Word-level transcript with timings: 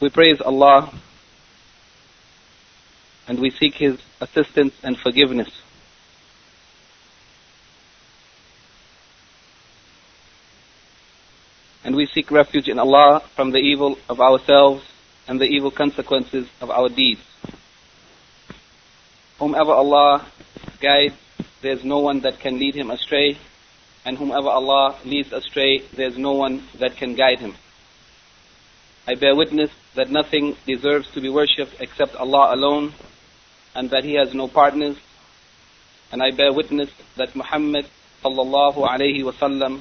We 0.00 0.10
praise 0.10 0.40
Allah 0.40 0.92
and 3.26 3.40
we 3.40 3.50
seek 3.50 3.74
His 3.74 3.98
assistance 4.20 4.74
and 4.82 4.96
forgiveness. 4.96 5.50
And 11.84 11.96
we 11.96 12.06
seek 12.06 12.30
refuge 12.30 12.68
in 12.68 12.78
Allah 12.78 13.22
from 13.34 13.50
the 13.50 13.58
evil 13.58 13.98
of 14.08 14.20
ourselves 14.20 14.84
and 15.26 15.40
the 15.40 15.46
evil 15.46 15.70
consequences 15.70 16.46
of 16.60 16.70
our 16.70 16.88
deeds. 16.88 17.20
Whomever 19.38 19.72
Allah 19.72 20.26
guides, 20.80 21.14
there's 21.60 21.84
no 21.84 21.98
one 21.98 22.20
that 22.20 22.38
can 22.38 22.58
lead 22.58 22.74
him 22.74 22.90
astray. 22.90 23.38
And 24.04 24.16
whomever 24.16 24.48
Allah 24.48 24.96
leads 25.04 25.32
astray, 25.32 25.82
there's 25.96 26.16
no 26.16 26.32
one 26.32 26.62
that 26.78 26.96
can 26.96 27.14
guide 27.14 27.40
him. 27.40 27.54
I 29.08 29.14
bear 29.14 29.34
witness 29.34 29.70
that 29.94 30.10
nothing 30.10 30.54
deserves 30.66 31.10
to 31.12 31.22
be 31.22 31.30
worshipped 31.30 31.76
except 31.80 32.14
Allah 32.14 32.54
alone, 32.54 32.92
and 33.74 33.88
that 33.88 34.04
He 34.04 34.12
has 34.16 34.34
no 34.34 34.48
partners. 34.48 34.98
And 36.12 36.22
I 36.22 36.30
bear 36.30 36.52
witness 36.52 36.90
that 37.16 37.34
Muhammad 37.34 37.86
sallallahu 38.22 38.86
alayhi 38.86 39.22
wasallam 39.22 39.80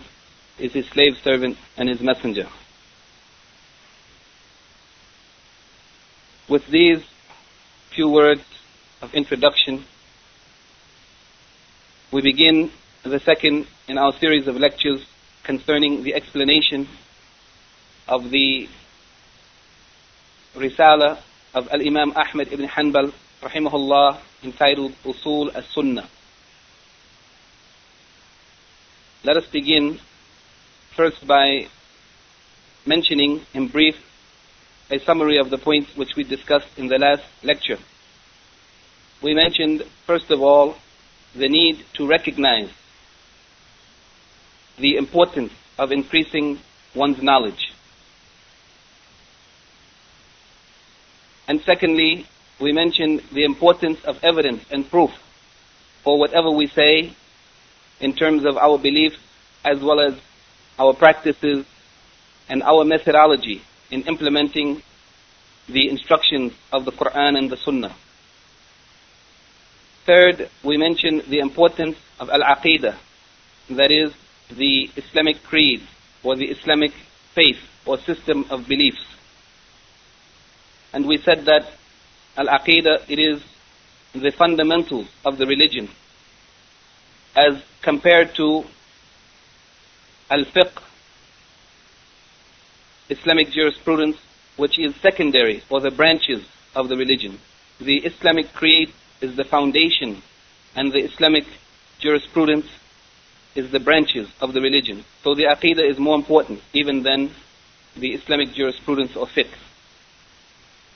is 0.57 0.71
His 0.71 0.87
slave 0.87 1.17
servant 1.21 1.57
and 1.75 1.89
His 1.89 1.99
messenger. 1.99 2.47
With 6.47 6.65
these 6.67 7.03
few 7.93 8.07
words 8.07 8.45
of 9.01 9.13
introduction, 9.13 9.83
we 12.13 12.21
begin 12.21 12.71
the 13.03 13.19
second 13.19 13.67
in 13.89 13.97
our 13.97 14.13
series 14.13 14.47
of 14.47 14.55
lectures 14.55 15.05
concerning 15.43 16.03
the 16.03 16.15
explanation 16.15 16.87
of 18.07 18.29
the 18.29 18.69
Risala 20.57 21.19
of 21.53 21.69
Al-Imam 21.71 22.13
Ahmad 22.15 22.51
ibn 22.51 22.67
Hanbal 22.67 23.13
rahimahullah 23.43 24.17
entitled 24.43 24.91
Usul 25.05 25.53
as-Sunnah. 25.53 26.09
Let 29.23 29.37
us 29.37 29.45
begin 29.45 29.99
first 30.95 31.27
by 31.27 31.67
mentioning 32.87 33.41
in 33.53 33.67
brief 33.67 33.95
a 34.89 34.97
summary 34.99 35.37
of 35.37 35.51
the 35.51 35.59
points 35.59 35.95
which 35.95 36.15
we 36.15 36.23
discussed 36.23 36.69
in 36.75 36.87
the 36.87 36.97
last 36.97 37.23
lecture. 37.43 37.77
We 39.21 39.35
mentioned 39.35 39.83
first 40.07 40.31
of 40.31 40.41
all 40.41 40.75
the 41.35 41.49
need 41.49 41.85
to 41.93 42.07
recognize 42.07 42.71
the 44.79 44.95
importance 44.95 45.51
of 45.77 45.91
increasing 45.91 46.59
one's 46.95 47.21
knowledge. 47.21 47.73
And 51.47 51.61
secondly, 51.61 52.27
we 52.59 52.71
mentioned 52.71 53.21
the 53.31 53.43
importance 53.43 54.03
of 54.03 54.23
evidence 54.23 54.63
and 54.71 54.89
proof 54.89 55.11
for 56.03 56.19
whatever 56.19 56.51
we 56.51 56.67
say 56.67 57.13
in 57.99 58.13
terms 58.13 58.45
of 58.45 58.57
our 58.57 58.77
beliefs 58.77 59.17
as 59.63 59.79
well 59.81 59.99
as 59.99 60.15
our 60.79 60.93
practices 60.93 61.65
and 62.49 62.63
our 62.63 62.83
methodology 62.83 63.61
in 63.91 64.03
implementing 64.03 64.81
the 65.67 65.89
instructions 65.89 66.53
of 66.71 66.85
the 66.85 66.91
Quran 66.91 67.37
and 67.37 67.49
the 67.49 67.57
Sunnah. 67.57 67.95
Third, 70.05 70.49
we 70.63 70.77
mentioned 70.77 71.23
the 71.27 71.39
importance 71.39 71.97
of 72.19 72.29
Al-Aqidah, 72.29 72.95
that 73.71 73.91
is, 73.91 74.13
the 74.49 74.89
Islamic 74.95 75.43
creed 75.43 75.81
or 76.23 76.37
the 76.37 76.45
Islamic 76.45 76.91
faith 77.35 77.59
or 77.85 77.97
system 77.97 78.45
of 78.49 78.67
beliefs. 78.67 79.03
And 80.97 81.05
we 81.05 81.17
said 81.19 81.45
that 81.45 81.69
Al-Aqidah, 82.37 83.07
it 83.07 83.19
is 83.19 83.43
the 84.13 84.31
fundamentals 84.31 85.07
of 85.23 85.37
the 85.37 85.45
religion 85.45 85.89
as 87.35 87.61
compared 87.83 88.33
to 88.33 88.63
Al-Fiqh, 90.31 90.81
Islamic 93.09 93.51
jurisprudence, 93.51 94.17
which 94.55 94.79
is 94.79 94.95
secondary 94.95 95.61
or 95.69 95.81
the 95.81 95.91
branches 95.91 96.43
of 96.75 96.89
the 96.89 96.97
religion. 96.97 97.37
The 97.79 97.97
Islamic 97.97 98.51
creed 98.53 98.91
is 99.21 99.35
the 99.35 99.43
foundation 99.43 100.23
and 100.75 100.91
the 100.91 101.03
Islamic 101.03 101.45
jurisprudence 101.99 102.65
is 103.53 103.69
the 103.69 103.79
branches 103.79 104.29
of 104.41 104.53
the 104.53 104.61
religion. 104.61 105.05
So 105.23 105.35
the 105.35 105.43
Aqidah 105.43 105.87
is 105.87 105.99
more 105.99 106.15
important 106.15 106.59
even 106.73 107.03
than 107.03 107.29
the 107.95 108.13
Islamic 108.13 108.51
jurisprudence 108.55 109.15
or 109.15 109.27
fiqh. 109.27 109.53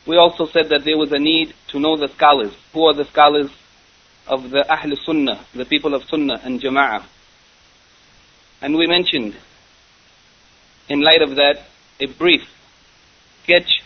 We 0.08 0.18
also 0.18 0.48
said 0.48 0.70
that 0.70 0.84
there 0.84 0.98
was 0.98 1.12
a 1.12 1.20
need 1.20 1.54
to 1.70 1.80
know 1.80 1.96
the 1.96 2.08
scholars. 2.10 2.54
Who 2.74 2.86
are 2.86 2.94
the 2.94 3.06
scholars 3.06 3.52
of 4.28 4.50
the 4.50 4.66
Ahl 4.70 4.96
Sunnah, 5.06 5.46
the 5.54 5.66
people 5.66 5.94
of 5.94 6.04
Sunnah 6.06 6.42
and 6.44 6.60
Jama'ah? 6.60 7.06
And 8.62 8.76
we 8.76 8.88
mentioned, 8.88 9.36
in 10.90 11.02
light 11.02 11.22
of 11.22 11.36
that, 11.36 11.66
a 12.00 12.08
brief 12.08 12.42
sketch 13.44 13.82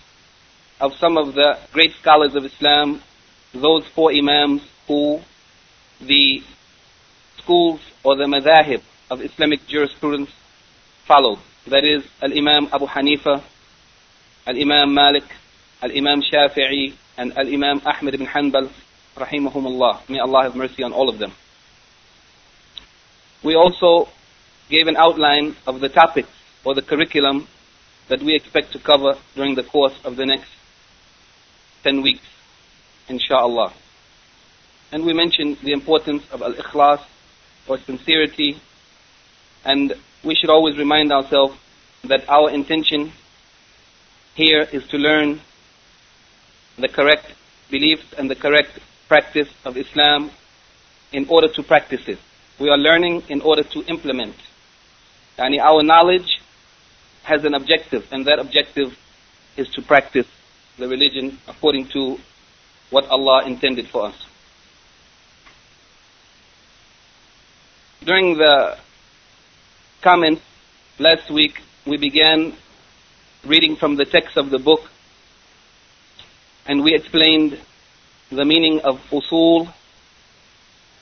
of 0.80 0.94
some 1.00 1.18
of 1.18 1.34
the 1.34 1.58
great 1.74 1.94
scholars 2.02 2.36
of 2.36 2.46
Islam, 2.46 3.02
those 3.54 3.86
four 3.88 4.12
Imams 4.12 4.62
who 4.88 5.22
the 6.02 6.44
schools 7.38 7.80
or 8.04 8.16
the 8.18 8.26
madhahib 8.26 8.82
of 9.10 9.22
Islamic 9.22 9.66
jurisprudence 9.68 10.30
follow. 11.06 11.40
That 11.68 11.84
is 11.84 12.04
Al-Imam 12.22 12.70
Abu 12.74 12.86
Hanifa, 12.86 13.42
Al-Imam 14.46 14.94
Malik, 14.94 15.24
Al-Imam 15.86 16.24
Shafi'i, 16.24 16.94
and 17.16 17.38
Al-Imam 17.38 17.80
Ahmad 17.86 18.16
ibn 18.16 18.26
Hanbal, 18.26 18.72
rahimahumullah. 19.16 20.10
May 20.10 20.18
Allah 20.20 20.44
have 20.44 20.56
mercy 20.56 20.82
on 20.82 20.92
all 20.92 21.10
of 21.10 21.20
them. 21.20 21.32
We 23.44 23.54
also 23.54 24.10
gave 24.68 24.88
an 24.88 24.98
outline 24.98 25.56
of 25.68 25.80
the 25.82 25.90
topics 25.90 26.30
or 26.64 26.74
the 26.74 26.82
curriculum 26.82 27.48
that 28.08 28.24
we 28.24 28.36
expect 28.36 28.72
to 28.72 28.80
cover 28.80 29.14
during 29.36 29.54
the 29.54 29.64
course 29.64 29.94
of 30.04 30.16
the 30.16 30.26
next 30.26 30.50
10 31.84 32.02
weeks, 32.02 32.26
inshallah. 33.08 33.72
And 34.92 35.06
we 35.06 35.14
mentioned 35.14 35.58
the 35.64 35.72
importance 35.72 36.24
of 36.32 36.42
al-ikhlas, 36.42 37.02
or 37.68 37.78
sincerity, 37.78 38.60
and 39.64 39.94
we 40.24 40.34
should 40.34 40.50
always 40.50 40.78
remind 40.78 41.12
ourselves 41.12 41.56
that 42.04 42.28
our 42.28 42.50
intention 42.50 43.12
here 44.34 44.68
is 44.72 44.88
to 44.88 44.98
learn 44.98 45.42
the 46.78 46.88
correct 46.88 47.26
beliefs 47.70 48.14
and 48.18 48.30
the 48.30 48.36
correct 48.36 48.80
practice 49.08 49.50
of 49.64 49.78
Islam 49.78 50.32
in 51.12 51.28
order 51.30 51.48
to 51.48 51.64
practice 51.64 52.08
it. 52.08 52.20
We 52.60 52.70
are 52.70 52.78
learning 52.78 53.24
in 53.30 53.42
order 53.42 53.64
to 53.64 53.84
implement. 53.86 54.36
Yani 55.38 55.60
our 55.60 55.84
knowledge 55.84 56.42
has 57.24 57.44
an 57.44 57.54
objective, 57.54 58.06
and 58.12 58.26
that 58.26 58.40
objective 58.40 58.98
is 59.58 59.68
to 59.70 59.82
practice 59.82 60.28
the 60.78 60.88
religion 60.88 61.38
according 61.48 61.88
to 61.88 62.18
what 62.90 63.06
Allah 63.08 63.46
intended 63.46 63.88
for 63.90 64.08
us. 64.08 64.26
During 68.04 68.38
the 68.38 68.78
comments 70.02 70.44
last 71.00 71.32
week, 71.32 71.60
we 71.88 71.98
began 71.98 72.54
reading 73.44 73.76
from 73.76 73.96
the 73.96 74.06
text 74.06 74.38
of 74.38 74.50
the 74.50 74.60
book, 74.60 74.82
and 76.66 76.84
we 76.84 76.96
explained 76.96 77.60
the 78.32 78.44
meaning 78.44 78.82
of 78.82 79.00
usul, 79.12 79.72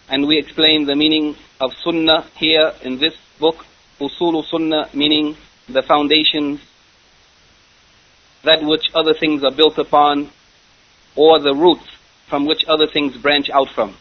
and 0.10 0.28
we 0.28 0.38
explained 0.38 0.88
the 0.90 0.96
meaning 0.96 1.36
of 1.62 1.72
sunnah 1.84 2.28
here 2.36 2.74
in 2.82 3.00
this 3.00 3.14
book, 3.40 3.66
usulu 4.00 4.44
sunnah, 4.46 4.90
meaning 4.94 5.38
the 5.70 5.82
foundations, 5.82 6.60
that 8.44 8.62
which 8.62 8.92
other 8.94 9.14
things 9.14 9.44
are 9.44 9.56
built 9.56 9.78
upon, 9.78 10.30
or 11.16 11.40
the 11.40 11.54
roots 11.54 11.88
from 12.28 12.46
which 12.46 12.66
other 12.68 12.88
things 12.88 13.16
branch 13.18 13.50
out 13.50 13.70
from. 13.70 13.96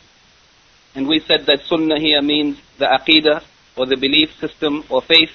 And 0.96 1.06
we 1.06 1.20
said 1.20 1.46
that 1.46 1.60
sunnah 1.66 2.00
here 2.00 2.20
means 2.22 2.58
the 2.78 2.86
aqidah 2.86 3.44
or 3.76 3.86
the 3.86 3.96
belief 3.96 4.38
system 4.40 4.82
or 4.90 5.00
faith, 5.00 5.30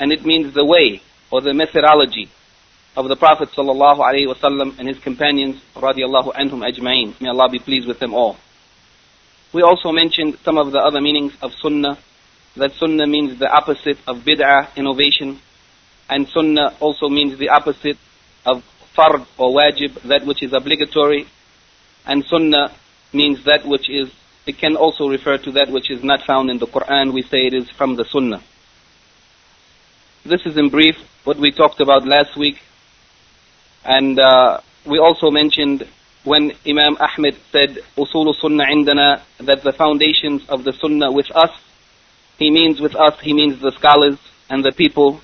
and 0.00 0.12
it 0.12 0.26
means 0.26 0.54
the 0.54 0.64
way 0.64 1.00
or 1.30 1.40
the 1.40 1.54
methodology 1.54 2.28
of 2.98 3.08
the 3.08 3.14
Prophet 3.14 3.48
sallallahu 3.50 4.00
alaihi 4.00 4.26
wasallam 4.26 4.76
and 4.76 4.88
his 4.88 4.98
companions 4.98 5.62
radiallahu 5.76 6.34
anhum 6.34 6.68
ajma'in. 6.68 7.14
May 7.20 7.28
Allah 7.28 7.48
be 7.48 7.60
pleased 7.60 7.86
with 7.86 8.00
them 8.00 8.12
all. 8.12 8.36
We 9.52 9.62
also 9.62 9.92
mentioned 9.92 10.36
some 10.42 10.58
of 10.58 10.72
the 10.72 10.80
other 10.80 11.00
meanings 11.00 11.32
of 11.40 11.52
sunnah, 11.62 11.96
that 12.56 12.72
sunnah 12.72 13.06
means 13.06 13.38
the 13.38 13.48
opposite 13.48 13.98
of 14.08 14.24
bid'ah, 14.24 14.74
innovation, 14.74 15.38
and 16.10 16.26
sunnah 16.26 16.74
also 16.80 17.08
means 17.08 17.38
the 17.38 17.50
opposite 17.50 17.98
of 18.44 18.64
fard 18.96 19.24
or 19.38 19.52
wajib, 19.52 20.02
that 20.02 20.26
which 20.26 20.42
is 20.42 20.52
obligatory, 20.52 21.28
and 22.04 22.24
sunnah 22.24 22.74
means 23.12 23.44
that 23.44 23.64
which 23.64 23.88
is, 23.88 24.10
it 24.44 24.58
can 24.58 24.74
also 24.74 25.08
refer 25.08 25.38
to 25.38 25.52
that 25.52 25.70
which 25.70 25.88
is 25.88 26.02
not 26.02 26.26
found 26.26 26.50
in 26.50 26.58
the 26.58 26.66
Quran, 26.66 27.14
we 27.14 27.22
say 27.22 27.46
it 27.46 27.54
is 27.54 27.70
from 27.70 27.94
the 27.94 28.04
sunnah. 28.06 28.42
This 30.24 30.44
is 30.44 30.58
in 30.58 30.68
brief 30.68 30.96
what 31.22 31.38
we 31.38 31.52
talked 31.52 31.80
about 31.80 32.04
last 32.04 32.36
week, 32.36 32.58
and 33.84 34.18
uh, 34.18 34.60
we 34.86 34.98
also 34.98 35.30
mentioned 35.30 35.86
when 36.24 36.52
Imam 36.66 36.96
Ahmed 37.00 37.36
said, 37.52 37.78
Usul 37.96 38.34
Sunnah 38.34 38.64
indana, 38.70 39.22
that 39.40 39.62
the 39.62 39.72
foundations 39.72 40.48
of 40.48 40.64
the 40.64 40.72
Sunnah 40.72 41.10
with 41.12 41.30
us, 41.34 41.50
he 42.38 42.50
means 42.50 42.80
with 42.80 42.94
us, 42.94 43.18
he 43.20 43.32
means 43.32 43.60
the 43.60 43.72
scholars 43.72 44.18
and 44.50 44.64
the 44.64 44.72
people 44.72 45.20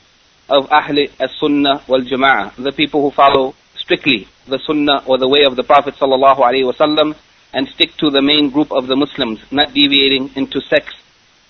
of 0.48 0.68
Ahli 0.68 1.10
as-Sunnah 1.20 1.84
wal 1.88 2.00
Jama'ah, 2.02 2.56
the 2.56 2.72
people 2.72 3.02
who 3.02 3.10
follow 3.10 3.54
strictly 3.76 4.28
the 4.46 4.58
Sunnah 4.58 5.02
or 5.06 5.18
the 5.18 5.28
way 5.28 5.44
of 5.46 5.56
the 5.56 5.62
Prophet 5.62 5.94
sallallahu 5.94 6.38
alaihi 6.38 6.70
wasallam 6.70 7.16
and 7.52 7.68
stick 7.68 7.96
to 7.98 8.10
the 8.10 8.20
main 8.20 8.50
group 8.50 8.72
of 8.72 8.86
the 8.88 8.96
Muslims, 8.96 9.40
not 9.50 9.72
deviating 9.72 10.30
into 10.34 10.60
sects 10.60 10.94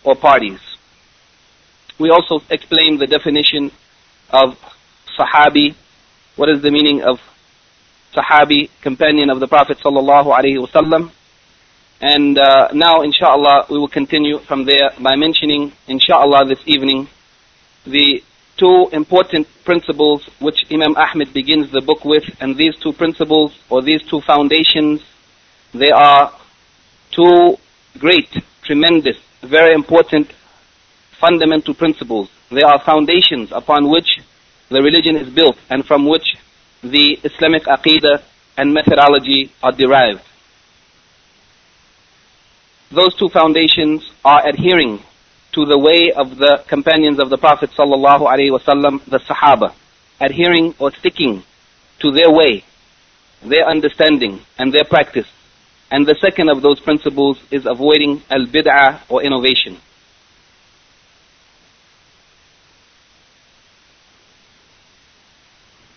or 0.05 0.15
parties. 0.15 0.61
We 1.99 2.11
also 2.11 2.43
explained 2.51 3.01
the 3.01 3.07
definition 3.07 3.71
of 4.31 4.59
Sahabi. 5.19 5.75
What 6.37 6.49
is 6.51 6.63
the 6.63 6.73
meaning 6.73 7.01
of 7.03 7.21
Sahabi, 8.13 8.69
companion 8.83 9.31
of 9.31 9.39
the 9.39 9.47
Prophet 9.47 9.79
sallallahu 9.79 10.35
alaihi 10.37 10.59
wasallam? 10.59 11.13
And 12.01 12.37
uh, 12.37 12.71
now, 12.73 13.03
inshallah, 13.03 13.67
we 13.71 13.79
will 13.79 13.87
continue 13.87 14.41
from 14.41 14.65
there 14.65 14.91
by 15.01 15.15
mentioning, 15.15 15.73
inshallah, 15.87 16.47
this 16.49 16.59
evening, 16.67 17.07
the 17.87 18.21
two 18.57 18.89
important 18.91 19.47
principles 19.65 20.29
which 20.41 20.59
Imam 20.73 20.97
Ahmed 20.97 21.33
begins 21.33 21.71
the 21.71 21.81
book 21.81 22.05
with, 22.05 22.25
and 22.41 22.57
these 22.57 22.75
two 22.83 22.93
principles 22.93 23.57
or 23.71 23.81
these 23.81 24.03
two 24.03 24.21
foundations, 24.21 25.03
they 25.73 25.91
are 25.91 26.33
two 27.13 27.57
great, 28.01 28.43
tremendous, 28.65 29.19
very 29.41 29.73
important 29.73 30.33
fundamental 31.13 31.75
principles. 31.75 32.29
They 32.51 32.63
are 32.63 32.81
foundations 32.81 33.53
upon 33.53 33.89
which 33.89 34.19
the 34.69 34.83
religion 34.83 35.17
is 35.17 35.29
built 35.33 35.57
and 35.71 35.85
from 35.85 36.07
which 36.07 36.37
the 36.83 37.19
Islamic 37.25 37.65
aqidah 37.65 38.23
and 38.57 38.73
methodology 38.73 39.51
are 39.63 39.73
derived. 39.73 40.23
Those 42.91 43.15
two 43.17 43.29
foundations 43.29 44.03
are 44.25 44.47
adhering 44.47 45.03
to 45.53 45.65
the 45.65 45.79
way 45.79 46.13
of 46.13 46.37
the 46.37 46.63
companions 46.69 47.19
of 47.21 47.31
the 47.31 47.39
Prophet 47.39 47.71
sallallahu 47.71 48.27
alaihi 48.27 48.51
wasallam, 48.51 49.05
the 49.05 49.19
Sahaba, 49.19 49.75
adhering 50.21 50.75
or 50.79 50.93
sticking 50.93 51.43
to 52.01 52.11
their 52.11 52.31
way, 52.31 52.65
their 53.43 53.67
understanding 53.69 54.41
and 54.59 54.73
their 54.73 54.85
practice. 54.85 55.27
And 55.91 56.07
the 56.07 56.17
second 56.21 56.51
of 56.51 56.63
those 56.63 56.81
principles 56.81 57.39
is 57.51 57.67
avoiding 57.67 58.23
al-bid'ah 58.31 59.03
or 59.09 59.23
innovation. 59.23 59.79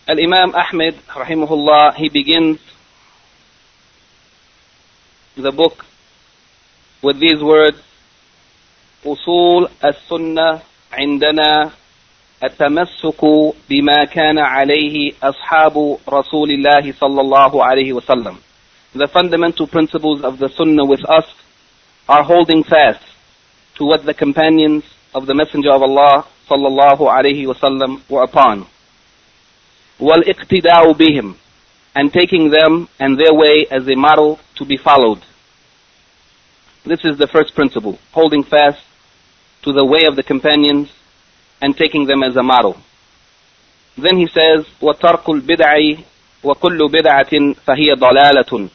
Al-Imam 0.07 0.53
Ahmed, 0.53 0.95
rahimahullah, 1.07 1.95
he 1.95 2.09
begins 2.09 2.59
the 5.35 5.51
book 5.51 5.85
with 7.01 7.19
these 7.19 7.41
words, 7.41 7.77
أصول 9.05 9.69
السنة 9.83 10.61
عندنا 10.91 11.71
التمسك 12.43 13.25
بما 13.69 14.05
كان 14.05 14.39
عليه 14.39 15.13
أصحاب 15.23 15.97
رسول 16.09 16.51
الله 16.51 16.91
صلى 16.91 17.21
الله 17.21 17.63
عليه 17.63 17.93
وسلم. 17.93 18.37
The 18.95 19.07
fundamental 19.07 19.67
principles 19.67 20.21
of 20.21 20.39
the 20.39 20.49
Sunnah 20.49 20.85
with 20.85 21.03
us 21.09 21.25
are 22.07 22.23
holding 22.23 22.63
fast 22.63 23.01
to 23.75 23.85
what 23.85 24.05
the 24.05 24.13
companions 24.13 24.83
of 25.15 25.25
the 25.25 25.33
Messenger 25.33 25.71
of 25.71 25.81
Allah 25.81 26.25
صلى 26.49 26.67
الله 26.67 27.11
عليه 27.11 27.47
وسلم 27.47 28.01
were 28.09 28.23
upon. 28.23 28.67
والاقتداء 29.99 30.91
بهم 30.91 31.35
and 31.95 32.11
taking 32.11 32.49
them 32.49 32.87
and 32.99 33.19
their 33.19 33.33
way 33.33 33.65
as 33.69 33.87
a 33.87 33.95
model 33.95 34.39
to 34.55 34.65
be 34.65 34.77
followed. 34.77 35.21
This 36.85 36.99
is 37.05 37.17
the 37.17 37.27
first 37.27 37.55
principle, 37.55 37.99
holding 38.11 38.43
fast 38.43 38.83
to 39.63 39.71
the 39.71 39.85
way 39.85 40.01
of 40.07 40.15
the 40.15 40.23
companions 40.23 40.91
and 41.61 41.77
taking 41.77 42.05
them 42.07 42.23
as 42.23 42.35
a 42.35 42.43
model. 42.43 42.77
Then 43.97 44.17
he 44.17 44.27
says, 44.27 44.65
وَتَرْكُ 44.81 45.23
الْبِدْعِ 45.23 46.03
وَكُلُّ 46.43 46.79
بِدْعَةٍ 46.89 47.55
فَهِيَ 47.65 47.93
ضَلَالَةٌ 47.93 48.71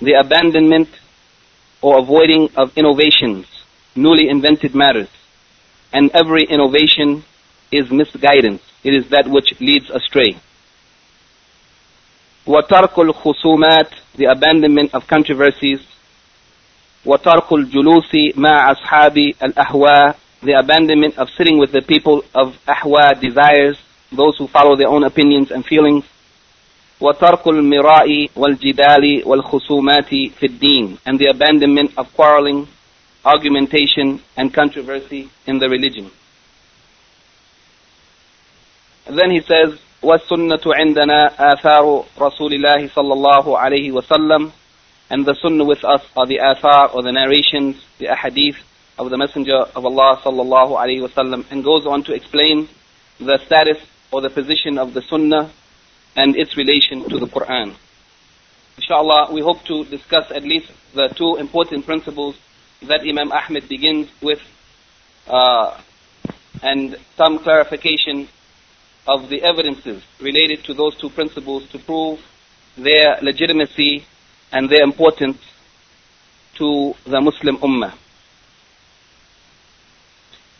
The 0.00 0.12
abandonment 0.14 0.88
or 1.82 1.98
avoiding 1.98 2.48
of 2.56 2.72
innovations, 2.76 3.46
newly 3.94 4.28
invented 4.30 4.74
matters. 4.74 5.10
And 5.92 6.10
every 6.14 6.44
innovation 6.44 7.24
is 7.70 7.90
misguidance. 7.90 8.62
It 8.82 8.94
is 8.94 9.10
that 9.10 9.28
which 9.28 9.60
leads 9.60 9.90
astray. 9.90 10.36
وَتَرْكُ 12.48 12.98
الْخُصُومَات 12.98 13.88
The 14.16 14.26
abandonment 14.26 14.94
of 14.94 15.06
controversies. 15.06 15.80
وترك 17.06 17.52
الجلوس 17.52 18.14
مع 18.36 18.72
أصحاب 18.72 19.18
الأهواء 19.18 20.16
the 20.42 20.52
abandonment 20.58 21.18
of 21.18 21.28
sitting 21.36 21.58
with 21.58 21.72
the 21.72 21.82
people 21.82 22.22
of 22.34 22.56
ahwa 22.66 23.18
desires 23.20 23.76
those 24.12 24.36
who 24.38 24.46
follow 24.46 24.76
their 24.76 24.88
own 24.88 25.04
opinions 25.04 25.50
and 25.50 25.64
feelings 25.66 26.04
وترك 27.00 27.46
المراء 27.48 28.28
والجدال 28.36 29.22
والخصومات 29.26 30.08
في 30.08 30.46
الدين 30.46 30.98
and 31.06 31.18
the 31.18 31.26
abandonment 31.26 31.90
of 31.98 32.06
quarreling 32.14 32.66
argumentation 33.24 34.20
and 34.36 34.54
controversy 34.54 35.28
in 35.46 35.58
the 35.58 35.68
religion 35.68 36.10
and 39.06 39.18
then 39.18 39.30
he 39.30 39.40
says 39.40 39.78
والسنة 40.02 40.60
عندنا 40.66 41.52
آثار 41.52 42.04
رسول 42.20 42.54
الله 42.54 42.88
صلى 42.88 43.12
الله 43.12 43.58
عليه 43.58 43.92
وسلم 43.92 44.52
and 45.10 45.26
the 45.26 45.34
sunnah 45.34 45.64
with 45.64 45.84
us 45.84 46.02
are 46.16 46.26
the 46.26 46.38
athar 46.38 46.94
or 46.94 47.02
the 47.02 47.12
narrations, 47.12 47.76
the 47.98 48.06
ahadith 48.06 48.56
of 48.98 49.10
the 49.10 49.18
Messenger 49.18 49.58
of 49.76 49.84
Allah 49.84 50.18
sallallahu 50.24 50.78
alaihi 50.78 51.06
wasallam, 51.06 51.44
and 51.50 51.62
goes 51.62 51.86
on 51.86 52.04
to 52.04 52.14
explain 52.14 52.68
the 53.18 53.38
status 53.46 53.78
or 54.10 54.22
the 54.22 54.30
position 54.30 54.78
of 54.78 54.94
the 54.94 55.02
sunnah 55.02 55.50
and 56.16 56.36
its 56.36 56.56
relation 56.56 57.08
to 57.08 57.18
the 57.18 57.26
Quran. 57.26 57.74
Inshallah, 58.78 59.32
we 59.32 59.40
hope 59.42 59.62
to 59.64 59.84
discuss 59.84 60.30
at 60.30 60.42
least 60.42 60.72
the 60.94 61.08
two 61.08 61.36
important 61.36 61.84
principles 61.84 62.36
that 62.82 63.00
Imam 63.00 63.30
Ahmed 63.30 63.68
begins 63.68 64.08
with, 64.22 64.40
uh, 65.26 65.78
and 66.62 66.96
some 67.16 67.38
clarification 67.40 68.28
of 69.07 69.29
the 69.29 69.41
evidences 69.43 70.03
related 70.19 70.63
to 70.65 70.73
those 70.73 70.95
two 70.97 71.09
principles 71.09 71.67
to 71.69 71.79
prove 71.79 72.19
their 72.77 73.17
legitimacy 73.21 74.05
and 74.51 74.69
their 74.69 74.83
importance 74.83 75.37
to 76.55 76.93
the 77.05 77.21
Muslim 77.21 77.57
Ummah. 77.57 77.93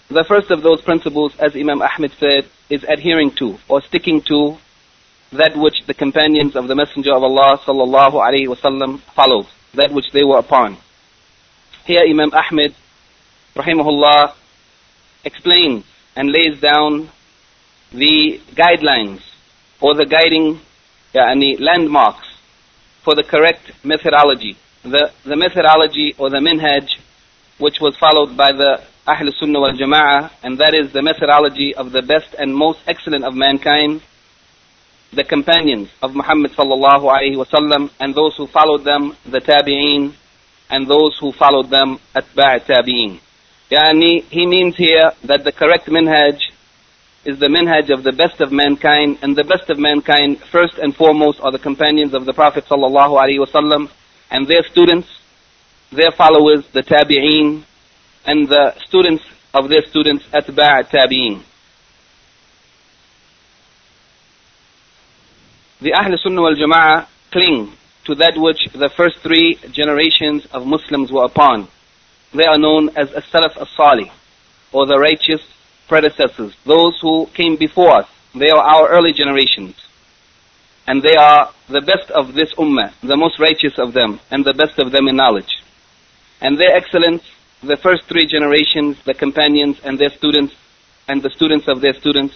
The 0.10 0.24
first 0.24 0.50
of 0.50 0.64
those 0.64 0.82
principles, 0.82 1.34
as 1.38 1.56
Imam 1.56 1.82
Ahmed 1.82 2.12
said, 2.20 2.48
is 2.70 2.84
adhering 2.84 3.32
to 3.36 3.60
or 3.68 3.82
sticking 3.82 4.22
to 4.24 4.58
that 5.32 5.56
which 5.56 5.86
the 5.86 5.94
companions 5.94 6.56
of 6.56 6.68
the 6.68 6.76
Messenger 6.76 7.14
of 7.14 7.24
Allah 7.24 7.60
sallallahu 7.60 8.14
alaihi 8.14 8.48
wasallam 8.48 9.00
followed, 9.14 9.46
that 9.76 9.92
which 9.92 10.12
they 10.12 10.24
were 10.24 10.40
upon. 10.40 10.78
Here 11.86 12.02
Imam 12.02 12.32
Ahmed, 12.34 12.74
rahimahullah, 13.56 14.34
explains 15.24 15.86
and 16.16 16.32
lays 16.32 16.60
down 16.60 17.10
the 17.92 18.40
guidelines 18.54 19.22
or 19.82 19.96
the 19.96 20.06
guiding 20.06 20.60
uh, 21.16 21.20
yani, 21.20 21.60
landmarks 21.60 22.28
for 23.04 23.16
the 23.16 23.24
correct 23.24 23.72
methodology. 23.84 24.58
The, 24.84 25.12
the 25.26 25.36
methodology 25.36 26.16
or 26.18 26.30
the 26.30 26.38
minhaj 26.38 26.90
which 27.60 27.80
was 27.82 27.96
followed 27.98 28.38
by 28.38 28.52
the 28.54 28.82
Ahl 29.06 29.32
Sunnah 29.40 29.60
wal 29.60 29.74
Jama'ah, 29.74 30.32
and 30.44 30.58
that 30.60 30.74
is 30.74 30.94
the 30.94 31.02
methodology 31.02 31.76
of 31.76 31.92
the 31.92 32.02
best 32.02 32.34
and 32.38 32.56
most 32.56 32.80
excellent 32.88 33.26
of 33.26 33.34
mankind, 33.36 34.02
the 35.12 35.24
companions 35.24 35.90
of 36.02 36.16
Muhammad 36.16 36.52
sallallahu 36.52 37.04
alayhi 37.04 37.36
wasallam, 37.36 37.90
and 38.00 38.16
those 38.16 38.38
who 38.38 38.48
followed 38.48 38.84
them, 38.86 39.18
the 39.26 39.40
tabi'een, 39.40 40.14
and 40.70 40.88
those 40.88 41.18
who 41.20 41.32
followed 41.34 41.70
them, 41.70 42.00
atba' 42.16 42.64
tabi'een. 42.66 43.20
Yani, 43.72 44.24
he 44.30 44.46
means 44.46 44.76
here 44.78 45.12
that 45.24 45.44
the 45.44 45.52
correct 45.52 45.88
minhaj 45.88 46.40
is 47.26 47.40
the 47.40 47.48
minhaj 47.48 47.90
of 47.94 48.04
the 48.04 48.12
best 48.12 48.40
of 48.40 48.52
mankind, 48.52 49.20
and 49.22 49.36
the 49.36 49.44
best 49.44 49.70
of 49.70 49.78
mankind, 49.78 50.40
first 50.52 50.78
and 50.78 50.96
foremost, 50.96 51.40
are 51.42 51.52
the 51.52 51.60
companions 51.60 52.14
of 52.14 52.26
the 52.26 52.34
Prophet 52.34 52.66
sallallahu 52.66 53.20
alaihi 53.20 53.46
wasallam 53.46 53.90
and 54.32 54.48
their 54.48 54.64
students, 54.64 55.08
their 55.92 56.12
followers, 56.12 56.66
the 56.72 56.82
tabi'een, 56.82 57.64
and 58.26 58.48
the 58.48 58.74
students 58.88 59.24
of 59.54 59.70
their 59.70 59.82
students, 59.88 60.24
atba' 60.34 60.88
tabi'een. 60.90 61.44
The 65.82 65.94
Ahl 65.94 66.18
Sunnah 66.22 66.42
wal 66.42 66.56
Jama'ah 66.56 67.08
cling 67.32 67.74
to 68.06 68.16
that 68.16 68.34
which 68.38 68.68
the 68.74 68.90
first 68.96 69.18
three 69.20 69.56
generations 69.72 70.46
of 70.48 70.66
Muslims 70.66 71.12
were 71.12 71.26
upon. 71.26 71.68
They 72.34 72.46
are 72.46 72.58
known 72.58 72.90
as 72.98 73.12
as-salaf 73.14 73.58
as-salih, 73.58 74.12
or 74.72 74.86
the 74.86 75.00
righteous 75.00 75.42
predecessors, 75.90 76.54
those 76.66 76.98
who 77.02 77.26
came 77.34 77.58
before 77.58 77.92
us. 78.00 78.08
They 78.34 78.50
are 78.50 78.62
our 78.62 78.88
early 78.90 79.12
generations. 79.12 79.76
And 80.88 81.04
they 81.04 81.16
are 81.16 81.52
the 81.68 81.82
best 81.82 82.10
of 82.12 82.34
this 82.34 82.54
ummah, 82.54 82.94
the 83.02 83.18
most 83.18 83.40
righteous 83.40 83.78
of 83.78 83.94
them, 83.94 84.20
and 84.32 84.46
the 84.46 84.54
best 84.54 84.80
of 84.80 84.92
them 84.92 85.08
in 85.08 85.18
knowledge. 85.18 85.62
And 86.42 86.58
their 86.58 86.76
excellence, 86.76 87.24
the 87.62 87.76
first 87.76 88.04
three 88.06 88.26
generations, 88.26 88.98
the 89.04 89.14
companions 89.14 89.78
and 89.84 90.00
their 90.00 90.10
students, 90.10 90.54
and 91.08 91.22
the 91.22 91.30
students 91.30 91.68
of 91.68 91.82
their 91.82 91.94
students, 91.94 92.36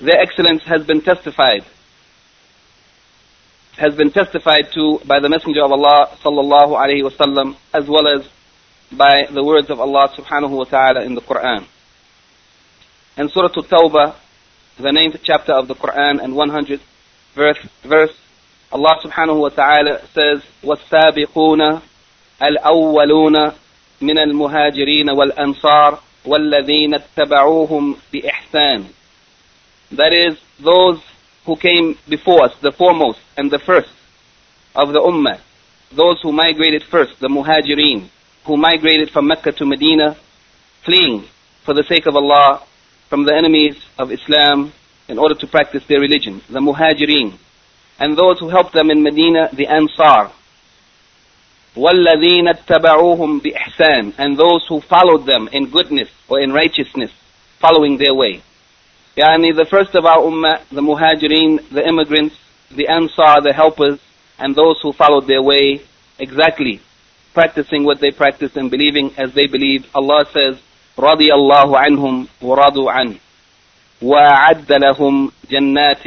their 0.00 0.20
excellence 0.20 0.62
has 0.64 0.84
been 0.84 1.00
testified 1.00 1.64
has 3.78 3.94
been 3.94 4.10
testified 4.10 4.72
to 4.72 4.98
by 5.06 5.20
the 5.20 5.28
Messenger 5.28 5.64
of 5.64 5.72
Allah 5.72 6.08
sallallahu 6.24 6.72
alaihi 6.80 7.04
wasallam 7.04 7.56
as 7.74 7.86
well 7.86 8.08
as 8.08 8.26
by 8.90 9.26
the 9.30 9.44
words 9.44 9.68
of 9.68 9.80
Allah 9.80 10.08
subhanahu 10.16 10.50
wa 10.50 10.64
ta'ala 10.64 11.04
in 11.04 11.14
the 11.14 11.20
Quran 11.20 11.66
In 13.17 13.29
Surah 13.29 13.47
At-Tawbah, 13.47 14.15
the 14.77 14.91
ninth 14.91 15.17
chapter 15.23 15.53
of 15.53 15.67
the 15.67 15.75
Quran 15.75 16.23
and 16.23 16.33
100th 16.33 16.79
verse, 17.35 17.59
verse 17.83 18.15
Allah 18.71 18.99
subhanahu 19.03 19.41
wa 19.41 19.49
ta'ala 19.49 20.01
says, 20.13 20.41
وَالسَّابِقُونَ 20.63 21.81
الْأَوَّلُونَ 22.41 23.53
من 24.01 24.17
المهاجرين 24.17 25.09
والأنصار 25.09 25.99
والذين 26.25 26.95
اتبعوهم 26.95 27.95
بإحسان. 28.13 28.85
That 29.91 30.13
is, 30.13 30.37
those 30.59 30.99
who 31.45 31.55
came 31.55 31.97
before 32.07 32.45
us, 32.45 32.55
the 32.61 32.71
foremost 32.71 33.19
and 33.37 33.51
the 33.51 33.59
first 33.59 33.89
of 34.75 34.93
the 34.93 34.99
Ummah, 34.99 35.39
those 35.91 36.21
who 36.21 36.31
migrated 36.31 36.83
first, 36.83 37.19
the 37.19 37.27
Muhajirin, 37.27 38.07
who 38.45 38.57
migrated 38.57 39.11
from 39.11 39.27
Mecca 39.27 39.51
to 39.51 39.65
Medina, 39.65 40.15
fleeing 40.83 41.25
for 41.63 41.73
the 41.73 41.83
sake 41.83 42.05
of 42.07 42.15
Allah 42.15 42.63
from 43.09 43.25
the 43.25 43.35
enemies 43.35 43.75
of 43.97 44.11
Islam 44.11 44.73
in 45.07 45.17
order 45.17 45.35
to 45.35 45.47
practice 45.47 45.83
their 45.87 45.99
religion, 45.99 46.41
the 46.49 46.59
Muhajirin, 46.59 47.37
and 47.99 48.17
those 48.17 48.39
who 48.39 48.49
helped 48.49 48.73
them 48.73 48.89
in 48.89 49.03
Medina, 49.03 49.49
the 49.53 49.67
Ansar. 49.67 50.31
وَالَّذِينَ 51.75 52.47
اتَّبَعُوهُمْ 52.47 53.41
بِإِحْسَانٍ 53.41 54.15
And 54.17 54.37
those 54.37 54.65
who 54.67 54.81
followed 54.81 55.25
them 55.25 55.49
in 55.51 55.69
goodness 55.69 56.09
or 56.27 56.39
in 56.39 56.51
righteousness, 56.51 57.11
following 57.59 57.97
their 57.97 58.13
way. 58.13 58.41
Yani 59.17 59.55
the 59.55 59.65
first 59.65 59.93
of 59.95 60.05
our 60.05 60.17
ummah, 60.17 60.61
the 60.69 60.81
muhajirin, 60.81 61.69
the 61.69 61.85
immigrants, 61.87 62.35
the 62.71 62.87
ansar, 62.87 63.41
the 63.41 63.53
helpers, 63.53 63.99
and 64.39 64.55
those 64.55 64.79
who 64.81 64.93
followed 64.93 65.27
their 65.27 65.41
way 65.41 65.81
exactly, 66.17 66.79
practicing 67.33 67.83
what 67.83 67.99
they 67.99 68.11
practiced 68.11 68.55
and 68.55 68.71
believing 68.71 69.13
as 69.17 69.33
they 69.33 69.47
believed. 69.47 69.87
Allah 69.93 70.25
says, 70.31 70.61
رضي 70.98 71.34
الله 71.34 71.78
عنهم 71.78 72.28
ورضوا 72.42 72.90
عنه 72.92 73.14
وأعد 74.02 74.72
لهم 74.72 75.32
جنات 75.50 76.04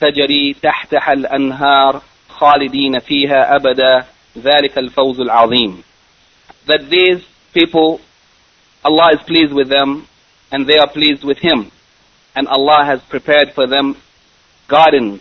تجري 0.00 0.56
تحتها 0.62 1.12
الأنهار 1.12 2.02
خالدين 2.28 2.98
فيها 2.98 3.56
أبدا 3.56 4.06
ذلك 4.38 4.78
الفوز 4.78 5.20
العظيم 5.20 5.82
that 6.66 6.90
these 6.90 7.22
people 7.54 8.00
Allah 8.84 9.10
is 9.14 9.20
pleased 9.26 9.52
with 9.52 9.68
them 9.68 10.06
and 10.52 10.66
they 10.66 10.78
are 10.78 10.88
pleased 10.88 11.24
with 11.24 11.38
him 11.38 11.70
and 12.36 12.48
Allah 12.48 12.84
has 12.84 13.00
prepared 13.02 13.52
for 13.54 13.66
them 13.66 13.96
gardens 14.68 15.20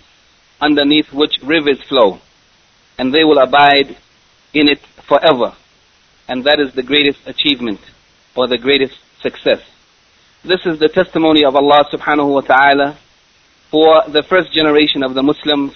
underneath 0.62 1.12
which 1.12 1.40
rivers 1.44 1.82
flow, 1.90 2.20
and 2.98 3.14
they 3.14 3.24
will 3.24 3.40
abide 3.40 3.98
in 4.54 4.70
it 4.70 4.80
forever. 5.08 5.56
And 6.28 6.44
that 6.46 6.60
is 6.60 6.74
the 6.74 6.84
greatest 6.84 7.20
achievement 7.26 7.80
or 8.36 8.48
the 8.48 8.58
greatest 8.58 8.96
success. 9.22 9.62
This 10.44 10.66
is 10.66 10.80
the 10.80 10.88
testimony 10.88 11.46
of 11.46 11.56
Allah 11.56 11.86
subhanahu 11.92 12.34
wa 12.34 12.42
ta'ala 12.42 12.98
for 13.70 14.10
the 14.10 14.24
first 14.28 14.52
generation 14.52 15.04
of 15.04 15.14
the 15.14 15.24
Muslims 15.24 15.74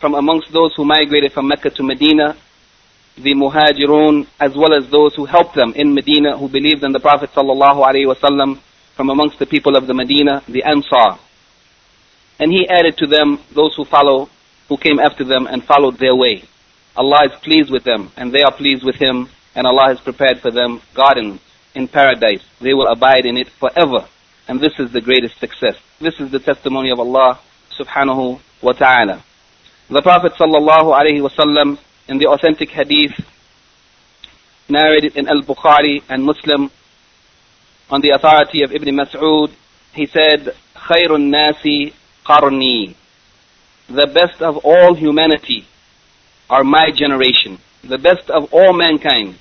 from 0.00 0.14
amongst 0.14 0.52
those 0.52 0.74
who 0.76 0.84
migrated 0.84 1.32
from 1.32 1.48
Mecca 1.48 1.70
to 1.70 1.82
Medina, 1.82 2.36
the 3.16 3.34
Muhajirun, 3.34 4.26
as 4.40 4.54
well 4.56 4.74
as 4.74 4.90
those 4.90 5.14
who 5.14 5.24
helped 5.24 5.54
them 5.54 5.72
in 5.74 5.94
Medina, 5.94 6.36
who 6.36 6.48
believed 6.48 6.84
in 6.84 6.92
the 6.92 7.00
Prophet 7.00 7.30
sallallahu 7.30 7.82
alaihi 7.82 8.06
wasallam 8.06 8.60
from 8.96 9.10
amongst 9.10 9.38
the 9.38 9.46
people 9.46 9.76
of 9.76 9.86
the 9.86 9.94
Medina, 9.94 10.42
the 10.48 10.62
Ansar. 10.62 11.18
And 12.38 12.52
he 12.52 12.68
added 12.68 12.96
to 12.98 13.06
them 13.06 13.38
those 13.54 13.74
who 13.76 13.84
follow, 13.84 14.28
who 14.68 14.76
came 14.76 14.98
after 14.98 15.24
them 15.24 15.46
and 15.46 15.64
followed 15.64 15.98
their 15.98 16.14
way. 16.14 16.44
Allah 16.96 17.26
is 17.26 17.40
pleased 17.42 17.70
with 17.70 17.84
them, 17.84 18.10
and 18.16 18.32
they 18.32 18.42
are 18.42 18.52
pleased 18.52 18.84
with 18.84 18.96
him, 18.96 19.28
and 19.54 19.66
Allah 19.66 19.88
has 19.88 20.00
prepared 20.00 20.40
for 20.40 20.50
them 20.50 20.80
gardens 20.94 21.40
in 21.75 21.87
paradise. 21.87 22.43
They 22.61 22.73
will 22.73 22.87
abide 22.87 23.25
in 23.25 23.37
it 23.37 23.49
forever. 23.49 24.07
And 24.47 24.59
this 24.59 24.73
is 24.79 24.91
the 24.91 25.01
greatest 25.01 25.39
success. 25.39 25.75
This 25.99 26.19
is 26.19 26.31
the 26.31 26.39
testimony 26.39 26.91
of 26.91 26.99
Allah 26.99 27.39
subhanahu 27.79 28.39
wa 28.61 28.71
ta'ala. 28.73 29.23
The 29.89 30.01
Prophet 30.01 30.33
sallallahu 30.33 30.93
alayhi 30.93 31.21
wasallam 31.21 31.77
in 32.07 32.17
the 32.17 32.27
authentic 32.27 32.69
hadith 32.69 33.13
narrated 34.69 35.15
in 35.15 35.27
Al-Bukhari 35.27 36.03
and 36.09 36.23
Muslim 36.23 36.71
on 37.89 38.01
the 38.01 38.09
authority 38.09 38.63
of 38.63 38.71
Ibn 38.71 38.89
Mas'ud, 38.95 39.51
he 39.93 40.05
said, 40.07 40.55
خَيْرُ 40.75 41.09
النَّاسِ 41.09 41.93
قَرْنِي 42.25 42.95
The 43.87 44.07
best 44.07 44.41
of 44.41 44.57
all 44.57 44.95
humanity 44.95 45.65
are 46.49 46.63
my 46.63 46.91
generation. 46.91 47.59
The 47.83 47.97
best 47.97 48.29
of 48.29 48.53
all 48.53 48.73
mankind 48.73 49.37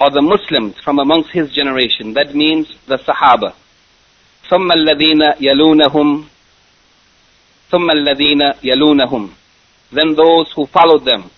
are 0.00 0.10
the 0.10 0.22
Muslims 0.22 0.76
from 0.82 0.98
amongst 0.98 1.30
his 1.30 1.50
generation. 1.52 2.14
That 2.14 2.34
means 2.34 2.68
the 2.86 2.96
Sahaba. 2.98 3.54
ثم 4.50 4.72
الذين 4.72 5.34
يلونهم 5.40 6.24
ثم 7.70 7.90
الذين 7.90 8.52
يلونهم 8.64 9.30
Then 9.92 10.14
those 10.16 10.50
who 10.56 10.66
followed 10.66 11.04
them 11.04 11.30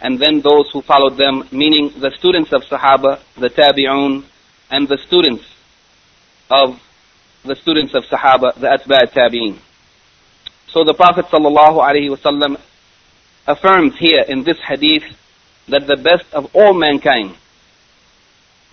and 0.00 0.20
then 0.20 0.40
those 0.40 0.70
who 0.72 0.82
followed 0.82 1.16
them, 1.16 1.48
meaning 1.52 1.90
the 1.98 2.10
students 2.18 2.52
of 2.52 2.62
Sahaba, 2.62 3.20
the 3.36 3.48
Tabi'un, 3.48 4.24
and 4.70 4.88
the 4.88 4.98
students 5.06 5.44
of 6.50 6.80
the 7.44 7.56
students 7.56 7.94
of 7.94 8.04
Sahaba, 8.04 8.54
the 8.60 8.66
Atba' 8.66 9.12
Tabi'in. 9.12 9.58
So 10.68 10.84
the 10.84 10.94
Prophet 10.94 11.26
ﷺ 11.26 12.60
affirms 13.46 13.96
here 13.98 14.24
in 14.28 14.42
this 14.44 14.58
hadith 14.58 15.04
that 15.68 15.86
the 15.86 15.96
best 15.96 16.32
of 16.34 16.54
all 16.54 16.74
mankind 16.74 17.34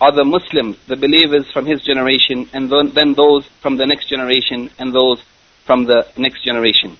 are 0.00 0.12
the 0.12 0.24
Muslims, 0.24 0.76
the 0.86 0.96
believers 0.96 1.50
from 1.52 1.66
his 1.66 1.80
generation, 1.82 2.48
and 2.52 2.70
then 2.94 3.14
those 3.14 3.46
from 3.62 3.76
the 3.76 3.86
next 3.86 4.08
generation, 4.08 4.70
and 4.78 4.94
those 4.94 5.22
from 5.66 5.84
the 5.86 6.06
next 6.16 6.44
generation. 6.44 6.98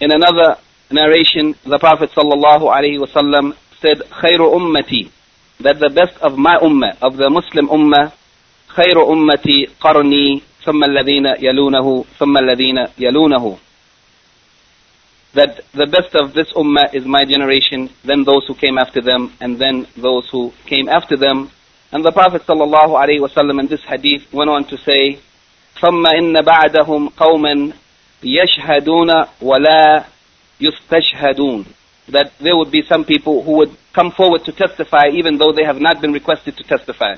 In 0.00 0.12
another 0.12 0.56
narration, 0.90 1.54
the 1.64 1.78
Prophet 1.78 2.10
ﷺ 2.10 3.56
said, 3.80 3.98
خَيْرُ 4.22 4.38
أُمَّتِي 4.38 5.10
That 5.60 5.78
the 5.78 5.90
best 5.90 6.16
of 6.22 6.36
my 6.38 6.56
ummah, 6.58 6.96
of 7.02 7.16
the 7.16 7.30
Muslim 7.30 7.68
ummah, 7.68 8.12
خير 8.76 9.12
أمتي 9.12 9.68
قرني 9.80 10.42
ثم 10.64 10.84
الذين 10.84 11.26
يلونه 11.26 12.04
ثم 12.18 12.38
الذين 12.38 12.86
يلونه 12.98 13.56
that 15.34 15.62
the 15.72 15.86
best 15.86 16.14
of 16.14 16.34
this 16.34 16.52
ummah 16.52 16.92
is 16.94 17.04
my 17.06 17.24
generation, 17.24 17.88
then 18.04 18.24
those 18.24 18.46
who 18.46 18.54
came 18.54 18.76
after 18.78 19.00
them, 19.00 19.32
and 19.40 19.58
then 19.58 19.86
those 19.96 20.28
who 20.30 20.52
came 20.66 20.88
after 20.88 21.16
them. 21.16 21.50
And 21.90 22.04
the 22.04 22.12
Prophet 22.12 22.42
sallallahu 22.42 22.92
alaihi 22.96 23.20
wasallam 23.20 23.60
in 23.60 23.66
this 23.66 23.82
hadith 23.84 24.30
went 24.32 24.50
on 24.50 24.64
to 24.66 24.76
say, 24.78 25.18
ثم 25.80 26.06
إن 26.06 26.42
بعدهم 26.42 27.08
قوما 27.08 27.72
يشهدون 28.24 29.10
ولا 29.42 30.04
يستشهدون 30.60 31.64
that 32.08 32.32
there 32.40 32.56
would 32.56 32.70
be 32.70 32.82
some 32.82 33.04
people 33.04 33.42
who 33.42 33.52
would 33.58 33.76
come 33.92 34.10
forward 34.10 34.44
to 34.44 34.52
testify 34.52 35.06
even 35.12 35.38
though 35.38 35.52
they 35.52 35.64
have 35.64 35.80
not 35.80 36.00
been 36.00 36.12
requested 36.12 36.56
to 36.56 36.64
testify. 36.64 37.14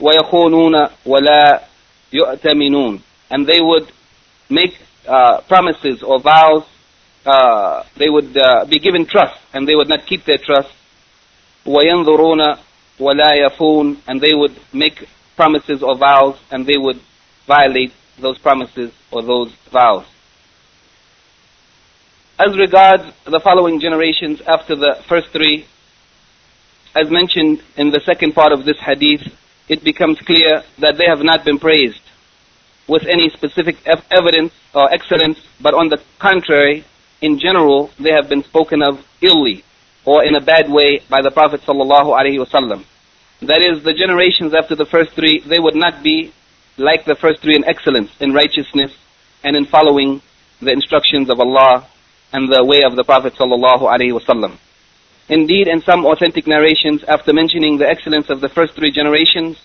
وَيَخُونُونَ 0.00 0.90
وَلَا 1.06 1.64
يُؤْتَمِنُونَ 2.12 3.00
And 3.30 3.46
they 3.46 3.60
would 3.60 3.90
make 4.48 4.74
uh, 5.08 5.40
promises 5.42 6.02
or 6.02 6.20
vows, 6.20 6.64
uh, 7.26 7.84
they 7.96 8.08
would 8.08 8.36
uh, 8.36 8.64
be 8.64 8.78
given 8.78 9.06
trust 9.06 9.38
and 9.52 9.68
they 9.68 9.74
would 9.74 9.88
not 9.88 10.06
keep 10.06 10.24
their 10.24 10.38
trust. 10.38 10.70
وَيَنظُرُونَ 11.66 12.58
وَلَا 12.98 13.48
يَفُونَ 13.48 13.98
And 14.06 14.20
they 14.20 14.34
would 14.34 14.56
make 14.72 15.06
promises 15.36 15.82
or 15.82 15.96
vows 15.96 16.38
and 16.50 16.66
they 16.66 16.78
would 16.78 17.00
violate 17.46 17.92
those 18.18 18.38
promises 18.38 18.92
or 19.10 19.22
those 19.22 19.52
vows. 19.70 20.06
As 22.38 22.56
regards 22.56 23.04
the 23.26 23.40
following 23.40 23.80
generations 23.80 24.40
after 24.46 24.74
the 24.74 25.02
first 25.06 25.28
three, 25.28 25.66
as 26.94 27.10
mentioned 27.10 27.62
in 27.76 27.90
the 27.90 28.00
second 28.00 28.32
part 28.32 28.52
of 28.52 28.64
this 28.64 28.78
hadith, 28.80 29.22
it 29.68 29.84
becomes 29.84 30.18
clear 30.20 30.62
that 30.78 30.96
they 30.96 31.06
have 31.06 31.22
not 31.22 31.44
been 31.44 31.58
praised 31.58 32.00
with 32.88 33.02
any 33.06 33.30
specific 33.30 33.76
evidence 34.10 34.52
or 34.74 34.92
excellence, 34.92 35.38
but 35.60 35.74
on 35.74 35.88
the 35.88 36.02
contrary, 36.18 36.84
in 37.21 37.39
general, 37.39 37.89
they 37.99 38.11
have 38.11 38.29
been 38.29 38.43
spoken 38.43 38.81
of 38.81 39.05
illy 39.21 39.63
or 40.05 40.23
in 40.23 40.35
a 40.35 40.41
bad 40.41 40.69
way 40.69 41.01
by 41.09 41.21
the 41.21 41.31
Prophet 41.31 41.61
sallallahu 41.61 42.13
wasallam. 42.45 42.85
That 43.41 43.61
is, 43.65 43.83
the 43.83 43.93
generations 43.93 44.53
after 44.53 44.75
the 44.75 44.85
first 44.85 45.11
three, 45.11 45.39
they 45.39 45.59
would 45.59 45.75
not 45.75 46.03
be 46.03 46.31
like 46.77 47.05
the 47.05 47.15
first 47.15 47.41
three 47.41 47.55
in 47.55 47.65
excellence, 47.65 48.11
in 48.19 48.33
righteousness, 48.33 48.91
and 49.43 49.55
in 49.55 49.65
following 49.65 50.21
the 50.61 50.71
instructions 50.71 51.29
of 51.29 51.39
Allah 51.39 51.87
and 52.31 52.51
the 52.51 52.63
way 52.63 52.83
of 52.83 52.95
the 52.95 53.03
Prophet 53.03 53.33
sallallahu 53.35 53.81
wasallam. 53.81 54.57
Indeed, 55.27 55.67
in 55.67 55.81
some 55.81 56.05
authentic 56.05 56.45
narrations, 56.47 57.03
after 57.07 57.33
mentioning 57.33 57.77
the 57.77 57.87
excellence 57.87 58.29
of 58.29 58.41
the 58.41 58.49
first 58.49 58.75
three 58.75 58.91
generations, 58.91 59.57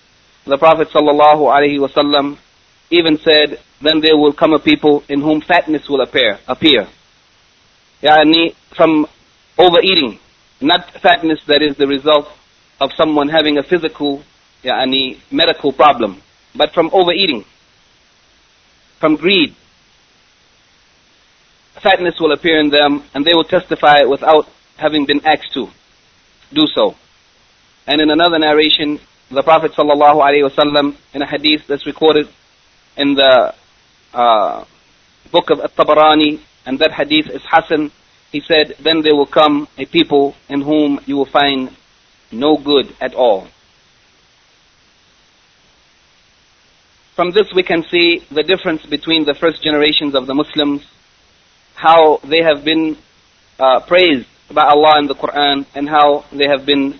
the 0.47 0.57
Prophet 0.57 0.88
sallallahu 0.88 1.78
wasallam 1.78 2.38
even 2.90 3.19
said, 3.19 3.59
"Then 3.80 4.00
there 4.00 4.16
will 4.16 4.33
come 4.33 4.52
a 4.52 4.59
people 4.59 5.04
in 5.09 5.21
whom 5.21 5.42
fatness 5.42 5.88
will 5.88 6.00
appear." 6.00 6.38
Appear, 6.49 6.88
yani 8.02 8.54
from 8.76 9.07
overeating, 9.59 10.19
not 10.61 10.90
fatness 11.02 11.40
that 11.47 11.62
is 11.62 11.76
the 11.76 11.87
result 11.87 12.28
of 12.80 12.90
someone 12.97 13.28
having 13.28 13.59
a 13.59 13.62
physical, 13.62 14.23
yani 14.64 15.19
medical 15.30 15.73
problem, 15.73 16.23
but 16.54 16.73
from 16.73 16.90
overeating, 16.92 17.45
from 18.99 19.16
greed. 19.16 19.54
Fatness 21.83 22.19
will 22.21 22.33
appear 22.33 22.61
in 22.61 22.71
them, 22.71 23.02
and 23.14 23.25
they 23.25 23.33
will 23.33 23.45
testify 23.45 24.02
without 24.02 24.47
having 24.76 25.07
been 25.07 25.25
asked 25.25 25.52
to 25.54 25.69
do 26.52 26.66
so. 26.75 26.95
And 27.87 28.00
in 28.00 28.11
another 28.11 28.38
narration, 28.38 29.00
the 29.30 29.42
Prophet 29.42 29.73
ﷺ, 29.73 30.97
in 31.14 31.23
a 31.23 31.26
hadith 31.26 31.66
that's 31.66 31.87
recorded 31.87 32.28
in 32.97 33.14
the 33.14 33.54
uh, 34.12 34.64
book 35.31 35.50
of 35.50 35.61
At-Tabarani, 35.61 36.41
and 36.67 36.79
that 36.79 36.93
hadith 36.93 37.29
is 37.29 37.43
Hassan, 37.45 37.91
he 38.33 38.41
said, 38.41 38.77
Then 38.81 39.03
there 39.03 39.15
will 39.15 39.27
come 39.27 39.69
a 39.77 39.87
people 39.87 40.35
in 40.49 40.61
whom 40.62 41.00
you 41.07 41.17
will 41.17 41.27
find 41.27 41.77
no 42.33 42.57
good 42.57 42.95
at 43.00 43.15
all. 43.15 43.49
From 47.17 47.33
this 47.33 47.53
we 47.55 47.62
can 47.62 47.83
see 47.83 48.25
the 48.31 48.43
difference 48.43 48.87
between 48.87 49.25
the 49.25 49.35
first 49.35 49.62
generations 49.62 50.15
of 50.15 50.27
the 50.27 50.35
Muslims, 50.35 50.87
how 51.75 52.19
they 52.25 52.43
have 52.43 52.65
been 52.65 52.97
uh, 53.59 53.81
praised 53.81 54.29
by 54.50 54.65
Allah 54.65 54.99
in 55.00 55.07
the 55.07 55.15
Quran 55.15 55.67
and 55.75 55.89
how 55.89 56.25
they 56.33 56.47
have 56.49 56.65
been 56.65 56.99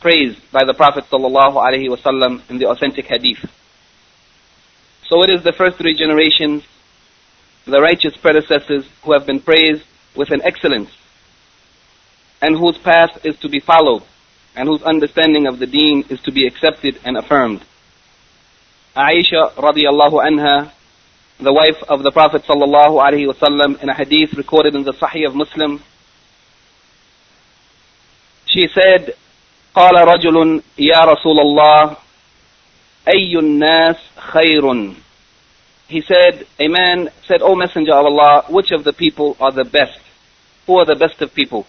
praised 0.00 0.40
by 0.52 0.64
the 0.64 0.74
Prophet 0.74 1.04
wasallam 1.10 2.48
in 2.48 2.58
the 2.58 2.66
authentic 2.66 3.06
hadith. 3.06 3.44
So 5.08 5.22
it 5.22 5.30
is 5.30 5.42
the 5.44 5.52
first 5.52 5.78
three 5.78 5.94
generations, 5.94 6.64
the 7.65 7.79
righteous 7.79 8.15
predecessors 8.17 8.85
who 9.03 9.13
have 9.13 9.25
been 9.25 9.39
praised 9.39 9.83
with 10.15 10.31
an 10.31 10.41
excellence 10.43 10.89
and 12.41 12.57
whose 12.57 12.77
path 12.77 13.23
is 13.23 13.37
to 13.39 13.49
be 13.49 13.59
followed 13.59 14.03
and 14.55 14.67
whose 14.67 14.81
understanding 14.83 15.47
of 15.47 15.59
the 15.59 15.67
deen 15.67 16.03
is 16.09 16.19
to 16.21 16.31
be 16.31 16.45
accepted 16.45 16.99
and 17.05 17.17
affirmed. 17.17 17.63
Aisha 18.95 19.53
radiallahu 19.53 20.19
anha, 20.19 20.71
the 21.39 21.53
wife 21.53 21.81
of 21.87 22.03
the 22.03 22.11
Prophet 22.11 22.43
sallallahu 22.43 22.99
alaihi 23.01 23.31
wasallam 23.31 23.81
in 23.81 23.89
a 23.89 23.93
hadith 23.93 24.33
recorded 24.33 24.75
in 24.75 24.83
the 24.83 24.93
Sahih 24.93 25.27
of 25.27 25.35
Muslim, 25.35 25.81
she 28.47 28.67
said, 28.73 29.15
قال 29.73 29.95
رجل 29.95 30.61
يا 30.77 30.99
رسول 30.99 31.39
الله 31.39 31.95
أي 33.07 33.39
الناس 33.39 33.95
خير 34.17 34.93
he 35.88 36.02
said, 36.02 36.46
a 36.58 36.68
man 36.68 37.10
said, 37.28 37.42
O 37.42 37.54
Messenger 37.54 37.92
of 37.92 38.06
Allah, 38.06 38.44
which 38.50 38.72
of 38.72 38.82
the 38.82 38.92
people 38.92 39.36
are 39.38 39.52
the 39.52 39.64
best? 39.64 40.00
Who 40.66 40.76
are 40.78 40.84
the 40.84 40.96
best 40.96 41.22
of 41.22 41.32
people? 41.32 41.66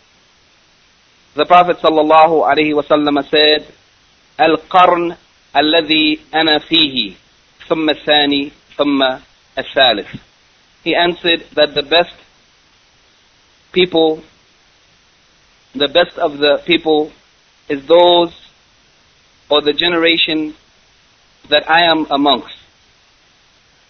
The 1.35 1.45
Prophet 1.45 1.77
sallallahu 1.77 2.41
alaihi 2.49 2.73
Qarn 2.73 3.29
said, 3.29 3.71
Al-qarn 4.39 5.15
alladhi 5.53 6.19
ana 6.33 6.59
fihi, 6.59 7.15
thumma 7.69 7.93
Thani, 8.05 8.51
thumma 8.75 9.21
asalif. 9.55 10.07
He 10.83 10.95
answered 10.95 11.45
that 11.55 11.75
the 11.75 11.83
best 11.83 12.15
people, 13.71 14.23
the 15.75 15.89
best 15.89 16.17
of 16.17 16.39
the 16.39 16.63
people 16.65 17.11
is 17.69 17.85
those 17.87 18.33
or 19.49 19.61
the 19.61 19.73
generation 19.73 20.55
that 21.49 21.69
I 21.69 21.83
am 21.83 22.07
amongst. 22.09 22.56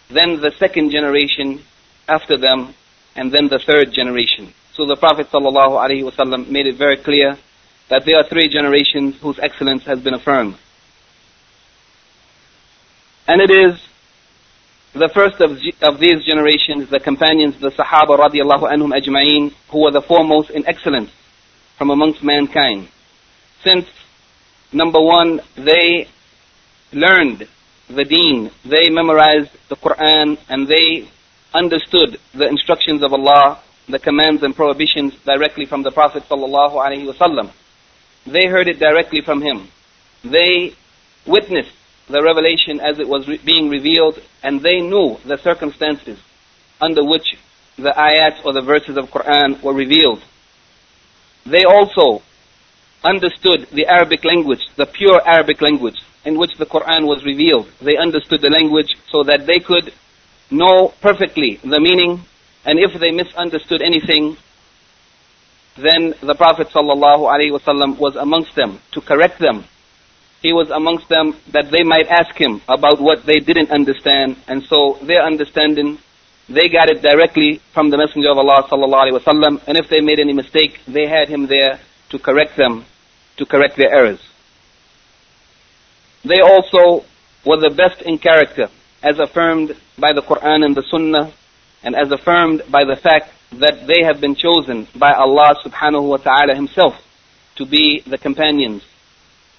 Then 0.10 0.40
the 0.40 0.52
second 0.58 0.92
generation 0.92 1.64
after 2.08 2.38
them, 2.38 2.74
and 3.16 3.32
then 3.32 3.48
the 3.50 3.60
third 3.60 3.92
generation. 3.92 4.54
So 4.74 4.86
the 4.86 4.96
Prophet 4.96 5.28
ﷺ 5.32 6.50
made 6.50 6.68
it 6.68 6.78
very 6.78 6.98
clear 6.98 7.38
that 7.90 8.06
there 8.06 8.18
are 8.18 8.28
three 8.30 8.48
generations 8.48 9.16
whose 9.22 9.40
excellence 9.40 9.84
has 9.86 10.00
been 10.00 10.14
affirmed. 10.14 10.56
And 13.28 13.42
it 13.42 13.52
is 13.52 13.82
the 14.94 15.10
first 15.14 15.42
of, 15.42 15.60
of 15.82 16.00
these 16.00 16.24
generations, 16.26 16.90
the 16.90 17.00
companions, 17.00 17.60
the 17.60 17.72
Sahaba 17.72 18.18
radiallahu 18.18 18.72
anhum 18.72 19.54
who 19.70 19.84
were 19.84 19.92
the 19.92 20.02
foremost 20.02 20.50
in 20.52 20.66
excellence 20.68 21.12
from 21.78 21.90
amongst 21.90 22.24
mankind. 22.24 22.88
Since, 23.64 23.88
number 24.72 25.02
one, 25.02 25.42
they 25.56 26.08
learned 26.94 27.48
the 27.90 28.04
deen, 28.04 28.52
they 28.66 28.90
memorized 28.90 29.52
the 29.70 29.76
Quran, 29.76 30.38
and 30.50 30.68
they 30.68 31.10
understood 31.54 32.20
the 32.34 32.48
instructions 32.48 33.04
of 33.04 33.14
Allah, 33.14 33.62
the 33.88 34.00
commands 34.00 34.44
and 34.44 34.56
prohibitions 34.56 35.14
directly 35.26 35.66
from 35.66 35.84
the 35.84 35.92
Prophet 35.92 36.24
ﷺ. 36.30 37.52
They 38.26 38.48
heard 38.48 38.68
it 38.68 38.80
directly 38.80 39.22
from 39.22 39.42
him. 39.42 39.70
They 40.24 40.74
witnessed 41.26 41.72
the 42.10 42.22
revelation 42.22 42.80
as 42.82 43.00
it 43.00 43.08
was 43.08 43.28
re- 43.28 43.40
being 43.44 43.70
revealed, 43.70 44.20
and 44.44 44.62
they 44.62 44.82
knew 44.82 45.18
the 45.26 45.38
circumstances 45.38 46.20
under 46.82 47.04
which 47.06 47.38
the 47.78 47.94
ayats 47.96 48.44
or 48.46 48.54
the 48.54 48.62
verses 48.62 48.98
of 48.98 49.10
Quran 49.10 49.62
were 49.64 49.74
revealed. 49.74 50.22
They 51.46 51.64
also 51.64 52.22
understood 53.04 53.68
the 53.72 53.88
Arabic 53.88 54.26
language, 54.26 54.62
the 54.76 54.86
pure 54.86 55.22
Arabic 55.26 55.62
language 55.62 55.98
in 56.28 56.38
which 56.38 56.54
the 56.60 56.66
Quran 56.66 57.08
was 57.08 57.24
revealed. 57.24 57.68
They 57.82 57.96
understood 57.96 58.42
the 58.42 58.50
language 58.50 58.92
so 59.12 59.24
that 59.24 59.48
they 59.48 59.60
could 59.60 59.94
know 60.52 60.94
perfectly 61.02 61.60
the 61.64 61.80
meaning, 61.80 62.12
and 62.66 62.76
if 62.78 63.00
they 63.00 63.12
misunderstood 63.12 63.82
anything, 63.82 64.36
then 65.78 66.14
the 66.22 66.36
Prophet 66.36 66.68
ﷺ 66.68 67.98
was 67.98 68.16
amongst 68.18 68.56
them 68.56 68.80
to 68.92 69.00
correct 69.00 69.40
them. 69.40 69.64
He 70.42 70.52
was 70.52 70.70
amongst 70.70 71.08
them 71.08 71.36
that 71.54 71.72
they 71.72 71.84
might 71.84 72.08
ask 72.10 72.36
him 72.36 72.62
about 72.68 73.00
what 73.00 73.26
they 73.26 73.40
didn't 73.40 73.72
understand, 73.72 74.36
and 74.50 74.64
so 74.64 75.00
their 75.02 75.24
understanding 75.24 75.98
they 76.50 76.68
got 76.70 76.90
it 76.90 77.02
directly 77.02 77.62
from 77.74 77.90
the 77.90 77.98
Messenger 77.98 78.32
of 78.32 78.38
Allah 78.38 78.64
wasallam, 78.68 79.62
and 79.68 79.78
if 79.78 79.90
they 79.90 80.02
made 80.02 80.20
any 80.20 80.34
mistake, 80.34 80.80
they 80.88 81.08
had 81.08 81.28
him 81.30 81.48
there 81.48 81.80
to 82.10 82.20
correct 82.20 82.56
them, 82.58 82.86
to 83.38 83.46
correct 83.46 83.78
their 83.78 83.94
errors. 83.94 84.27
They 86.24 86.42
also 86.42 87.06
were 87.46 87.58
the 87.58 87.74
best 87.76 88.02
in 88.02 88.18
character, 88.18 88.70
as 89.02 89.20
affirmed 89.20 89.76
by 89.98 90.14
the 90.14 90.22
Quran 90.22 90.66
and 90.66 90.76
the 90.76 90.84
Sunnah, 90.90 91.32
and 91.84 91.96
as 91.96 92.12
affirmed 92.12 92.64
by 92.70 92.84
the 92.84 92.96
fact 92.96 93.32
that 93.54 93.88
they 93.88 94.04
have 94.04 94.20
been 94.20 94.36
chosen 94.36 94.88
by 94.96 95.14
Allah 95.14 95.56
subhanahu 95.64 96.10
wa 96.10 96.18
ta'ala 96.18 96.56
himself 96.56 96.96
to 97.56 97.66
be 97.66 98.02
the 98.06 98.18
companions 98.18 98.84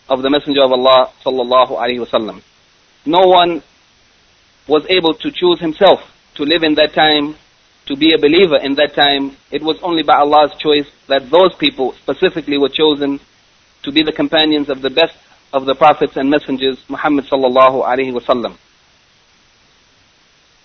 of 0.09 0.23
the 0.23 0.31
Messenger 0.31 0.64
of 0.64 0.73
Allah 0.73 1.11
sallallahu 1.25 1.71
alaihi 1.71 2.05
wasallam. 2.07 2.42
No 3.07 3.27
one 3.27 3.62
was 4.66 4.85
able 4.90 5.14
to 5.14 5.31
choose 5.31 5.61
himself 5.61 6.01
to 6.35 6.44
live 6.44 6.62
in 6.62 6.75
that 6.75 6.92
time, 6.92 7.37
to 7.87 7.97
be 7.97 8.12
a 8.12 8.18
believer 8.18 8.59
in 8.59 8.75
that 8.75 8.94
time, 8.94 9.37
it 9.51 9.62
was 9.62 9.79
only 9.83 10.03
by 10.03 10.16
Allah's 10.16 10.53
choice 10.59 10.87
that 11.07 11.31
those 11.31 11.55
people 11.55 11.94
specifically 11.94 12.59
were 12.59 12.68
chosen 12.68 13.18
to 13.83 13.90
be 13.90 14.03
the 14.03 14.12
companions 14.12 14.68
of 14.68 14.83
the 14.83 14.90
best 14.90 15.16
of 15.52 15.66
the 15.66 15.74
prophets 15.74 16.16
and 16.16 16.30
messengers, 16.30 16.78
Muhammad 16.88 17.26
sallallahu 17.26 17.84
alaihi 17.84 18.12
wasallam. 18.12 18.56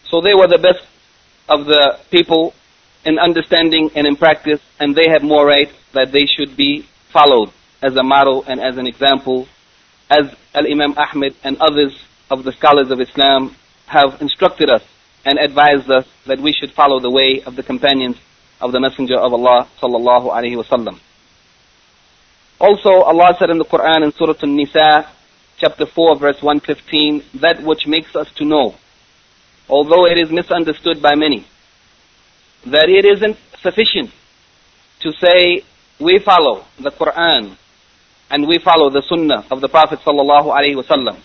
So 0.10 0.22
they 0.22 0.34
were 0.34 0.48
the 0.48 0.60
best 0.60 0.86
of 1.50 1.66
the 1.66 2.00
people 2.12 2.54
in 3.06 3.20
understanding 3.20 3.90
and 3.96 4.08
in 4.08 4.16
practice, 4.16 4.62
and 4.80 4.96
they 4.96 5.10
had 5.10 5.24
more 5.24 5.46
right 5.46 5.72
that 5.94 6.12
they 6.12 6.26
should 6.26 6.56
be 6.56 6.86
followed 7.12 7.52
as 7.82 7.96
a 7.96 8.04
model 8.04 8.44
and 8.48 8.60
as 8.60 8.78
an 8.78 8.88
example 8.88 9.48
as 10.10 10.34
Al-Imam 10.54 10.96
Ahmed 10.98 11.36
and 11.44 11.58
others 11.58 11.94
of 12.30 12.44
the 12.44 12.52
scholars 12.52 12.92
of 12.92 13.02
Islam 13.02 13.56
have 13.88 14.22
instructed 14.22 14.70
us 14.70 14.84
and 15.26 15.40
advised 15.40 15.90
us 15.92 16.06
that 16.26 16.40
we 16.40 16.54
should 16.54 16.72
follow 16.72 17.00
the 17.00 17.10
way 17.10 17.42
of 17.46 17.56
the 17.56 17.64
companions 17.64 18.18
of 18.62 18.72
the 18.72 18.80
Messenger 18.80 19.16
of 19.16 19.34
Allah 19.34 19.68
sallallahu 19.82 20.32
alaihi 20.32 20.56
wasallam. 20.56 21.00
Also, 22.60 22.90
Allah 22.90 23.36
said 23.38 23.50
in 23.50 23.58
the 23.58 23.66
Quran 23.66 24.04
in 24.04 24.12
Surah 24.14 24.36
An-Nisa, 24.42 25.10
chapter 25.58 25.86
4, 25.86 26.18
verse 26.18 26.42
115, 26.42 27.24
that 27.42 27.64
which 27.64 27.88
makes 27.88 28.16
us 28.16 28.32
to 28.36 28.46
know, 28.46 28.76
although 29.70 30.06
it 30.06 30.18
is 30.18 30.32
misunderstood 30.32 31.02
by 31.02 31.16
many, 31.16 31.46
that 32.66 32.90
it 32.90 33.06
isn't 33.06 33.38
sufficient 33.62 34.12
to 35.02 35.12
say 35.14 35.64
we 36.00 36.20
follow 36.20 36.66
the 36.80 36.92
Quran 36.92 37.58
and 38.30 38.48
we 38.48 38.58
follow 38.60 38.90
the 38.90 39.04
Sunnah 39.08 39.46
of 39.52 39.62
the 39.62 39.70
Prophet 39.70 40.00
sallallahu 40.00 40.48
alaihi 40.48 40.76
wasallam. 40.76 41.20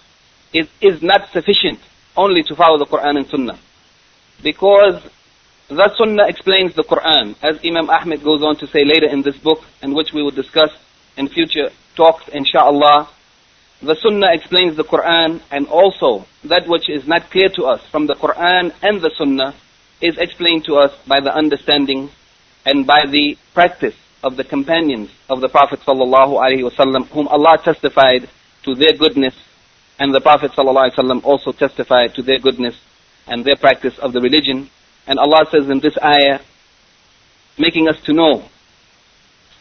It 0.52 0.68
is 0.80 1.02
not 1.02 1.30
sufficient 1.32 1.78
only 2.16 2.42
to 2.44 2.54
follow 2.56 2.78
the 2.78 2.86
Quran 2.86 3.16
and 3.16 3.26
Sunnah. 3.28 3.58
Because 4.42 5.02
the 5.68 5.94
Sunnah 5.96 6.26
explains 6.26 6.74
the 6.74 6.82
Quran, 6.82 7.36
as 7.42 7.58
Imam 7.64 7.88
Ahmed 7.90 8.22
goes 8.24 8.42
on 8.42 8.56
to 8.56 8.66
say 8.66 8.84
later 8.84 9.06
in 9.06 9.22
this 9.22 9.36
book, 9.36 9.60
and 9.82 9.94
which 9.94 10.12
we 10.12 10.22
will 10.22 10.30
discuss 10.32 10.70
in 11.18 11.28
future 11.28 11.70
talks, 11.96 12.28
inshallah. 12.28 13.08
The 13.82 13.96
Sunnah 13.96 14.32
explains 14.32 14.76
the 14.76 14.84
Quran, 14.84 15.40
and 15.50 15.66
also 15.66 16.26
that 16.44 16.66
which 16.66 16.88
is 16.88 17.06
not 17.06 17.30
clear 17.30 17.48
to 17.56 17.64
us 17.64 17.80
from 17.90 18.06
the 18.06 18.14
Quran 18.14 18.72
and 18.82 19.00
the 19.00 19.10
Sunnah 19.18 19.54
is 20.00 20.16
explained 20.18 20.64
to 20.64 20.76
us 20.76 20.92
by 21.06 21.20
the 21.20 21.34
understanding 21.34 22.10
and 22.64 22.86
by 22.86 23.04
the 23.06 23.36
practice 23.54 23.94
of 24.22 24.36
the 24.36 24.44
companions 24.44 25.10
of 25.28 25.40
the 25.40 25.48
Prophet 25.48 25.80
sallallahu 25.80 27.08
whom 27.10 27.28
Allah 27.28 27.58
testified 27.62 28.28
to 28.64 28.74
their 28.74 28.96
goodness, 28.96 29.34
and 29.98 30.14
the 30.14 30.20
Prophet 30.20 30.52
sallallahu 30.52 31.24
also 31.24 31.52
testified 31.52 32.14
to 32.14 32.22
their 32.22 32.38
goodness 32.38 32.76
and 33.26 33.44
their 33.44 33.56
practice 33.56 33.98
of 33.98 34.12
the 34.12 34.20
religion. 34.20 34.70
And 35.06 35.18
Allah 35.18 35.46
says 35.50 35.70
in 35.70 35.80
this 35.80 35.96
ayah, 36.02 36.40
making 37.58 37.88
us 37.88 38.00
to 38.02 38.12
know 38.12 38.48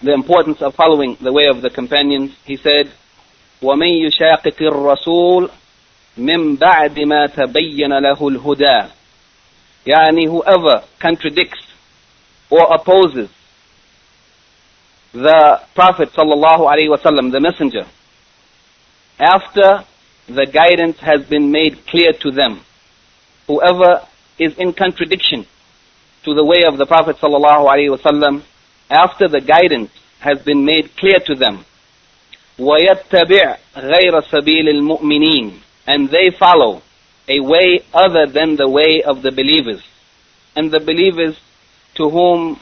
the 0.03 0.13
importance 0.13 0.61
of 0.63 0.75
following 0.75 1.17
the 1.21 1.33
way 1.33 1.47
of 1.47 1.63
the 1.63 1.71
companions, 1.71 2.33
He 2.45 2.57
said, 2.57 2.93
وَمَن 3.61 4.11
يُشَاقِقِ 4.11 4.59
الرَّسُولِ 4.59 5.51
مِن 6.19 6.57
بَعْدِ 6.59 6.99
مَا 6.99 7.27
تَبَيَّنَ 7.27 7.93
لَهُ 7.93 8.19
الْهُدَى 8.19 8.91
Yani 9.87 10.27
whoever 10.27 10.85
contradicts 11.01 11.61
or 12.51 12.73
opposes 12.73 13.31
the 15.13 15.61
Prophet 15.75 16.11
sallallahu 16.11 16.61
alaihi 16.61 16.89
wasallam, 16.89 17.33
the 17.33 17.41
messenger, 17.41 17.87
after 19.19 19.85
the 20.27 20.47
guidance 20.47 20.99
has 21.01 21.25
been 21.29 21.51
made 21.51 21.87
clear 21.87 22.13
to 22.13 22.31
them. 22.31 22.61
Whoever 23.47 24.07
is 24.39 24.57
in 24.57 24.73
contradiction 24.73 25.47
to 26.25 26.35
the 26.35 26.45
way 26.45 26.65
of 26.65 26.79
the 26.79 26.87
Prophet 26.87 27.17
sallallahu 27.17 27.67
alaihi 27.67 27.97
wasallam, 27.97 28.43
after 28.91 29.29
the 29.29 29.41
guidance 29.41 29.91
has 30.21 30.43
been 30.43 30.65
made 30.65 30.95
clear 30.97 31.19
to 31.27 31.35
them, 31.35 31.65
وَيَتَّبِعْ 32.59 33.57
غَيْرَ 33.77 34.23
سَبِيلِ 34.31 34.69
الْمُؤْمِنِينَ 34.69 35.61
And 35.87 36.09
they 36.11 36.31
follow 36.39 36.83
a 37.29 37.41
way 37.41 37.81
other 37.93 38.27
than 38.27 38.57
the 38.57 38.69
way 38.69 39.03
of 39.05 39.23
the 39.23 39.31
believers. 39.31 39.83
And 40.55 40.71
the 40.71 40.81
believers 40.81 41.37
to 41.97 42.11
whom 42.11 42.61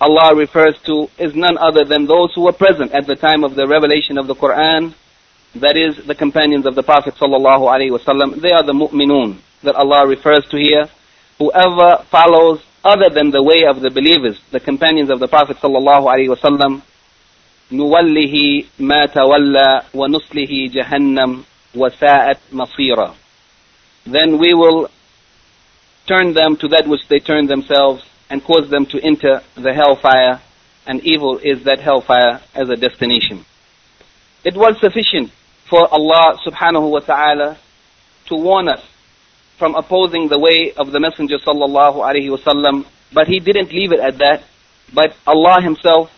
Allah 0.00 0.34
refers 0.34 0.76
to 0.86 1.08
is 1.18 1.34
none 1.34 1.56
other 1.58 1.84
than 1.84 2.06
those 2.06 2.32
who 2.34 2.42
were 2.42 2.52
present 2.52 2.92
at 2.92 3.06
the 3.06 3.14
time 3.14 3.44
of 3.44 3.54
the 3.54 3.66
revelation 3.66 4.18
of 4.18 4.26
the 4.26 4.34
Quran, 4.34 4.94
that 5.54 5.76
is 5.76 6.06
the 6.06 6.14
companions 6.14 6.66
of 6.66 6.74
the 6.74 6.82
Prophet 6.82 7.14
sallallahu 7.14 7.64
alaihi 7.64 7.90
wasallam. 7.90 8.40
They 8.40 8.52
are 8.52 8.64
the 8.64 8.74
mu'minun 8.74 9.38
that 9.62 9.74
Allah 9.74 10.06
refers 10.06 10.44
to 10.50 10.58
here. 10.58 10.84
Whoever 11.38 12.04
follows 12.10 12.60
other 12.84 13.10
than 13.10 13.30
the 13.30 13.42
way 13.42 13.64
of 13.68 13.80
the 13.80 13.90
believers, 13.90 14.38
the 14.50 14.60
companions 14.60 15.10
of 15.10 15.18
the 15.20 15.28
Prophet 15.28 15.56
sallallahu 15.58 16.06
alaihi 16.06 16.28
wasallam, 16.28 16.82
نوله 17.72 18.64
ما 18.78 19.06
تولى 19.06 19.82
ونصله 19.94 20.70
جهنم 20.70 21.44
وساءت 21.74 22.38
مصيرا. 22.52 23.14
Then 24.06 24.38
we 24.38 24.54
will 24.54 24.88
turn 26.06 26.32
them 26.32 26.56
to 26.58 26.68
that 26.68 26.86
which 26.86 27.08
they 27.08 27.18
turn 27.18 27.48
themselves 27.48 28.04
and 28.30 28.44
cause 28.44 28.70
them 28.70 28.86
to 28.86 29.00
enter 29.02 29.42
the 29.56 29.74
hellfire, 29.74 30.40
and 30.86 31.00
evil 31.04 31.38
is 31.38 31.64
that 31.64 31.80
hellfire 31.80 32.40
as 32.54 32.68
a 32.70 32.76
destination. 32.76 33.44
It 34.44 34.54
was 34.56 34.78
sufficient 34.80 35.32
for 35.68 35.92
Allah 35.92 36.38
subhanahu 36.46 36.88
wa 36.88 37.00
ta'ala 37.00 37.58
to 38.26 38.36
warn 38.36 38.68
us 38.68 38.82
from 39.61 39.75
opposing 39.75 40.27
the 40.27 40.39
way 40.39 40.73
of 40.75 40.91
the 40.91 40.99
Messenger 40.99 41.37
sallallahu 41.37 41.97
alaihi 42.01 42.33
wasallam, 42.35 42.83
but 43.13 43.27
he 43.27 43.37
didn't 43.39 43.71
leave 43.71 43.91
it 43.91 43.99
at 43.99 44.17
that. 44.17 44.41
But 44.91 45.13
Allah 45.27 45.61
Himself 45.61 46.09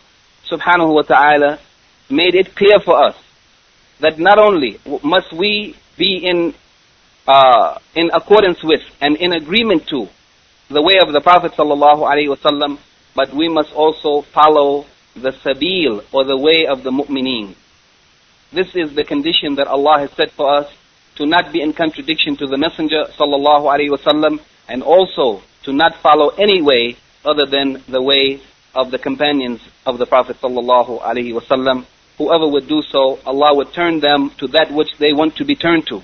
subhanahu 0.49 0.95
wa 0.95 1.01
ta'ala 1.01 1.59
made 2.09 2.35
it 2.35 2.55
clear 2.55 2.79
for 2.79 2.95
us 3.05 3.17
that 3.99 4.17
not 4.17 4.39
only 4.39 4.79
must 5.03 5.33
we 5.33 5.75
be 5.97 6.23
in 6.23 6.53
uh, 7.27 7.79
in 7.95 8.11
accordance 8.13 8.63
with 8.63 8.79
and 9.01 9.17
in 9.17 9.33
agreement 9.33 9.87
to 9.89 10.07
the 10.69 10.81
way 10.81 10.95
of 11.05 11.11
the 11.11 11.19
Prophet 11.19 11.51
ﷺ, 11.51 12.79
but 13.13 13.33
we 13.35 13.49
must 13.49 13.73
also 13.73 14.21
follow 14.33 14.85
the 15.15 15.31
sabil 15.43 16.01
or 16.13 16.23
the 16.23 16.37
way 16.37 16.65
of 16.65 16.83
the 16.83 16.91
mu'mineen. 16.91 17.55
This 18.53 18.73
is 18.73 18.95
the 18.95 19.03
condition 19.03 19.55
that 19.55 19.67
Allah 19.67 19.99
has 19.99 20.11
set 20.11 20.31
for 20.31 20.47
us 20.59 20.67
to 21.15 21.25
not 21.25 21.51
be 21.53 21.61
in 21.61 21.73
contradiction 21.73 22.35
to 22.37 22.47
the 22.47 22.57
Messenger 22.57 23.05
sallallahu 23.17 23.65
alaihi 23.65 23.89
wasallam 23.89 24.39
and 24.67 24.83
also 24.83 25.41
to 25.63 25.73
not 25.73 25.95
follow 26.01 26.29
any 26.29 26.61
way 26.61 26.97
other 27.25 27.45
than 27.45 27.83
the 27.87 28.01
way 28.01 28.41
of 28.75 28.91
the 28.91 28.97
companions 28.97 29.61
of 29.85 29.97
the 29.97 30.05
Prophet 30.05 30.37
sallallahu 30.41 31.01
alaihi 31.01 31.33
wasallam. 31.33 31.85
Whoever 32.17 32.47
would 32.47 32.67
do 32.67 32.81
so, 32.81 33.19
Allah 33.25 33.55
would 33.55 33.73
turn 33.73 33.99
them 33.99 34.31
to 34.37 34.47
that 34.47 34.71
which 34.71 34.89
they 34.99 35.13
want 35.13 35.35
to 35.37 35.45
be 35.45 35.55
turned 35.55 35.87
to. 35.87 36.01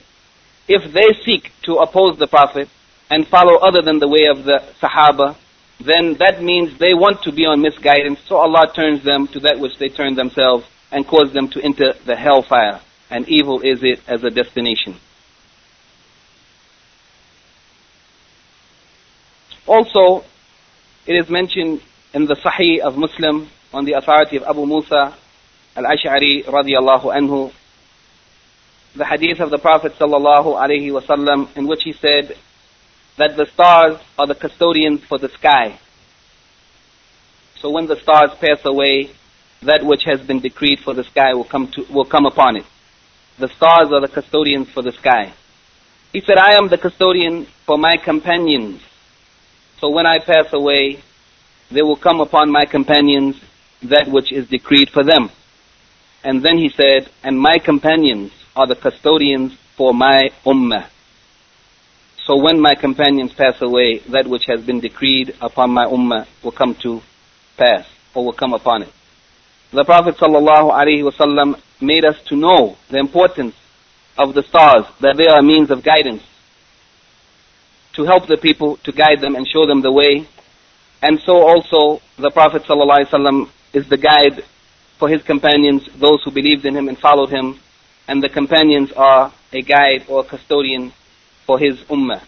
If 0.67 0.91
they 0.93 1.13
seek 1.23 1.51
to 1.63 1.75
oppose 1.75 2.17
the 2.17 2.27
Prophet, 2.27 2.69
and 3.09 3.27
follow 3.27 3.57
other 3.57 3.81
than 3.81 3.99
the 3.99 4.07
way 4.07 4.27
of 4.29 4.45
the 4.45 4.61
Sahaba, 4.81 5.35
then 5.79 6.15
that 6.19 6.41
means 6.43 6.77
they 6.77 6.93
want 6.93 7.23
to 7.23 7.31
be 7.31 7.45
on 7.45 7.61
misguidance, 7.61 8.19
so 8.27 8.37
Allah 8.37 8.71
turns 8.73 9.03
them 9.03 9.27
to 9.29 9.39
that 9.41 9.59
which 9.59 9.77
they 9.79 9.89
turn 9.89 10.15
themselves 10.15 10.65
and 10.91 11.07
cause 11.07 11.33
them 11.33 11.47
to 11.49 11.61
enter 11.61 11.93
the 12.05 12.15
hellfire. 12.15 12.81
And 13.09 13.27
evil 13.27 13.61
is 13.61 13.79
it 13.81 14.01
as 14.07 14.23
a 14.23 14.29
destination. 14.29 14.97
Also, 19.65 20.25
it 21.05 21.13
is 21.13 21.29
mentioned 21.29 21.81
in 22.13 22.25
the 22.25 22.35
Sahih 22.35 22.79
of 22.79 22.97
Muslim 22.97 23.49
on 23.73 23.85
the 23.85 23.93
authority 23.93 24.37
of 24.37 24.43
Abu 24.43 24.65
Musa 24.65 25.15
al-Ash'ari 25.75 26.43
radiallahu 26.45 27.05
anhu, 27.15 27.53
the 28.95 29.05
hadith 29.05 29.39
of 29.39 29.51
the 29.51 29.59
Prophet 29.59 29.93
sallallahu 29.99 30.57
alaihi 30.57 30.89
wasallam 30.89 31.55
in 31.55 31.67
which 31.67 31.83
he 31.83 31.93
said, 31.93 32.35
that 33.17 33.35
the 33.37 33.45
stars 33.53 33.97
are 34.17 34.27
the 34.27 34.35
custodians 34.35 35.03
for 35.03 35.19
the 35.19 35.29
sky. 35.29 35.77
So 37.59 37.69
when 37.69 37.87
the 37.87 37.97
stars 37.97 38.31
pass 38.39 38.59
away, 38.65 39.11
that 39.61 39.83
which 39.83 40.03
has 40.05 40.21
been 40.21 40.39
decreed 40.39 40.79
for 40.79 40.93
the 40.93 41.03
sky 41.03 41.33
will 41.33 41.43
come 41.43 41.69
to 41.73 41.85
will 41.91 42.05
come 42.05 42.25
upon 42.25 42.55
it. 42.55 42.65
The 43.39 43.47
stars 43.55 43.89
are 43.91 44.01
the 44.01 44.13
custodians 44.13 44.69
for 44.69 44.83
the 44.83 44.91
sky. 44.91 45.33
He 46.11 46.19
said, 46.19 46.37
I 46.37 46.53
am 46.53 46.67
the 46.67 46.77
custodian 46.77 47.47
for 47.65 47.77
my 47.77 47.95
companions. 47.95 48.81
So 49.79 49.89
when 49.89 50.05
I 50.05 50.19
pass 50.19 50.51
away, 50.51 51.01
there 51.71 51.85
will 51.85 51.95
come 51.95 52.19
upon 52.19 52.51
my 52.51 52.65
companions 52.65 53.39
that 53.83 54.09
which 54.09 54.33
is 54.33 54.49
decreed 54.49 54.89
for 54.89 55.03
them. 55.03 55.29
And 56.23 56.43
then 56.43 56.57
he 56.57 56.69
said, 56.69 57.09
and 57.23 57.39
my 57.39 57.59
companions 57.63 58.33
are 58.55 58.67
the 58.67 58.75
custodians 58.75 59.53
for 59.77 59.93
my 59.93 60.31
ummah. 60.45 60.89
So 62.25 62.35
when 62.35 62.59
my 62.59 62.75
companions 62.75 63.33
pass 63.33 63.61
away, 63.61 63.99
that 64.09 64.27
which 64.27 64.47
has 64.47 64.65
been 64.65 64.81
decreed 64.81 65.33
upon 65.39 65.71
my 65.71 65.85
ummah 65.85 66.27
will 66.43 66.51
come 66.51 66.75
to 66.83 67.01
pass, 67.55 67.87
or 68.13 68.25
will 68.25 68.33
come 68.33 68.53
upon 68.53 68.83
it. 68.83 68.93
The 69.71 69.85
Prophet 69.85 70.17
ﷺ 70.17 71.61
made 71.81 72.05
us 72.05 72.21
to 72.27 72.35
know 72.35 72.77
the 72.89 72.97
importance 72.97 73.55
of 74.17 74.33
the 74.33 74.43
stars, 74.43 74.85
that 74.99 75.15
they 75.17 75.27
are 75.27 75.39
a 75.39 75.43
means 75.43 75.71
of 75.71 75.83
guidance, 75.83 76.23
to 77.93 78.03
help 78.03 78.27
the 78.27 78.37
people, 78.37 78.77
to 78.77 78.91
guide 78.91 79.21
them 79.21 79.35
and 79.35 79.47
show 79.47 79.65
them 79.65 79.81
the 79.81 79.91
way. 79.91 80.27
And 81.01 81.19
so 81.25 81.47
also 81.47 82.01
the 82.17 82.29
Prophet 82.29 82.63
ﷺ 82.63 83.49
is 83.73 83.87
the 83.87 83.97
guide 83.97 84.43
for 84.97 85.07
his 85.07 85.23
companions, 85.23 85.87
those 85.95 86.21
who 86.23 86.31
believed 86.31 86.65
in 86.65 86.75
him 86.75 86.89
and 86.89 86.97
followed 86.97 87.29
him. 87.29 87.59
And 88.07 88.21
the 88.21 88.29
companions 88.29 88.91
are 88.91 89.33
a 89.53 89.61
guide 89.61 90.05
or 90.09 90.21
a 90.21 90.23
custodian 90.23 90.91
for 91.45 91.57
his 91.57 91.79
ummah. 91.83 92.21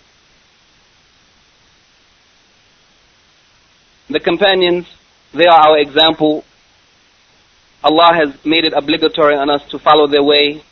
The 4.10 4.20
companions, 4.20 4.88
they 5.34 5.46
are 5.46 5.70
our 5.70 5.78
example. 5.80 6.44
Allah 7.84 8.14
has 8.14 8.46
made 8.46 8.64
it 8.66 8.74
obligatory 8.74 9.36
on 9.36 9.50
us 9.50 9.64
to 9.70 9.80
follow 9.80 10.08
their 10.08 10.24
way, 10.24 10.64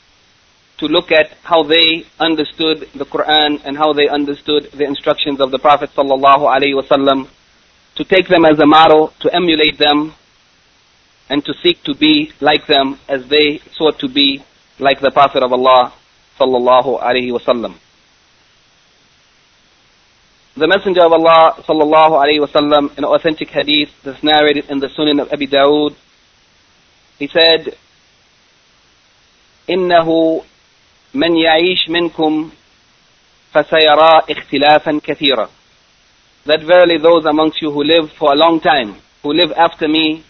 to 0.78 0.86
look 0.86 1.12
at 1.12 1.32
how 1.44 1.64
they 1.64 2.06
understood 2.20 2.88
the 2.94 3.06
Quran 3.06 3.62
and 3.66 3.78
how 3.78 3.94
they 3.94 4.08
understood 4.08 4.70
the 4.74 4.86
instructions 4.86 5.42
of 5.42 5.52
the 5.52 5.60
Prophet 5.60 5.90
sallallahu 5.96 6.46
wasallam, 6.84 7.28
to 7.96 8.04
take 8.04 8.28
them 8.28 8.46
as 8.46 8.60
a 8.60 8.66
model, 8.66 9.12
to 9.20 9.34
emulate 9.34 9.78
them, 9.78 10.14
and 11.30 11.44
to 11.46 11.54
seek 11.64 11.84
to 11.84 11.96
be 11.96 12.32
like 12.40 12.68
them 12.68 13.00
as 13.08 13.28
they 13.28 13.60
sought 13.74 14.00
to 14.00 14.08
be 14.08 14.44
like 14.80 15.00
the 15.00 15.12
Prophet 15.12 15.44
of 15.44 15.52
Allah 15.52 15.94
sallallahu 16.40 17.02
alaihi 17.02 17.32
wasallam. 17.32 17.76
The 20.56 20.68
Messenger 20.68 21.06
of 21.06 21.14
Allah 21.14 21.56
sallallahu 21.68 22.20
alaihi 22.22 22.46
wasallam 22.46 22.98
in 22.98 23.04
authentic 23.06 23.50
hadith 23.50 23.90
that's 24.04 24.24
narrated 24.24 24.70
in 24.70 24.80
the 24.80 24.88
Sunan 24.88 25.22
of 25.22 25.32
Abi 25.32 25.48
Dawood, 25.48 25.96
he 27.19 27.29
said, 27.29 27.75
إنه 29.71 30.43
من 31.15 31.37
يعيش 31.37 31.89
منكم 31.89 32.51
فسيرى 33.53 34.21
اختلافا 34.31 35.01
كثيرا 35.05 35.49
that 36.47 36.61
verily 36.61 36.99
those 36.99 37.25
amongst 37.25 37.63
you 37.63 37.71
who 37.71 37.83
live 37.83 38.11
for 38.19 38.33
a 38.33 38.37
long 38.37 38.61
time 38.61 38.97
who 39.23 39.33
live 39.33 39.53
after 39.57 39.89
me 39.89 40.23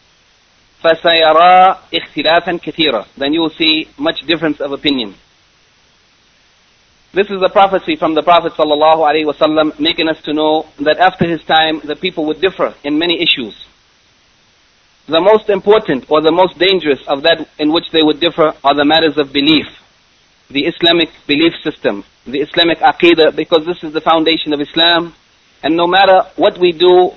فسيرى 0.83 1.79
اختلافا 1.95 2.59
كثيرا 2.63 3.07
then 3.19 3.33
you 3.33 3.41
will 3.41 3.57
see 3.59 3.89
much 3.99 4.21
difference 4.27 4.61
of 4.61 4.73
opinion 4.73 5.15
this 7.13 7.27
is 7.31 7.41
a 7.43 7.49
prophecy 7.49 7.97
from 7.97 8.15
the 8.15 8.23
Prophet 8.23 8.53
sallallahu 8.53 9.01
alaihi 9.09 9.27
wasallam 9.27 9.79
making 9.81 10.09
us 10.09 10.21
to 10.23 10.33
know 10.33 10.67
that 10.81 10.99
after 10.99 11.27
his 11.29 11.43
time 11.45 11.81
the 11.85 11.97
people 11.97 12.27
would 12.27 12.41
differ 12.41 12.75
in 12.85 12.99
many 12.99 13.21
issues 13.23 13.55
the 15.10 15.22
most 15.22 15.50
important 15.50 16.10
or 16.10 16.22
the 16.22 16.32
most 16.32 16.58
dangerous 16.58 17.00
of 17.08 17.24
that 17.24 17.48
in 17.58 17.72
which 17.72 17.90
they 17.92 18.02
would 18.02 18.20
differ 18.20 18.54
are 18.64 18.76
the 18.76 18.86
matters 18.86 19.18
of 19.18 19.34
belief 19.34 19.68
the 20.50 20.66
Islamic 20.66 21.10
belief 21.28 21.54
system, 21.64 22.04
the 22.26 22.40
Islamic 22.40 22.80
aqidah, 22.80 23.36
because 23.36 23.66
this 23.66 23.84
is 23.84 23.94
the 23.94 24.02
foundation 24.02 24.52
of 24.52 24.60
Islam. 24.60 25.14
And 25.62 25.76
no 25.76 25.86
matter 25.86 26.22
what 26.38 26.58
we 26.58 26.72
do 26.72 27.12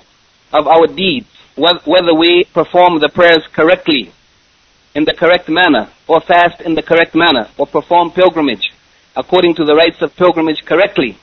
of 0.53 0.67
our 0.67 0.87
deeds, 0.87 1.29
whether 1.57 2.15
we 2.15 2.45
perform 2.53 3.01
the 3.01 3.09
prayers 3.09 3.45
correctly, 3.53 4.13
in 4.95 5.05
the 5.07 5.15
correct 5.15 5.49
manner, 5.49 5.89
or 6.07 6.21
fast 6.21 6.61
in 6.61 6.75
the 6.75 6.83
correct 6.83 7.15
manner, 7.15 7.49
or 7.57 7.67
perform 7.67 8.11
pilgrimage 8.11 8.73
according 9.17 9.55
to 9.55 9.65
the 9.65 9.75
rites 9.75 10.03
of 10.03 10.15
pilgrimage 10.17 10.65
correctly, 10.67 11.17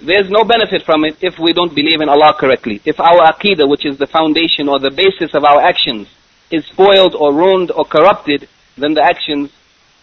there's 0.00 0.30
no 0.30 0.44
benefit 0.44 0.82
from 0.82 1.04
it 1.04 1.16
if 1.20 1.38
we 1.38 1.52
don't 1.52 1.74
believe 1.74 2.00
in 2.00 2.08
Allah 2.08 2.34
correctly. 2.38 2.80
If 2.84 3.00
our 3.00 3.20
aqidah, 3.32 3.68
which 3.68 3.84
is 3.84 3.98
the 3.98 4.06
foundation 4.06 4.68
or 4.68 4.78
the 4.78 4.90
basis 4.90 5.34
of 5.34 5.44
our 5.44 5.60
actions, 5.60 6.08
is 6.50 6.64
spoiled 6.66 7.14
or 7.14 7.34
ruined 7.34 7.70
or 7.70 7.84
corrupted, 7.84 8.48
then 8.76 8.94
the 8.94 9.02
actions 9.02 9.50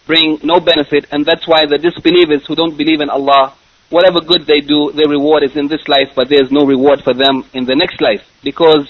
bring 0.06 0.38
no 0.42 0.60
benefit, 0.60 1.06
and 1.10 1.24
that's 1.24 1.48
why 1.48 1.66
the 1.66 1.78
disbelievers 1.78 2.46
who 2.46 2.54
don't 2.54 2.76
believe 2.76 3.00
in 3.00 3.10
Allah, 3.10 3.54
whatever 3.90 4.20
good 4.20 4.46
they 4.46 4.60
do, 4.60 4.92
their 4.92 5.08
reward 5.08 5.42
is 5.42 5.56
in 5.56 5.66
this 5.66 5.88
life, 5.88 6.10
but 6.14 6.28
there's 6.28 6.52
no 6.52 6.64
reward 6.64 7.02
for 7.02 7.14
them 7.14 7.44
in 7.54 7.64
the 7.64 7.74
next 7.74 8.00
life, 8.00 8.22
because 8.44 8.86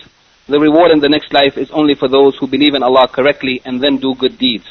the 0.48 0.60
reward 0.60 0.90
in 0.90 1.00
the 1.00 1.08
next 1.08 1.32
life 1.32 1.56
is 1.56 1.70
only 1.70 1.94
for 1.94 2.08
those 2.08 2.36
who 2.36 2.46
believe 2.46 2.74
in 2.74 2.82
Allah 2.82 3.08
correctly 3.08 3.62
and 3.64 3.80
then 3.80 3.96
do 3.96 4.14
good 4.14 4.38
deeds. 4.38 4.66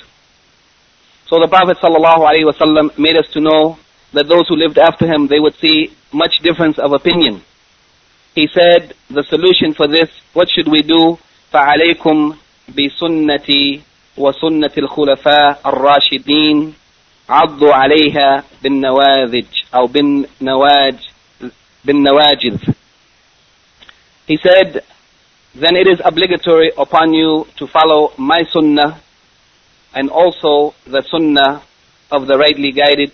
So 1.28 1.40
the 1.40 1.48
Prophet 1.48 1.78
ﷺ 1.82 3.00
made 3.00 3.18
us 3.18 3.28
to 3.34 3.42
know 3.42 3.80
that 4.15 4.29
those 4.29 4.49
who 4.49 4.57
lived 4.57 4.79
after 4.79 5.07
him, 5.07 5.27
they 5.29 5.39
would 5.41 5.55
see 5.57 5.93
much 6.13 6.39
difference 6.43 6.79
of 6.79 6.93
opinion. 6.93 7.43
He 8.35 8.49
said, 8.53 8.95
the 9.09 9.23
solution 9.25 9.75
for 9.75 9.89
this, 9.89 10.09
what 10.33 10.49
should 10.51 10.69
we 10.71 10.83
do? 10.83 11.19
فَعَلَيْكُمْ 11.53 12.37
بِسُنَّتِي 12.71 13.81
وسنة 14.17 14.71
الخلفاء 14.79 15.61
الراشدين 15.67 16.75
عضوا 17.29 17.75
عليها 17.75 18.45
بالنواذج 18.63 19.47
أو 19.75 19.87
بالنواج 19.87 20.97
بالنواجذ 21.85 22.59
He 24.27 24.37
said, 24.37 24.85
then 25.57 25.75
it 25.75 25.89
is 25.89 26.01
obligatory 26.05 26.71
upon 26.79 27.13
you 27.13 27.47
to 27.57 27.67
follow 27.67 28.13
my 28.17 28.45
sunnah 28.53 29.01
and 29.93 30.09
also 30.09 30.75
the 30.87 31.03
sunnah 31.11 31.63
of 32.13 32.29
the 32.29 32.39
rightly 32.39 32.71
guided 32.71 33.11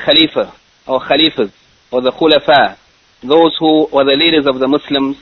khalifa 0.00 0.52
or 0.86 1.00
khalifas 1.00 1.52
or 1.90 2.00
the 2.00 2.12
khulafa, 2.12 2.76
those 3.22 3.56
who 3.58 3.86
were 3.92 4.04
the 4.04 4.16
leaders 4.16 4.46
of 4.46 4.58
the 4.58 4.68
Muslims 4.68 5.16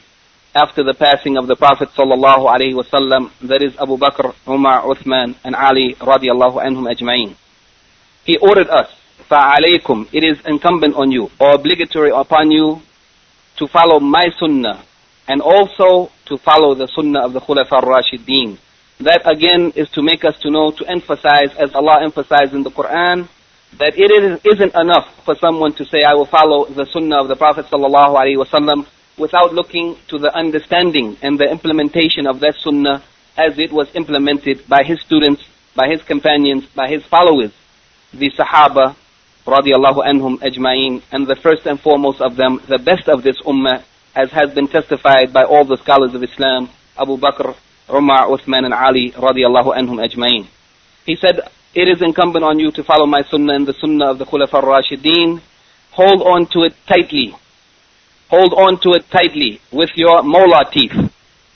after 0.55 0.85
the 0.85 0.95
passing 0.95 1.37
of 1.37 1.47
the 1.47 1.57
Prophet 1.57 1.89
sallallahu 1.91 2.47
alaihi 2.47 2.75
wasallam, 2.75 3.31
that 3.41 3.63
is 3.63 3.77
Abu 3.79 3.97
Bakr, 3.97 4.35
Umar, 4.47 4.83
Uthman, 4.83 5.35
and 5.45 5.55
Ali 5.57 5.95
radiallahu 5.99 6.63
anhum 6.63 6.87
ajma'in. 6.93 7.35
He 8.25 8.39
ordered 8.39 8.69
us, 8.69 8.89
فَعَلَيْكُمْ 9.29 10.09
It 10.13 10.23
is 10.25 10.39
incumbent 10.47 10.95
on 10.95 11.11
you, 11.11 11.31
or 11.41 11.55
obligatory 11.55 12.11
upon 12.11 12.51
you, 12.51 12.81
to 13.57 13.67
follow 13.67 13.99
my 13.99 14.31
sunnah, 14.39 14.83
and 15.27 15.43
also 15.43 16.11
to 16.27 16.39
follow 16.39 16.75
the 16.75 16.87
sunnah 16.89 17.25
of 17.25 17.33
the 17.33 17.41
Khulafa 17.41 17.73
al-Rashideen. 17.73 18.59
That 19.01 19.23
again 19.29 19.73
is 19.75 19.91
to 19.91 20.03
make 20.03 20.25
us 20.25 20.39
to 20.41 20.51
know, 20.51 20.71
to 20.71 20.87
emphasize, 20.87 21.55
as 21.59 21.75
Allah 21.75 22.03
emphasized 22.03 22.55
in 22.55 22.63
the 22.63 22.71
Quran, 22.71 23.29
that 23.78 23.94
it 23.96 24.42
isn't 24.46 24.76
enough 24.76 25.24
for 25.24 25.36
someone 25.36 25.74
to 25.74 25.86
say, 25.86 26.04
I 26.04 26.14
will 26.14 26.26
follow 26.26 26.66
the 26.66 26.86
sunnah 26.86 27.22
of 27.22 27.28
the 27.28 27.36
Prophet 27.36 27.66
without 29.18 29.54
looking 29.54 29.98
to 30.08 30.18
the 30.18 30.34
understanding 30.36 31.18
and 31.22 31.38
the 31.38 31.50
implementation 31.50 32.26
of 32.26 32.40
that 32.40 32.56
sunnah 32.60 33.04
as 33.38 33.60
it 33.60 33.72
was 33.72 33.94
implemented 33.96 34.68
by 34.68 34.84
his 34.84 35.00
students, 35.02 35.44
by 35.76 35.88
his 35.88 36.02
companions, 36.04 36.66
by 36.76 36.90
his 36.90 37.04
followers, 37.06 37.52
the 38.14 38.32
Sahaba, 38.32 38.96
radiallahu 39.46 40.04
anhum 40.04 40.38
ajma'in, 40.40 41.02
and 41.12 41.28
the 41.28 41.36
first 41.36 41.66
and 41.66 41.80
foremost 41.80 42.22
of 42.22 42.36
them, 42.36 42.60
the 42.68 42.80
best 42.80 43.08
of 43.08 43.24
this 43.24 43.40
ummah, 43.46 43.84
as 44.16 44.32
has 44.32 44.54
been 44.54 44.68
testified 44.68 45.32
by 45.32 45.44
all 45.44 45.64
the 45.64 45.78
scholars 45.78 46.14
of 46.16 46.24
Islam, 46.24 46.70
Abu 46.98 47.18
Bakr, 47.18 47.56
Umar, 47.90 48.28
Uthman, 48.28 48.66
and 48.66 48.74
Ali, 48.74 49.12
radiallahu 49.12 49.76
anhum 49.78 50.04
ajma'in. 50.04 50.48
He 51.06 51.16
said, 51.16 51.40
it 51.74 51.88
is 51.88 52.02
incumbent 52.02 52.44
on 52.44 52.60
you 52.60 52.72
to 52.72 52.84
follow 52.84 53.06
my 53.06 53.22
sunnah 53.30 53.54
and 53.54 53.68
the 53.68 53.74
sunnah 53.74 54.12
of 54.12 54.18
the 54.18 54.26
Khulafa 54.26 54.56
al-Rashideen. 54.56 55.42
Hold 55.92 56.22
on 56.22 56.48
to 56.48 56.64
it 56.64 56.74
tightly 56.88 57.36
hold 58.30 58.54
on 58.54 58.80
to 58.80 58.92
it 58.94 59.10
tightly 59.10 59.60
with 59.72 59.90
your 59.96 60.24
molar 60.24 60.64
teeth. 60.72 60.94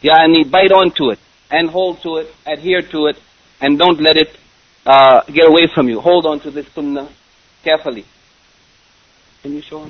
Yani 0.02 0.50
bite 0.50 0.72
onto 0.72 1.12
it 1.12 1.20
and 1.50 1.70
hold 1.70 2.02
to 2.02 2.18
it, 2.18 2.28
adhere 2.46 2.82
to 2.82 3.08
it, 3.08 3.18
and 3.62 3.78
don't 3.78 4.02
let 4.02 4.18
it 4.18 4.36
uh, 4.86 5.22
get 5.32 5.48
away 5.48 5.68
from 5.74 5.88
you. 5.88 6.02
Hold 6.02 6.26
on 6.26 6.40
to 6.42 6.52
this 6.52 6.68
sunnah 6.74 7.10
carefully. 7.64 8.06
Can 9.42 9.54
you 9.54 9.62
show 9.62 9.90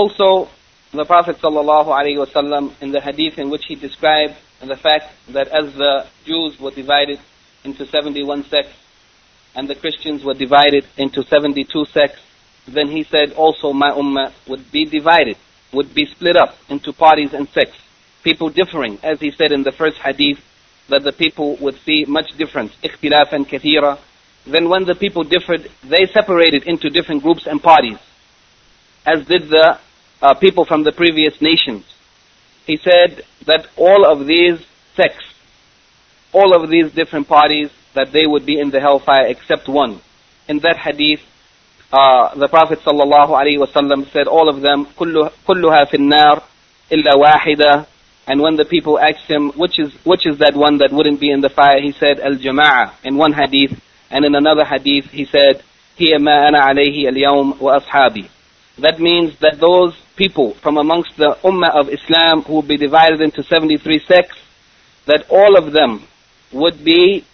Also, 0.00 0.48
the 0.92 1.04
Prophet 1.04 1.36
ﷺ 1.42 2.72
in 2.80 2.90
the 2.90 3.02
hadith 3.02 3.38
in 3.38 3.50
which 3.50 3.66
he 3.68 3.74
described 3.74 4.34
the 4.62 4.74
fact 4.74 5.12
that 5.28 5.48
as 5.48 5.74
the 5.74 6.06
Jews 6.24 6.58
were 6.58 6.70
divided 6.70 7.20
into 7.64 7.84
71 7.84 8.44
sects 8.44 8.72
and 9.54 9.68
the 9.68 9.74
Christians 9.74 10.24
were 10.24 10.32
divided 10.32 10.86
into 10.96 11.22
72 11.22 11.84
sects, 11.84 12.22
then 12.66 12.88
he 12.88 13.04
said 13.04 13.34
also 13.34 13.74
my 13.74 13.90
ummah 13.90 14.32
would 14.48 14.72
be 14.72 14.86
divided, 14.86 15.36
would 15.70 15.92
be 15.92 16.06
split 16.06 16.34
up 16.34 16.56
into 16.70 16.94
parties 16.94 17.34
and 17.34 17.46
sects, 17.50 17.76
people 18.22 18.48
differing, 18.48 18.98
as 19.02 19.20
he 19.20 19.30
said 19.30 19.52
in 19.52 19.64
the 19.64 19.72
first 19.72 19.98
hadith, 19.98 20.40
that 20.88 21.02
the 21.02 21.12
people 21.12 21.56
would 21.56 21.78
see 21.84 22.06
much 22.08 22.34
difference, 22.38 22.72
ikhtilafan 22.82 23.44
kathira. 23.46 23.98
Then 24.46 24.70
when 24.70 24.86
the 24.86 24.94
people 24.94 25.24
differed, 25.24 25.70
they 25.84 26.06
separated 26.06 26.62
into 26.62 26.88
different 26.88 27.22
groups 27.22 27.46
and 27.46 27.62
parties, 27.62 27.98
as 29.04 29.26
did 29.26 29.50
the 29.50 29.78
uh, 30.21 30.33
people 30.35 30.65
from 30.65 30.83
the 30.83 30.91
previous 30.91 31.41
nations. 31.41 31.85
He 32.65 32.77
said 32.77 33.23
that 33.45 33.67
all 33.77 34.05
of 34.05 34.25
these 34.25 34.59
sects, 34.95 35.25
all 36.33 36.55
of 36.55 36.69
these 36.69 36.91
different 36.91 37.27
parties, 37.27 37.69
that 37.93 38.11
they 38.11 38.25
would 38.25 38.45
be 38.45 38.59
in 38.59 38.71
the 38.71 38.79
hellfire 38.79 39.27
except 39.27 39.67
one. 39.67 40.01
In 40.47 40.59
that 40.59 40.77
hadith, 40.77 41.21
uh, 41.91 42.35
the 42.35 42.47
Prophet 42.47 42.79
ﷺ 42.79 44.11
said 44.11 44.27
all 44.27 44.49
of 44.49 44.61
them, 44.61 44.85
كلها 44.97 45.85
في 45.89 45.97
النار 45.97 46.43
إلا 46.91 47.13
واحدة. 47.15 47.87
And 48.27 48.41
when 48.41 48.55
the 48.55 48.65
people 48.65 48.99
asked 48.99 49.29
him, 49.29 49.51
which 49.51 49.79
is, 49.79 49.93
which 50.03 50.25
is 50.25 50.39
that 50.39 50.55
one 50.55 50.79
that 50.79 50.91
wouldn't 50.91 51.19
be 51.19 51.29
in 51.29 51.41
the 51.41 51.49
fire? 51.49 51.79
He 51.79 51.91
said, 51.91 52.19
Al-Jama'ah, 52.19 52.93
in 53.03 53.17
one 53.17 53.33
hadith. 53.33 53.79
And 54.09 54.25
in 54.25 54.33
another 54.33 54.65
hadith, 54.65 55.05
he 55.11 55.25
said, 55.25 55.61
هي 55.97 56.17
ما 56.17 56.49
أنا 56.49 56.59
عليه 56.59 57.07
اليوم 57.09 57.59
وأصحابي. 57.59 58.27
That 58.79 58.99
means 58.99 59.37
that 59.39 59.59
those 59.59 59.93
people 60.16 60.54
from 60.54 60.76
amongst 60.76 61.16
the 61.16 61.36
Ummah 61.42 61.74
of 61.74 61.88
Islam 61.88 62.42
who 62.42 62.56
would 62.56 62.68
be 62.68 62.76
divided 62.76 63.20
into 63.20 63.42
73 63.42 64.00
sects, 64.06 64.36
that 65.06 65.26
all 65.30 65.56
of 65.56 65.72
them 65.72 66.06
would 66.52 66.84
be 66.84 67.24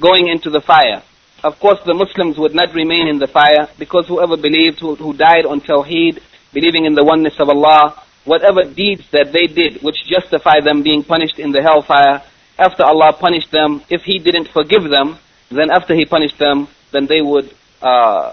going 0.00 0.28
into 0.28 0.50
the 0.50 0.60
fire. 0.60 1.02
of 1.42 1.58
course 1.60 1.78
the 1.84 1.94
Muslims 1.94 2.38
would 2.38 2.54
not 2.54 2.74
remain 2.74 3.06
in 3.06 3.18
the 3.18 3.26
fire 3.26 3.68
because 3.78 4.06
whoever 4.08 4.36
believed, 4.36 4.80
who, 4.80 4.94
who 4.94 5.12
died 5.12 5.44
on 5.46 5.60
Tawheed, 5.60 6.20
believing 6.52 6.84
in 6.86 6.94
the 6.94 7.04
oneness 7.04 7.38
of 7.38 7.48
Allah, 7.48 8.02
whatever 8.24 8.62
deeds 8.64 9.04
that 9.10 9.32
they 9.32 9.46
did 9.46 9.82
which 9.82 10.04
justify 10.06 10.60
them 10.60 10.82
being 10.82 11.04
punished 11.04 11.38
in 11.38 11.52
the 11.52 11.62
hellfire, 11.62 12.22
after 12.58 12.84
Allah 12.84 13.12
punished 13.12 13.50
them, 13.50 13.82
if 13.90 14.02
He 14.02 14.18
didn't 14.18 14.48
forgive 14.48 14.84
them, 14.84 15.18
then 15.50 15.70
after 15.70 15.94
He 15.94 16.04
punished 16.06 16.38
them, 16.38 16.68
then 16.92 17.06
they 17.06 17.20
would 17.20 17.52
uh, 17.82 18.32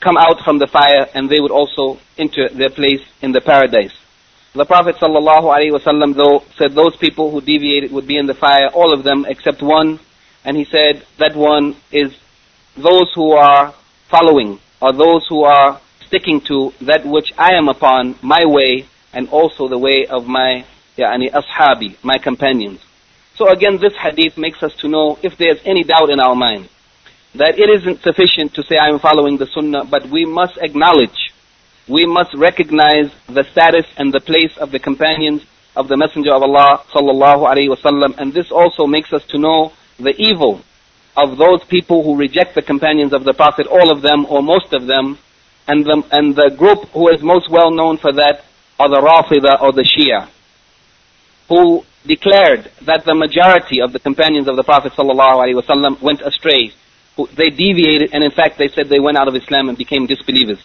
come 0.00 0.16
out 0.16 0.40
from 0.44 0.58
the 0.58 0.66
fire 0.66 1.06
and 1.14 1.28
they 1.28 1.40
would 1.40 1.50
also 1.50 1.98
enter 2.16 2.48
their 2.48 2.70
place 2.70 3.02
in 3.20 3.32
the 3.32 3.40
paradise. 3.40 3.92
The 4.54 4.64
Prophet 4.64 4.96
ﷺ 4.96 6.14
though 6.14 6.42
said 6.56 6.74
those 6.74 6.96
people 6.96 7.30
who 7.30 7.40
deviated 7.40 7.92
would 7.92 8.06
be 8.06 8.16
in 8.16 8.26
the 8.26 8.34
fire, 8.34 8.68
all 8.74 8.92
of 8.92 9.04
them 9.04 9.26
except 9.28 9.62
one, 9.62 10.00
and 10.44 10.56
he 10.56 10.64
said 10.64 11.04
that 11.18 11.36
one 11.36 11.76
is 11.92 12.16
those 12.76 13.12
who 13.14 13.32
are 13.32 13.74
following 14.08 14.58
or 14.80 14.92
those 14.92 15.26
who 15.28 15.44
are 15.44 15.80
sticking 16.06 16.40
to 16.40 16.72
that 16.80 17.04
which 17.04 17.32
I 17.36 17.54
am 17.54 17.68
upon, 17.68 18.16
my 18.22 18.44
way, 18.46 18.86
and 19.12 19.28
also 19.28 19.68
the 19.68 19.78
way 19.78 20.06
of 20.06 20.26
my 20.26 20.64
yani, 20.96 21.30
ashabi, 21.30 22.02
my 22.02 22.18
companions. 22.18 22.80
So 23.36 23.48
again, 23.48 23.78
this 23.78 23.94
hadith 23.94 24.38
makes 24.38 24.62
us 24.62 24.74
to 24.76 24.88
know 24.88 25.18
if 25.22 25.36
there's 25.36 25.60
any 25.64 25.84
doubt 25.84 26.10
in 26.10 26.20
our 26.20 26.34
mind 26.34 26.68
that 27.38 27.58
it 27.58 27.70
isn't 27.70 28.02
sufficient 28.02 28.54
to 28.54 28.62
say 28.64 28.76
I 28.76 28.88
am 28.88 28.98
following 28.98 29.38
the 29.38 29.46
sunnah, 29.46 29.84
but 29.84 30.08
we 30.10 30.24
must 30.24 30.58
acknowledge, 30.58 31.32
we 31.88 32.04
must 32.04 32.34
recognize 32.34 33.10
the 33.28 33.44
status 33.52 33.86
and 33.96 34.12
the 34.12 34.20
place 34.20 34.56
of 34.58 34.72
the 34.72 34.78
companions 34.78 35.42
of 35.76 35.86
the 35.86 35.96
Messenger 35.96 36.34
of 36.34 36.42
Allah 36.42 36.82
sallallahu 36.92 37.46
alaihi 37.46 37.70
wasallam, 37.70 38.18
and 38.18 38.32
this 38.32 38.50
also 38.50 38.86
makes 38.86 39.12
us 39.12 39.24
to 39.26 39.38
know 39.38 39.72
the 39.98 40.14
evil 40.18 40.60
of 41.16 41.38
those 41.38 41.62
people 41.64 42.02
who 42.02 42.16
reject 42.16 42.54
the 42.54 42.62
companions 42.62 43.12
of 43.12 43.24
the 43.24 43.34
Prophet, 43.34 43.66
all 43.66 43.90
of 43.90 44.02
them 44.02 44.26
or 44.28 44.42
most 44.42 44.72
of 44.72 44.86
them, 44.86 45.18
and 45.68 45.84
the, 45.84 46.02
and 46.10 46.34
the 46.34 46.50
group 46.58 46.88
who 46.90 47.08
is 47.14 47.22
most 47.22 47.48
well 47.50 47.70
known 47.70 47.98
for 47.98 48.12
that 48.12 48.44
are 48.78 48.88
the 48.88 49.00
Rafida 49.00 49.62
or 49.62 49.72
the 49.72 49.86
Shia, 49.86 50.28
who 51.48 51.84
declared 52.06 52.70
that 52.82 53.04
the 53.04 53.14
majority 53.14 53.80
of 53.80 53.92
the 53.92 53.98
companions 53.98 54.48
of 54.48 54.56
the 54.56 54.62
Prophet 54.64 54.92
ﷺ 54.92 56.00
went 56.02 56.22
astray. 56.22 56.72
They 57.26 57.50
deviated, 57.50 58.10
and 58.12 58.22
in 58.22 58.30
fact 58.30 58.58
they 58.58 58.68
said 58.68 58.88
they 58.88 59.00
went 59.00 59.18
out 59.18 59.28
of 59.28 59.34
Islam 59.34 59.68
and 59.68 59.76
became 59.76 60.06
disbelievers. 60.06 60.58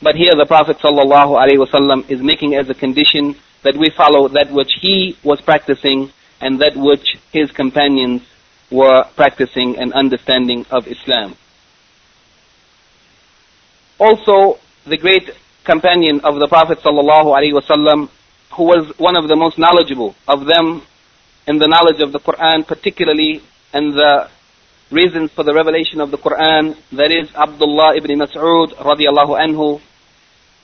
But 0.00 0.14
here 0.14 0.32
the 0.34 0.46
Prophet 0.46 0.78
ﷺ 0.78 2.10
is 2.10 2.22
making 2.22 2.54
as 2.54 2.70
a 2.70 2.74
condition 2.74 3.36
that 3.62 3.76
we 3.76 3.90
follow 3.90 4.28
that 4.28 4.50
which 4.52 4.70
he 4.80 5.16
was 5.24 5.40
practicing 5.40 6.12
and 6.40 6.60
that 6.60 6.76
which 6.76 7.16
his 7.32 7.50
companions 7.50 8.22
were 8.70 9.04
practicing 9.16 9.76
and 9.76 9.92
understanding 9.92 10.64
of 10.70 10.86
Islam. 10.86 11.34
Also, 13.98 14.58
the 14.86 14.96
great 14.96 15.30
companion 15.64 16.20
of 16.20 16.38
the 16.38 16.46
Prophet 16.48 16.78
ﷺ, 16.78 18.08
who 18.56 18.62
was 18.62 18.96
one 18.98 19.16
of 19.16 19.28
the 19.28 19.36
most 19.36 19.58
knowledgeable 19.58 20.14
of 20.26 20.46
them 20.46 20.82
in 21.46 21.58
the 21.58 21.66
knowledge 21.66 22.00
of 22.00 22.12
the 22.12 22.20
Quran, 22.20 22.66
particularly 22.66 23.42
in 23.74 23.90
the 23.90 24.30
reasons 24.91 25.31
for 25.31 25.43
the 25.43 25.53
revelation 25.53 26.01
of 26.01 26.11
the 26.11 26.17
Quran, 26.17 26.77
that 26.91 27.11
is 27.11 27.33
Abdullah 27.35 27.95
ibn 27.97 28.11
Mas'ud 28.19 28.75
radiallahu 28.77 29.37
anhu. 29.39 29.81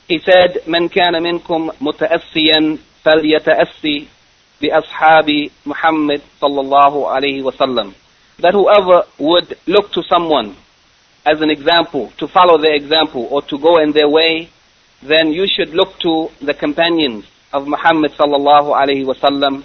He 0.08 0.20
said, 0.20 0.64
من 0.68 0.90
كان 0.90 1.22
منكم 1.22 1.72
متأسيا 1.82 2.78
فليتأسي 3.04 4.08
بأصحاب 4.62 5.50
محمد 5.66 6.22
صلى 6.42 6.62
الله 6.62 7.10
عليه 7.10 7.44
وسلم. 7.44 7.94
That 8.40 8.54
whoever 8.54 9.04
would 9.20 9.58
look 9.68 9.92
to 9.94 10.04
someone 10.04 10.56
as 11.26 11.42
an 11.42 11.50
example, 11.50 12.12
to 12.18 12.28
follow 12.28 12.58
their 12.58 12.76
example 12.76 13.28
or 13.30 13.42
to 13.44 13.58
go 13.58 13.78
in 13.82 13.92
their 13.92 14.10
way, 14.10 14.50
then 15.04 15.32
you 15.32 15.46
should 15.48 15.70
look 15.70 16.00
to 16.00 16.30
the 16.42 16.54
companions 16.54 17.26
of 17.54 17.68
Muhammad 17.68 18.12
sallallahu 18.14 18.74
alayhi 18.76 19.06
wasallam. 19.06 19.64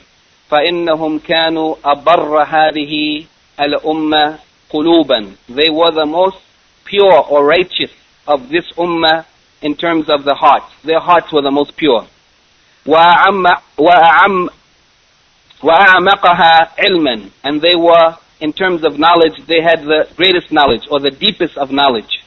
فإنهم 0.51 1.19
كانوا 1.19 1.77
أبر 1.85 2.43
هذه 2.43 3.25
الأمة 3.61 4.39
قلوبا. 4.73 5.37
They 5.49 5.71
were 5.71 5.93
the 5.93 6.07
most 6.07 6.39
pure 6.85 7.13
or 7.31 7.45
righteous 7.45 7.91
of 8.27 8.49
this 8.49 8.71
ummah 8.77 9.25
in 9.63 9.75
terms 9.77 10.09
of 10.09 10.25
the 10.25 10.35
heart. 10.35 10.63
Their 10.85 11.01
hearts 11.01 11.33
were 11.33 11.43
the 11.43 11.51
most 11.51 11.77
pure. 11.77 12.07
وأعم 12.87 13.47
وأعم 13.79 14.49
وأعمقها 15.63 16.71
علما. 16.79 17.31
And 17.45 17.61
they 17.61 17.75
were 17.77 18.17
in 18.41 18.53
terms 18.53 18.85
of 18.85 18.99
knowledge, 18.99 19.37
they 19.47 19.63
had 19.63 19.83
the 19.85 20.09
greatest 20.17 20.53
knowledge 20.53 20.83
or 20.91 21.01
the 21.01 21.11
deepest 21.11 21.57
of 21.57 21.71
knowledge. 21.71 22.23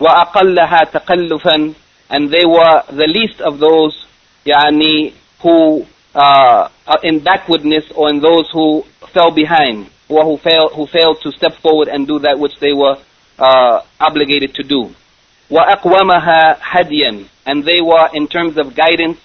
وَأَقَلَّهَا 0.00 0.92
تَقَلُّفًا 0.92 1.74
And 2.08 2.30
they 2.30 2.46
were 2.46 2.82
the 2.88 3.06
least 3.06 3.40
of 3.40 3.58
those 3.58 4.06
يعني, 4.46 5.12
who 5.42 5.84
uh, 6.14 6.68
in 7.02 7.20
backwardness 7.20 7.84
or 7.94 8.08
in 8.08 8.20
those 8.20 8.48
who 8.52 8.84
fell 9.12 9.30
behind 9.30 9.90
or 10.12 10.24
who 10.24 10.36
failed, 10.38 10.72
who 10.74 10.86
failed 10.86 11.18
to 11.22 11.32
step 11.32 11.54
forward 11.62 11.88
and 11.88 12.06
do 12.06 12.18
that 12.20 12.38
which 12.38 12.58
they 12.60 12.72
were 12.72 12.96
uh, 13.38 13.82
obligated 14.00 14.54
to 14.54 14.62
do. 14.62 14.94
وَأَقْوَمَهَا 15.50 16.58
هَدْيًا 16.60 17.26
And 17.46 17.64
they 17.64 17.80
were, 17.80 18.08
in 18.12 18.28
terms 18.28 18.58
of 18.58 18.74
guidance, 18.76 19.18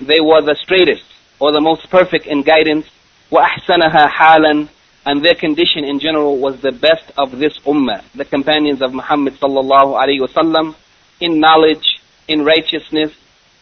they 0.00 0.20
were 0.20 0.42
the 0.42 0.56
straightest 0.62 1.04
or 1.38 1.52
the 1.52 1.60
most 1.60 1.90
perfect 1.90 2.26
in 2.26 2.42
guidance. 2.42 2.86
وَأَحْسَنَهَا 3.30 4.08
حَالًا 4.08 4.68
and 5.06 5.24
their 5.24 5.36
condition 5.36 5.84
in 5.84 6.00
general 6.00 6.36
was 6.36 6.60
the 6.60 6.72
best 6.72 7.12
of 7.16 7.38
this 7.38 7.56
ummah, 7.58 8.02
the 8.16 8.24
companions 8.24 8.82
of 8.82 8.92
Muhammad 8.92 9.34
sallallahu 9.34 9.94
alaihi 9.94 10.20
wasallam, 10.20 10.74
in 11.20 11.38
knowledge, 11.38 12.00
in 12.26 12.44
righteousness, 12.44 13.12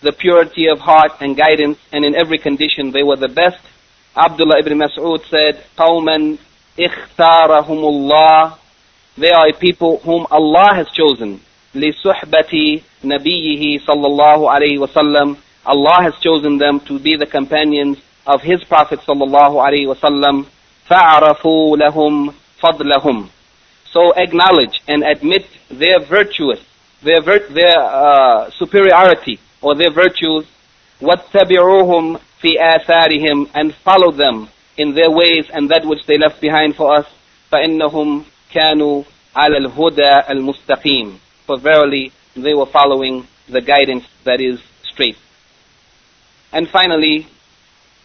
the 0.00 0.12
purity 0.12 0.68
of 0.68 0.78
heart 0.80 1.12
and 1.20 1.36
guidance, 1.36 1.78
and 1.92 2.02
in 2.02 2.14
every 2.14 2.38
condition 2.38 2.92
they 2.92 3.02
were 3.02 3.16
the 3.16 3.28
best. 3.28 3.60
Abdullah 4.16 4.60
ibn 4.60 4.78
Mas'ud 4.78 5.20
said, 5.28 5.62
قَوْمًا 5.76 6.38
اخْتَارَهُمُ 6.78 7.80
اللَّهِ 7.92 8.58
They 9.16 9.30
are 9.30 9.48
a 9.48 9.52
people 9.52 9.98
whom 9.98 10.26
Allah 10.30 10.74
has 10.74 10.88
chosen. 10.90 11.40
لِصُحْبَةِ 11.74 12.82
نَبِيِّهِ 13.04 13.84
صلى 13.86 14.06
الله 14.06 14.50
عليه 14.50 14.78
وسلم. 14.78 15.36
Allah 15.66 16.02
has 16.02 16.14
chosen 16.20 16.58
them 16.58 16.80
to 16.80 16.98
be 16.98 17.16
the 17.16 17.26
companions 17.26 17.98
of 18.26 18.42
His 18.42 18.62
Prophet 18.64 19.00
sallallahu 19.00 19.62
alaihi 19.62 19.86
wasallam. 19.86 20.46
فَعْرَفُوا 20.90 21.76
لَهُمْ 21.78 22.34
فَضْلَهُمْ 22.60 23.28
So 23.90 24.12
acknowledge 24.12 24.82
and 24.88 25.02
admit 25.04 25.46
their 25.70 26.00
virtuous, 26.00 26.60
their, 27.02 27.22
vir- 27.22 27.48
their 27.50 27.78
uh, 27.78 28.50
superiority 28.50 29.38
or 29.62 29.74
their 29.74 29.90
virtues. 29.92 30.44
وَاتَّبِعُوهُمْ 31.00 32.20
فِي 32.42 32.58
آثَارِهِمْ 32.60 33.50
And 33.54 33.74
follow 33.74 34.10
them 34.10 34.48
in 34.78 34.94
their 34.94 35.10
ways 35.10 35.46
and 35.52 35.70
that 35.70 35.84
which 35.84 36.06
they 36.06 36.18
left 36.18 36.40
behind 36.40 36.76
for 36.76 36.94
us. 36.94 37.06
فَإِنَّهُمْ 37.52 38.24
كَانُوا 38.52 39.04
عَلَى 39.36 39.66
الْهُدَى 39.66 40.28
الْمُسْتَقِيمِ 40.28 41.18
For 41.46 41.58
verily 41.58 42.12
they 42.36 42.54
were 42.54 42.66
following 42.66 43.26
the 43.48 43.60
guidance 43.60 44.04
that 44.24 44.40
is 44.40 44.60
straight. 44.82 45.16
And 46.52 46.68
finally, 46.68 47.26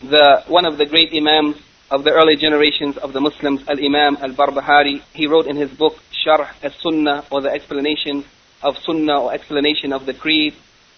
the, 0.01 0.43
one 0.47 0.65
of 0.65 0.77
the 0.77 0.85
great 0.85 1.13
imams 1.13 1.55
of 1.91 2.03
the 2.03 2.11
early 2.11 2.35
generations 2.35 2.97
of 2.97 3.13
the 3.13 3.21
Muslims, 3.21 3.61
Al-Imam 3.67 4.17
Al-Barbahari, 4.21 5.01
he 5.13 5.27
wrote 5.27 5.47
in 5.47 5.55
his 5.55 5.71
book, 5.71 5.97
Sharh 6.25 6.47
As-Sunnah, 6.61 7.25
or 7.31 7.41
the 7.41 7.49
explanation 7.49 8.25
of 8.61 8.77
Sunnah, 8.85 9.21
or 9.21 9.33
explanation 9.33 9.93
of 9.93 10.05
the 10.05 10.13
Creed, 10.13 10.53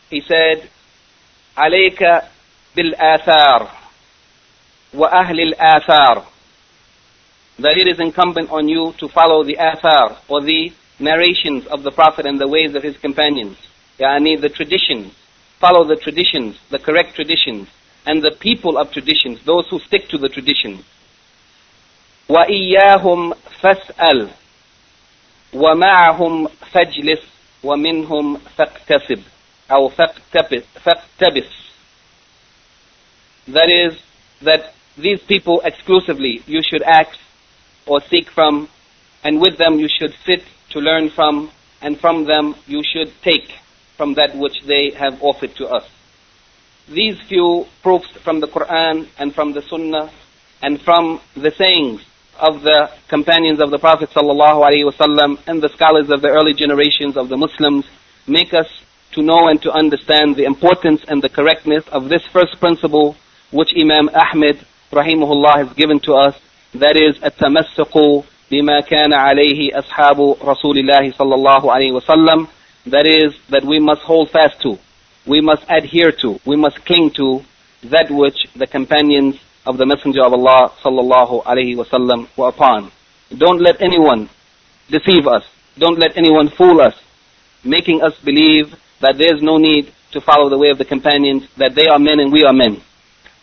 he 0.09 0.21
said, 0.21 0.69
عليك 1.57 2.23
بالآثار 2.75 3.69
وأهل 4.95 5.53
الآثار 5.53 6.23
that 7.59 7.77
it 7.77 7.87
is 7.87 7.99
incumbent 7.99 8.49
on 8.49 8.67
you 8.67 8.93
to 8.97 9.07
follow 9.07 9.43
the 9.43 9.55
athar, 9.57 10.17
or 10.27 10.41
the 10.41 10.71
narrations 10.99 11.67
of 11.67 11.83
the 11.83 11.91
Prophet 11.91 12.25
and 12.25 12.39
the 12.39 12.47
ways 12.47 12.73
of 12.75 12.83
his 12.83 12.97
companions. 12.97 13.57
Yani 13.99 14.39
the 14.39 14.49
traditions. 14.49 15.13
Follow 15.59 15.83
the 15.83 15.95
traditions, 15.95 16.57
the 16.69 16.79
correct 16.79 17.13
traditions 17.13 17.67
and 18.05 18.23
the 18.23 18.31
people 18.39 18.77
of 18.77 18.91
traditions, 18.91 19.43
those 19.45 19.67
who 19.69 19.79
stick 19.79 20.07
to 20.09 20.17
the 20.17 20.29
traditions. 20.29 20.83
وَإِيَّاهُمْ 22.29 23.33
فَاسْأَلْ 23.61 24.31
وَمَعَهُمْ 25.53 26.47
فَاجْلِسْ 26.73 27.23
وَمِنْهُمْ 27.63 28.37
فَاقْتَسِبْ 28.57 29.23
أو 29.71 29.89
فَاقْتَبِسْ 29.89 31.45
That 33.47 33.69
is, 33.69 33.99
that 34.41 34.73
these 34.96 35.20
people 35.22 35.60
exclusively 35.64 36.42
you 36.46 36.62
should 36.62 36.82
ask 36.82 37.18
or 37.86 38.00
seek 38.00 38.30
from, 38.30 38.68
and 39.22 39.40
with 39.40 39.58
them 39.58 39.78
you 39.78 39.88
should 39.88 40.14
sit 40.24 40.42
to 40.70 40.80
learn 40.80 41.10
from, 41.10 41.50
and 41.80 41.98
from 42.00 42.24
them 42.24 42.54
you 42.66 42.82
should 42.82 43.12
take 43.22 43.52
from 43.96 44.14
that 44.14 44.36
which 44.36 44.62
they 44.66 44.90
have 44.90 45.22
offered 45.22 45.54
to 45.56 45.66
us. 45.68 45.88
These 46.88 47.20
few 47.28 47.66
proofs 47.82 48.08
from 48.22 48.40
the 48.40 48.48
Quran 48.48 49.08
and 49.18 49.34
from 49.34 49.52
the 49.52 49.62
Sunnah 49.62 50.10
and 50.62 50.80
from 50.80 51.20
the 51.34 51.50
sayings 51.50 52.02
of 52.38 52.62
the 52.62 52.90
companions 53.08 53.60
of 53.60 53.70
the 53.70 53.78
Prophet 53.78 54.10
wasallam 54.10 55.38
and 55.46 55.62
the 55.62 55.68
scholars 55.70 56.10
of 56.10 56.22
the 56.22 56.28
early 56.28 56.54
generations 56.54 57.16
of 57.16 57.28
the 57.28 57.36
Muslims 57.36 57.86
make 58.26 58.52
us 58.52 58.68
to 59.12 59.22
know 59.22 59.48
and 59.48 59.60
to 59.62 59.72
understand 59.72 60.36
the 60.36 60.44
importance 60.44 61.02
and 61.08 61.22
the 61.22 61.28
correctness 61.28 61.84
of 61.88 62.08
this 62.08 62.22
first 62.26 62.60
principle 62.60 63.16
which 63.50 63.70
Imam 63.76 64.10
Ahmed 64.10 64.64
rahimahullah 64.95 65.57
has 65.65 65.73
given 65.75 65.99
to 65.99 66.13
us 66.13 66.35
that 66.73 66.95
is 66.95 67.15
التمسك 67.23 68.23
بما 68.51 68.79
كان 68.81 69.13
عليه 69.13 69.79
أصحاب 69.79 70.35
رسول 70.43 70.77
الله 70.79 71.11
صلى 71.11 71.35
الله 71.35 71.71
عليه 71.71 71.91
وسلم 71.91 72.47
that 72.87 73.05
is 73.05 73.33
that 73.49 73.63
we 73.63 73.79
must 73.79 74.01
hold 74.01 74.29
fast 74.29 74.59
to 74.61 74.77
we 75.25 75.39
must 75.41 75.63
adhere 75.69 76.11
to 76.11 76.39
we 76.45 76.55
must 76.55 76.83
cling 76.85 77.09
to 77.11 77.41
that 77.83 78.09
which 78.11 78.47
the 78.55 78.67
companions 78.67 79.35
of 79.65 79.77
the 79.77 79.85
Messenger 79.85 80.23
of 80.23 80.33
Allah 80.33 80.71
sallallahu 80.83 81.43
alaihi 81.43 81.75
wasallam 81.75 82.27
were 82.37 82.49
upon. 82.49 82.91
Don't 83.35 83.61
let 83.61 83.81
anyone 83.81 84.29
deceive 84.89 85.27
us. 85.27 85.43
Don't 85.77 85.99
let 85.99 86.17
anyone 86.17 86.49
fool 86.49 86.81
us, 86.81 86.95
making 87.63 88.01
us 88.01 88.13
believe 88.23 88.75
that 88.99 89.17
there 89.17 89.33
is 89.35 89.41
no 89.41 89.57
need 89.57 89.91
to 90.11 90.19
follow 90.21 90.49
the 90.49 90.57
way 90.57 90.69
of 90.69 90.77
the 90.77 90.85
companions, 90.85 91.43
that 91.57 91.73
they 91.75 91.87
are 91.87 91.99
men 91.99 92.19
and 92.19 92.31
we 92.31 92.43
are 92.43 92.53
men, 92.53 92.81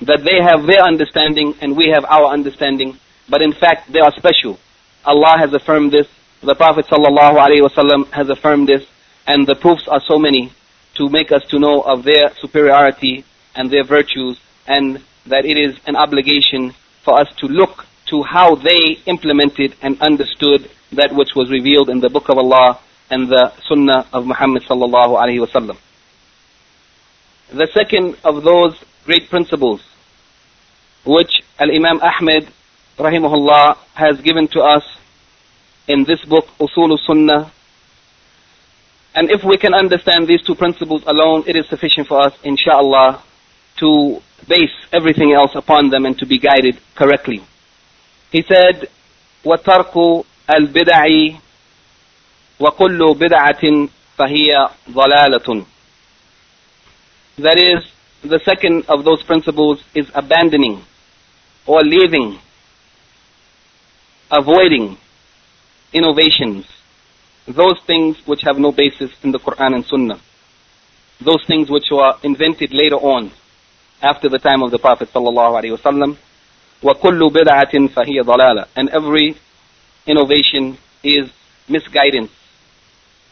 that 0.06 0.24
they 0.24 0.42
have 0.42 0.66
their 0.66 0.82
understanding 0.82 1.56
and 1.62 1.76
we 1.76 1.90
have 1.94 2.06
our 2.06 2.28
understanding, 2.32 2.98
but 3.30 3.42
in 3.42 3.54
fact 3.54 3.92
they 3.92 4.00
are 4.00 4.12
special. 4.16 4.60
Allah 5.06 5.36
has 5.38 5.54
affirmed 5.54 5.92
this, 5.92 6.08
the 6.42 6.56
Prophet 6.56 6.86
wasallam 6.88 8.12
has 8.12 8.30
affirmed 8.30 8.68
this, 8.68 8.86
and 9.28 9.48
the 9.48 9.56
proofs 9.56 9.88
are 9.88 10.02
so 10.08 10.18
many 10.18 10.52
to 10.96 11.10
make 11.10 11.32
us 11.32 11.44
to 11.50 11.60
know 11.60 11.82
of 11.82 12.04
their 12.04 12.34
superiority 12.36 13.26
and 13.56 13.72
their 13.72 13.84
virtues 13.84 14.40
and 14.68 15.02
that 15.26 15.46
it 15.46 15.58
is 15.58 15.78
an 15.88 15.96
obligation 15.96 16.74
for 17.04 17.20
us 17.20 17.28
to 17.38 17.48
look 17.48 17.86
to 18.08 18.24
how 18.24 18.56
they 18.56 18.98
implemented 19.06 19.76
and 19.82 20.02
understood 20.02 20.70
that 20.92 21.14
which 21.14 21.30
was 21.36 21.50
revealed 21.50 21.90
in 21.90 22.00
the 22.00 22.10
Book 22.10 22.30
of 22.30 22.38
Allah 22.38 22.80
and 23.10 23.30
the 23.30 23.54
Sunnah 23.68 24.08
of 24.14 24.26
Muhammad 24.26 24.64
sallallahu 24.64 25.18
alaihi 25.18 25.46
wasallam. 25.46 25.78
The 27.50 27.68
second 27.74 28.18
of 28.24 28.44
those 28.44 28.76
great 29.06 29.30
principles 29.30 29.82
which 31.05 31.43
Al-Imam 31.59 32.01
Ahmed 32.01 32.49
rahimahullah 32.99 33.77
has 33.95 34.21
given 34.21 34.49
to 34.49 34.61
us 34.61 34.85
in 35.87 36.05
this 36.05 36.25
book 36.25 36.47
Usul 36.61 36.99
Sunnah 37.07 37.53
and 39.19 39.31
if 39.33 39.43
we 39.43 39.57
can 39.57 39.75
understand 39.75 40.29
these 40.29 40.43
two 40.43 40.55
principles 40.55 41.03
alone, 41.07 41.43
it 41.47 41.57
is 41.57 41.67
sufficient 41.67 42.07
for 42.07 42.21
us, 42.21 42.35
inshallah, 42.45 43.21
to 43.79 44.21
base 44.47 44.71
everything 44.93 45.33
else 45.33 45.57
upon 45.57 45.91
them 45.91 46.07
and 46.07 46.17
to 46.19 46.27
be 46.27 46.39
guided 46.39 46.79
correctly. 46.95 47.43
He 48.31 48.43
said, 48.43 48.89
وَتَرْكُ 49.45 50.25
الْبِدَعِ 50.49 51.41
وَكُلُّ 52.61 53.19
بِدْعَةٍ 53.19 53.89
فَهِيَ 54.19 54.69
ضَلَالَةٌ 54.91 55.67
That 57.39 57.59
is, 57.59 57.91
the 58.23 58.41
second 58.45 58.85
of 58.89 59.05
those 59.05 59.25
principles 59.25 59.83
is 59.97 60.11
abandoning 60.15 60.85
or 61.67 61.83
leaving, 61.83 62.39
avoiding 64.31 64.97
innovations, 65.93 66.67
those 67.47 67.81
things 67.87 68.17
which 68.27 68.43
have 68.43 68.59
no 68.59 68.73
basis 68.73 69.11
in 69.23 69.33
the 69.33 69.39
Quran 69.39 69.75
and 69.75 69.85
Sunnah, 69.87 70.21
those 71.21 71.45
things 71.47 71.71
which 71.71 71.87
were 71.91 72.15
invented 72.23 72.73
later 72.73 72.97
on 72.97 73.33
after 74.03 74.29
the 74.29 74.39
time 74.39 74.63
of 74.63 74.71
the 74.71 74.79
Prophet 74.79 75.09
sallallahu 75.13 75.63
alaihi 75.63 75.77
wasallam. 75.79 76.17
وَكُلُّ 76.83 77.21
بِدْعَةٍ 77.33 77.89
فَهِيَ 77.89 78.23
ضَلَالَةٌ 78.23 78.69
And 78.77 78.89
every 78.91 79.35
innovation 80.07 80.79
is 81.03 81.29
misguidance. 81.69 82.31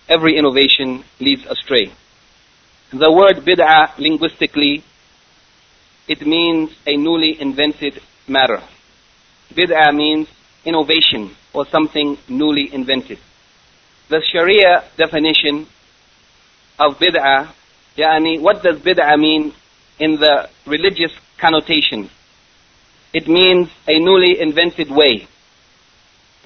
Every 0.09 0.37
innovation 0.37 1.05
leads 1.21 1.47
astray. 1.47 1.93
The 2.93 3.11
word 3.11 3.45
bid'ah 3.45 3.99
linguistically, 3.99 4.85
it 6.09 6.27
means 6.27 6.71
a 6.87 6.97
newly 6.97 7.41
invented 7.41 8.01
matter. 8.28 8.62
Bid'ah 9.54 9.94
means 9.96 10.28
innovation 10.66 11.36
or 11.54 11.66
something 11.68 12.18
newly 12.30 12.74
invented. 12.74 13.20
The 14.10 14.22
Sharia 14.32 14.84
definition 14.98 15.68
of 16.80 16.98
bid'ah, 16.98 17.54
yani 17.98 18.42
what 18.42 18.64
does 18.64 18.80
bid'ah 18.80 19.20
mean 19.20 19.54
in 20.00 20.20
the 20.20 20.50
religious 20.66 21.12
connotation. 21.38 22.10
It 23.14 23.28
means 23.28 23.70
a 23.88 24.00
newly 24.00 24.40
invented 24.40 24.90
way, 24.90 25.28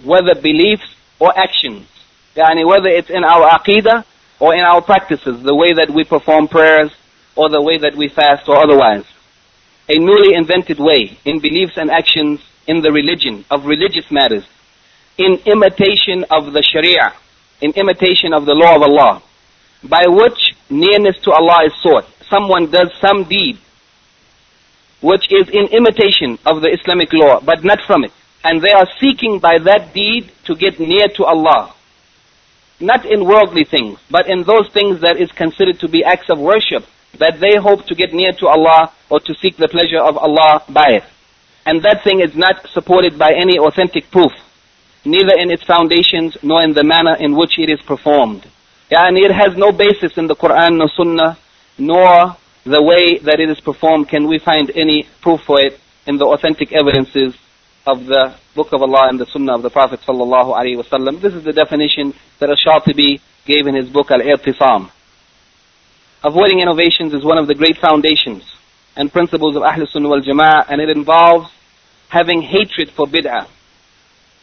whether 0.03 0.35
beliefs 0.35 0.95
or 1.19 1.37
actions. 1.37 1.87
Yani 2.35 2.67
whether 2.67 2.87
it's 2.89 3.09
in 3.09 3.23
our 3.23 3.49
aqidah 3.49 4.03
or 4.39 4.53
in 4.53 4.61
our 4.61 4.81
practices, 4.81 5.41
the 5.43 5.55
way 5.55 5.73
that 5.73 5.89
we 5.93 6.03
perform 6.03 6.47
prayers 6.47 6.91
or 7.35 7.49
the 7.49 7.61
way 7.61 7.77
that 7.77 7.95
we 7.95 8.09
fast 8.09 8.47
or 8.49 8.57
otherwise. 8.57 9.05
A 9.87 9.99
newly 9.99 10.33
invented 10.33 10.79
way 10.79 11.17
in 11.25 11.39
beliefs 11.39 11.77
and 11.77 11.91
actions 11.91 12.39
in 12.67 12.81
the 12.81 12.91
religion 12.91 13.45
of 13.51 13.65
religious 13.65 14.09
matters, 14.09 14.45
in 15.17 15.39
imitation 15.45 16.25
of 16.31 16.53
the 16.53 16.63
Sharia, 16.63 17.13
in 17.61 17.71
imitation 17.71 18.33
of 18.33 18.45
the 18.45 18.53
law 18.53 18.75
of 18.75 18.81
Allah, 18.81 19.21
by 19.83 20.03
which 20.07 20.55
nearness 20.69 21.17
to 21.23 21.31
Allah 21.31 21.65
is 21.65 21.73
sought 21.81 22.07
someone 22.29 22.71
does 22.71 22.91
some 22.99 23.23
deed 23.25 23.57
which 25.01 25.25
is 25.31 25.47
in 25.49 25.67
imitation 25.67 26.39
of 26.45 26.61
the 26.61 26.69
Islamic 26.69 27.13
law, 27.13 27.39
but 27.39 27.63
not 27.63 27.79
from 27.85 28.03
it. 28.03 28.11
And 28.43 28.59
they 28.59 28.71
are 28.71 28.87
seeking 28.99 29.37
by 29.37 29.59
that 29.59 29.93
deed 29.93 30.31
to 30.45 30.55
get 30.55 30.79
near 30.79 31.07
to 31.17 31.25
Allah. 31.25 31.73
Not 32.79 33.05
in 33.05 33.23
worldly 33.23 33.65
things, 33.65 33.99
but 34.09 34.27
in 34.27 34.43
those 34.43 34.67
things 34.69 35.01
that 35.01 35.17
is 35.17 35.31
considered 35.31 35.79
to 35.81 35.87
be 35.87 36.03
acts 36.03 36.29
of 36.29 36.39
worship, 36.39 36.85
that 37.19 37.39
they 37.39 37.57
hope 37.57 37.85
to 37.87 37.95
get 37.95 38.13
near 38.13 38.31
to 38.33 38.47
Allah 38.47 38.91
or 39.09 39.19
to 39.19 39.33
seek 39.35 39.57
the 39.57 39.67
pleasure 39.67 39.99
of 39.99 40.17
Allah 40.17 40.63
by 40.69 40.89
it. 40.99 41.03
And 41.65 41.81
that 41.83 42.03
thing 42.03 42.21
is 42.21 42.35
not 42.35 42.69
supported 42.69 43.17
by 43.17 43.31
any 43.33 43.57
authentic 43.57 44.11
proof, 44.11 44.31
neither 45.03 45.33
in 45.37 45.51
its 45.51 45.63
foundations 45.63 46.37
nor 46.43 46.63
in 46.63 46.73
the 46.73 46.83
manner 46.83 47.15
in 47.15 47.35
which 47.35 47.57
it 47.57 47.69
is 47.69 47.81
performed. 47.81 48.45
And 48.91 49.17
it 49.17 49.31
has 49.31 49.57
no 49.57 49.71
basis 49.71 50.17
in 50.17 50.27
the 50.27 50.35
Quran 50.35 50.77
nor 50.77 50.89
Sunnah 50.89 51.37
nor 51.77 52.37
the 52.63 52.81
way 52.81 53.19
that 53.19 53.39
it 53.39 53.49
is 53.49 53.59
performed 53.59 54.09
can 54.09 54.27
we 54.27 54.39
find 54.39 54.71
any 54.75 55.07
proof 55.21 55.41
for 55.41 55.59
it 55.59 55.79
in 56.07 56.17
the 56.17 56.25
authentic 56.25 56.71
evidences 56.71 57.35
of 57.85 58.05
the 58.05 58.35
Book 58.55 58.73
of 58.73 58.81
Allah 58.81 59.09
and 59.09 59.19
the 59.19 59.25
Sunnah 59.25 59.55
of 59.55 59.61
the 59.61 59.69
Prophet. 59.69 59.99
This 59.99 61.33
is 61.33 61.43
the 61.43 61.53
definition 61.53 62.13
that 62.39 62.49
Ash-Shatibi 62.49 63.19
gave 63.45 63.67
in 63.67 63.75
his 63.75 63.89
book 63.89 64.09
Al-I'tisam. 64.11 64.89
Avoiding 66.25 66.59
innovations 66.59 67.13
is 67.13 67.23
one 67.23 67.37
of 67.37 67.45
the 67.45 67.53
great 67.53 67.77
foundations 67.77 68.41
and 68.95 69.13
principles 69.13 69.55
of 69.55 69.61
Ahl 69.61 69.85
Sunnah 69.85 70.09
wal 70.09 70.21
Jama'ah 70.21 70.65
and 70.69 70.81
it 70.81 70.89
involves 70.89 71.51
having 72.09 72.41
hatred 72.41 72.89
for 72.89 73.05
bid'ah. 73.05 73.45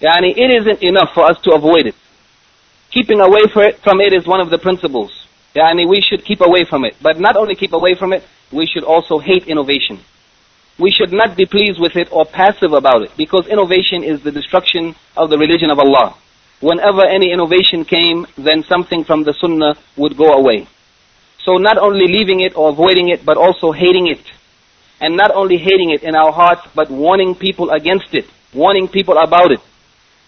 Yani 0.00 0.30
it 0.30 0.62
isn't 0.62 0.80
enough 0.84 1.08
for 1.12 1.24
us 1.24 1.40
to 1.42 1.50
avoid 1.50 1.88
it. 1.88 1.96
Keeping 2.92 3.18
away 3.18 3.40
from 3.82 4.00
it 4.00 4.12
is 4.12 4.28
one 4.28 4.40
of 4.40 4.50
the 4.50 4.58
principles. 4.58 5.26
Yani 5.56 5.88
we 5.88 6.00
should 6.00 6.24
keep 6.24 6.40
away 6.40 6.64
from 6.70 6.84
it. 6.84 6.94
But 7.02 7.18
not 7.18 7.36
only 7.36 7.56
keep 7.56 7.72
away 7.72 7.96
from 7.98 8.12
it, 8.12 8.22
we 8.52 8.64
should 8.64 8.84
also 8.84 9.18
hate 9.18 9.48
innovation. 9.48 9.98
We 10.78 10.92
should 10.92 11.12
not 11.12 11.36
be 11.36 11.46
pleased 11.46 11.80
with 11.80 11.96
it 11.96 12.06
or 12.12 12.24
passive 12.24 12.74
about 12.74 13.02
it 13.02 13.10
because 13.16 13.48
innovation 13.48 14.04
is 14.04 14.22
the 14.22 14.30
destruction 14.30 14.94
of 15.16 15.30
the 15.30 15.36
religion 15.36 15.68
of 15.68 15.80
Allah. 15.80 16.14
Whenever 16.60 17.04
any 17.04 17.32
innovation 17.32 17.84
came, 17.84 18.28
then 18.38 18.62
something 18.68 19.02
from 19.02 19.24
the 19.24 19.34
sunnah 19.40 19.74
would 19.96 20.16
go 20.16 20.30
away. 20.30 20.68
So 21.44 21.56
not 21.56 21.78
only 21.78 22.06
leaving 22.06 22.40
it 22.40 22.56
or 22.56 22.70
avoiding 22.70 23.08
it, 23.08 23.24
but 23.24 23.36
also 23.36 23.72
hating 23.72 24.06
it. 24.06 24.22
And 25.00 25.16
not 25.16 25.32
only 25.34 25.56
hating 25.56 25.90
it 25.90 26.02
in 26.04 26.14
our 26.14 26.32
hearts, 26.32 26.62
but 26.74 26.90
warning 26.90 27.34
people 27.34 27.70
against 27.70 28.14
it, 28.14 28.26
warning 28.54 28.86
people 28.86 29.18
about 29.18 29.50
it. 29.50 29.60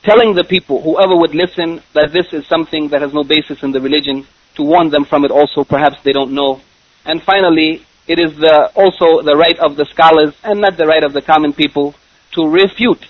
Telling 0.03 0.35
the 0.35 0.45
people, 0.45 0.83
whoever 0.83 1.17
would 1.17 1.35
listen, 1.35 1.81
that 1.95 2.12
this 2.12 2.33
is 2.33 2.47
something 2.47 2.89
that 2.89 3.01
has 3.01 3.15
no 3.15 3.23
basis 3.23 3.62
in 3.62 3.73
the 3.73 3.81
religion, 3.81 4.27
to 4.57 4.62
warn 4.62 4.91
them 4.91 5.05
from 5.05 5.25
it 5.25 5.31
also, 5.31 5.65
perhaps 5.65 6.03
they 6.03 6.12
don't 6.12 6.33
know. 6.33 6.61
And 7.05 7.23
finally, 7.23 7.85
it 8.07 8.19
is 8.19 8.37
the, 8.37 8.71
also 8.75 9.23
the 9.23 9.37
right 9.37 9.59
of 9.59 9.77
the 9.77 9.85
scholars 9.87 10.35
and 10.43 10.61
not 10.61 10.77
the 10.77 10.87
right 10.87 11.05
of 11.05 11.12
the 11.12 11.23
common 11.23 11.53
people 11.53 11.95
to 12.33 12.49
refute 12.49 13.07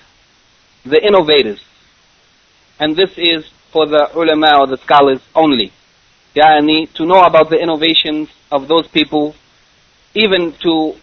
the 0.85 1.03
innovators. 1.03 1.65
And 2.79 2.95
this 2.95 3.17
is 3.17 3.49
for 3.73 3.87
the 3.87 4.11
ulama 4.15 4.61
or 4.61 4.67
the 4.67 4.77
scholars 4.79 5.21
only. 5.35 5.73
Yani 6.35 6.93
to 6.95 7.07
know 7.07 7.23
about 7.23 7.49
the 7.51 7.61
innovations 7.61 8.29
of 8.51 8.67
those 8.67 8.89
people, 8.89 9.35
even 10.15 10.53
to 10.63 10.95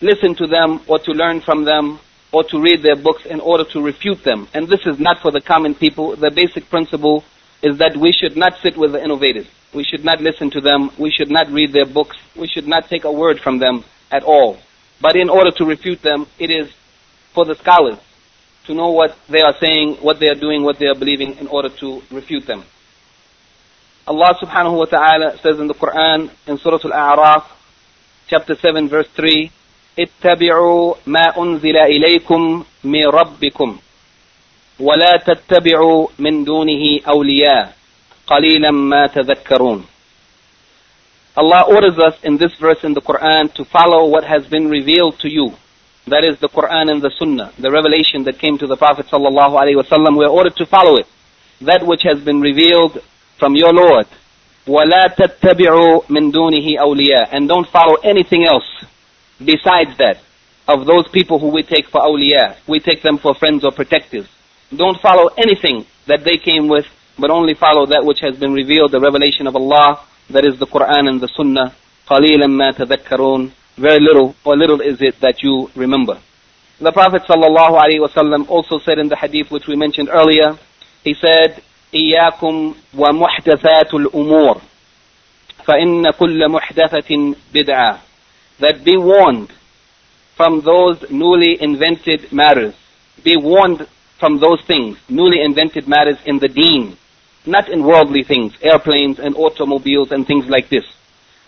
listen 0.00 0.34
to 0.34 0.46
them 0.46 0.80
or 0.86 0.98
to 0.98 1.12
learn 1.12 1.40
from 1.40 1.64
them 1.64 1.98
or 2.32 2.44
to 2.44 2.60
read 2.60 2.82
their 2.82 2.96
books 2.96 3.24
in 3.24 3.40
order 3.40 3.64
to 3.64 3.80
refute 3.80 4.22
them. 4.24 4.46
And 4.52 4.68
this 4.68 4.80
is 4.84 5.00
not 5.00 5.20
for 5.20 5.30
the 5.30 5.40
common 5.40 5.74
people. 5.74 6.14
The 6.16 6.30
basic 6.30 6.68
principle 6.68 7.24
is 7.62 7.78
that 7.78 7.96
we 7.96 8.12
should 8.12 8.36
not 8.36 8.58
sit 8.62 8.76
with 8.76 8.92
the 8.92 9.02
innovators. 9.02 9.46
We 9.74 9.84
should 9.84 10.04
not 10.04 10.20
listen 10.20 10.50
to 10.50 10.60
them. 10.60 10.90
We 10.98 11.10
should 11.10 11.30
not 11.30 11.50
read 11.50 11.72
their 11.72 11.86
books. 11.86 12.16
We 12.36 12.46
should 12.46 12.68
not 12.68 12.88
take 12.88 13.04
a 13.04 13.12
word 13.12 13.40
from 13.40 13.58
them 13.58 13.84
at 14.10 14.22
all. 14.22 14.58
But 15.00 15.16
in 15.16 15.28
order 15.30 15.50
to 15.52 15.64
refute 15.64 16.02
them, 16.02 16.26
it 16.38 16.50
is 16.50 16.70
for 17.32 17.44
the 17.44 17.54
scholars 17.54 17.98
to 18.66 18.74
know 18.74 18.90
what 18.90 19.16
they 19.28 19.40
are 19.40 19.54
saying, 19.58 19.96
what 20.02 20.20
they 20.20 20.28
are 20.28 20.34
doing, 20.34 20.62
what 20.62 20.78
they 20.78 20.86
are 20.86 20.94
believing 20.94 21.36
in 21.38 21.46
order 21.46 21.70
to 21.80 22.02
refute 22.10 22.46
them. 22.46 22.64
Allah 24.07 24.35
subhanahu 24.41 24.77
wa 24.77 24.85
ta'ala 24.85 25.37
says 25.41 25.59
in 25.59 25.67
the 25.67 25.73
Quran 25.73 26.29
in 26.47 26.57
Surah 26.57 26.79
Al-A'raf, 26.83 27.43
chapter 28.27 28.55
7 28.55 28.89
verse 28.89 29.07
3, 29.15 29.49
اتبعوا 29.99 30.95
ما 31.05 31.37
أنزل 31.37 31.77
إليكم 31.77 32.63
من 32.83 33.05
ربكم 33.07 33.77
ولا 34.79 35.13
تتبعوا 35.27 36.07
من 36.19 36.43
دونه 36.43 36.99
أولياء 37.07 37.73
قليلا 38.27 38.71
ما 38.71 39.07
تذكرون 39.07 39.85
Allah 41.35 41.65
orders 41.67 41.97
us 41.97 42.13
in 42.23 42.37
this 42.37 42.53
verse 42.59 42.83
in 42.83 42.93
the 42.93 43.01
Quran 43.01 43.51
to 43.55 43.65
follow 43.65 44.05
what 44.07 44.23
has 44.23 44.45
been 44.45 44.69
revealed 44.69 45.17
to 45.19 45.29
you. 45.31 45.53
That 46.05 46.23
is 46.23 46.39
the 46.39 46.47
Quran 46.47 46.91
and 46.91 47.01
the 47.01 47.09
Sunnah, 47.17 47.53
the 47.57 47.71
revelation 47.71 48.23
that 48.25 48.37
came 48.37 48.59
to 48.59 48.67
the 48.67 48.77
Prophet 48.77 49.07
sallallahu 49.07 49.57
alaihi 49.57 49.81
wasallam. 49.81 50.17
We 50.17 50.25
are 50.25 50.29
ordered 50.29 50.55
to 50.57 50.65
follow 50.67 50.97
it. 50.97 51.07
That 51.61 51.87
which 51.87 52.01
has 52.03 52.23
been 52.23 52.39
revealed 52.39 53.01
from 53.39 53.55
your 53.55 53.73
Lord. 53.73 54.05
وَلَا 54.67 55.13
تَتَّبِعُوا 55.15 56.07
مِن 56.07 56.31
دُونِهِ 56.31 56.77
أَوْلِيَاءَ 56.79 57.29
And 57.33 57.47
don't 57.47 57.67
follow 57.67 57.95
anything 58.03 58.45
else 58.45 58.63
besides 59.39 59.97
that 59.97 60.21
of 60.67 60.85
those 60.85 61.07
people 61.09 61.39
who 61.39 61.49
we 61.49 61.63
take 61.63 61.87
for 61.87 62.01
awliya. 62.01 62.55
We 62.67 62.79
take 62.79 63.01
them 63.01 63.17
for 63.17 63.35
friends 63.35 63.65
or 63.65 63.71
protectors. 63.71 64.27
Don't 64.75 64.99
follow 65.01 65.29
anything 65.37 65.85
that 66.07 66.23
they 66.23 66.37
came 66.37 66.67
with, 66.67 66.85
but 67.19 67.29
only 67.29 67.53
follow 67.53 67.85
that 67.87 68.05
which 68.05 68.19
has 68.21 68.37
been 68.39 68.53
revealed, 68.53 68.91
the 68.91 68.99
revelation 68.99 69.47
of 69.47 69.55
Allah, 69.55 70.05
that 70.29 70.45
is 70.45 70.57
the 70.59 70.67
Quran 70.67 71.09
and 71.09 71.19
the 71.21 71.27
Sunnah. 71.35 71.75
قَلِيلًا 72.07 72.47
مَا 72.47 72.71
تَذَكَّرُونَ 72.73 73.51
Very 73.77 73.99
little, 73.99 74.35
or 74.45 74.55
little 74.55 74.81
is 74.81 75.01
it 75.01 75.19
that 75.21 75.43
you 75.43 75.69
remember. 75.75 76.19
The 76.79 76.91
Prophet 76.91 77.23
ﷺ 77.29 78.49
also 78.49 78.79
said 78.79 78.99
in 78.99 79.07
the 79.07 79.15
hadith 79.15 79.51
which 79.51 79.67
we 79.67 79.75
mentioned 79.75 80.09
earlier, 80.11 80.57
he 81.03 81.13
said, 81.13 81.61
إِيَّاكُمْ 81.94 82.74
وَمُحْدَثَاتُ 82.94 83.94
الْأُمُورِ 83.94 84.60
فَإِنَّ 85.66 86.10
كُلَّ 86.10 86.48
مُحْدَثَةٍ 86.48 87.34
بِدْعَةٍ 87.54 87.98
That 88.60 88.84
be 88.84 88.96
warned 88.96 89.52
from 90.36 90.60
those 90.62 91.04
newly 91.10 91.60
invented 91.60 92.32
matters. 92.32 92.74
Be 93.24 93.36
warned 93.36 93.86
from 94.18 94.38
those 94.38 94.60
things, 94.66 94.98
newly 95.08 95.40
invented 95.42 95.88
matters 95.88 96.18
in 96.24 96.38
the 96.38 96.48
deen 96.48 96.96
not 97.48 97.68
in 97.68 97.82
worldly 97.82 98.22
things, 98.22 98.52
airplanes 98.60 99.18
and 99.18 99.34
automobiles 99.34 100.12
and 100.12 100.26
things 100.26 100.46
like 100.48 100.68
this, 100.68 100.84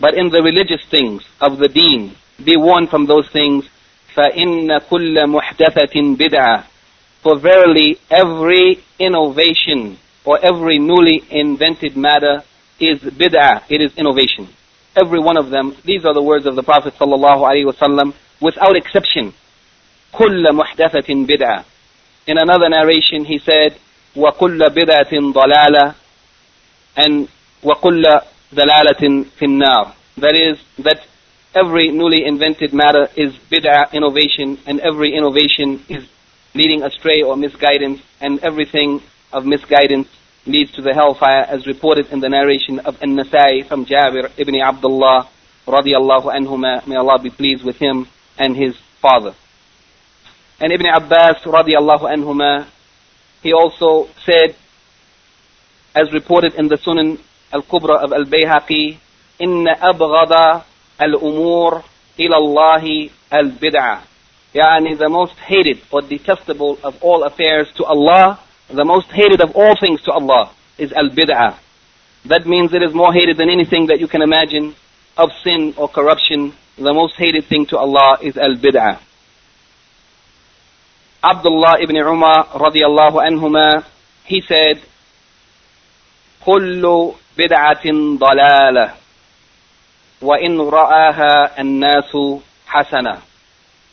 but 0.01 0.15
in 0.15 0.31
the 0.31 0.43
religious 0.43 0.85
things 0.91 1.23
of 1.41 1.59
the 1.59 1.69
deen. 1.69 2.17
Be 2.43 2.57
warned 2.57 2.89
from 2.89 3.07
those 3.07 3.29
things. 3.29 3.69
فَإِنَّ 4.17 4.67
كُلَّ 4.89 5.15
مُحْدَثَةٍ 5.15 6.17
بِدْعَةٍ 6.17 6.65
For 7.23 7.39
verily 7.39 7.99
every 8.11 8.83
innovation 8.99 9.99
or 10.24 10.40
every 10.44 10.80
newly 10.80 11.24
invented 11.30 11.96
matter 11.96 12.44
is 12.80 13.00
bid'ah, 13.00 13.64
it 13.70 13.82
is 13.82 13.96
innovation. 13.98 14.50
Every 14.96 15.20
one 15.20 15.38
of 15.38 15.50
them, 15.50 15.76
these 15.84 16.06
are 16.06 16.14
the 16.14 16.22
words 16.24 16.46
of 16.46 16.56
the 16.56 16.64
Prophet 16.64 16.94
sallallahu 16.96 17.42
alaihi 17.44 17.72
wasallam, 17.72 18.14
without 18.42 18.76
exception. 18.76 19.34
كُلَّ 20.14 20.46
مُحْدَثَةٍ 20.46 21.28
بِدْعَةٍ 21.28 21.66
In 22.28 22.38
another 22.38 22.70
narration 22.70 23.26
he 23.26 23.40
said, 23.40 23.78
وكل 24.16 24.60
بدعة 24.70 25.12
ضلالة 25.34 25.94
and 26.98 27.28
وكل 27.64 28.04
ضلالة 28.56 29.26
في 29.38 29.46
النار 29.46 29.92
that 30.18 30.36
is 30.40 30.58
that 30.80 31.02
every 31.54 31.92
newly 31.92 32.26
invented 32.26 32.74
matter 32.74 33.10
is 33.18 33.34
bid'ah 33.52 33.92
innovation 33.92 34.58
and 34.66 34.80
every 34.80 35.14
innovation 35.14 35.84
is 35.90 36.06
leading 36.54 36.84
astray 36.84 37.22
or 37.22 37.36
misguidance 37.36 38.00
and 38.22 38.40
everything 38.40 39.02
of 39.32 39.46
misguidance 39.46 40.08
leads 40.46 40.72
to 40.74 40.82
the 40.82 40.94
hellfire 40.94 41.46
as 41.48 41.66
reported 41.66 42.12
in 42.12 42.20
the 42.20 42.30
narration 42.30 42.80
of 42.80 43.02
An-Nasai 43.02 43.68
from 43.68 43.86
Jabir 43.86 44.32
ibn 44.38 44.56
Abdullah 44.62 45.28
radiyallahu 45.68 46.34
anhuma 46.34 46.86
may 46.88 46.96
Allah 46.96 47.20
be 47.20 47.30
pleased 47.30 47.64
with 47.64 47.78
him 47.78 48.08
and 48.38 48.56
his 48.56 48.76
father 49.02 49.34
and 50.60 50.72
Ibn 50.72 50.86
Abbas 50.88 51.42
radiyallahu 51.44 52.06
anhuma 52.08 52.68
he 53.46 53.54
also 53.54 54.10
said, 54.26 54.56
as 55.94 56.12
reported 56.12 56.56
in 56.56 56.68
the 56.68 56.78
Sunan 56.78 57.20
al-Kubra 57.54 58.04
of 58.04 58.12
al-Bayhaqi, 58.12 58.98
إن 59.40 59.68
أبغض 59.68 60.64
الأمور 61.02 61.84
إلى 62.20 62.36
الله 62.36 63.10
البدعة. 63.34 64.02
Yani 64.56 64.98
the 64.98 65.10
most 65.10 65.34
hated 65.34 65.80
or 65.92 66.02
detestable 66.02 66.80
of 66.84 67.04
all 67.04 67.24
affairs 67.24 67.68
to 67.76 67.84
Allah, 67.84 68.40
the 68.70 68.86
most 68.86 69.08
hated 69.08 69.42
of 69.42 69.52
all 69.56 69.76
things 69.80 70.02
to 70.04 70.12
Allah 70.12 70.52
is 70.78 70.92
al-bid'ah. 70.92 71.58
That 72.26 72.46
means 72.46 72.74
it 72.74 72.82
is 72.82 72.94
more 72.94 73.14
hated 73.14 73.38
than 73.38 73.50
anything 73.50 73.88
that 73.88 74.00
you 74.00 74.08
can 74.08 74.22
imagine 74.22 74.76
of 75.18 75.30
sin 75.44 75.74
or 75.78 75.88
corruption. 75.88 76.54
The 76.78 76.94
most 76.94 77.16
hated 77.18 77.46
thing 77.46 77.66
to 77.68 77.78
Allah 77.78 78.18
is 78.22 78.38
al-bid'ah. 78.38 79.00
Abdullah 81.24 81.76
ibn 81.82 81.96
Umar 81.98 82.46
radiallahu 82.48 83.18
anhuma, 83.22 83.86
he 84.26 84.42
said, 84.42 84.82
كل 86.46 87.14
بدعة 87.38 87.86
ضلالة 88.18 88.94
وإن 90.22 90.60
رآها 90.62 91.60
الناس 91.60 92.42
حسنة 92.68 93.22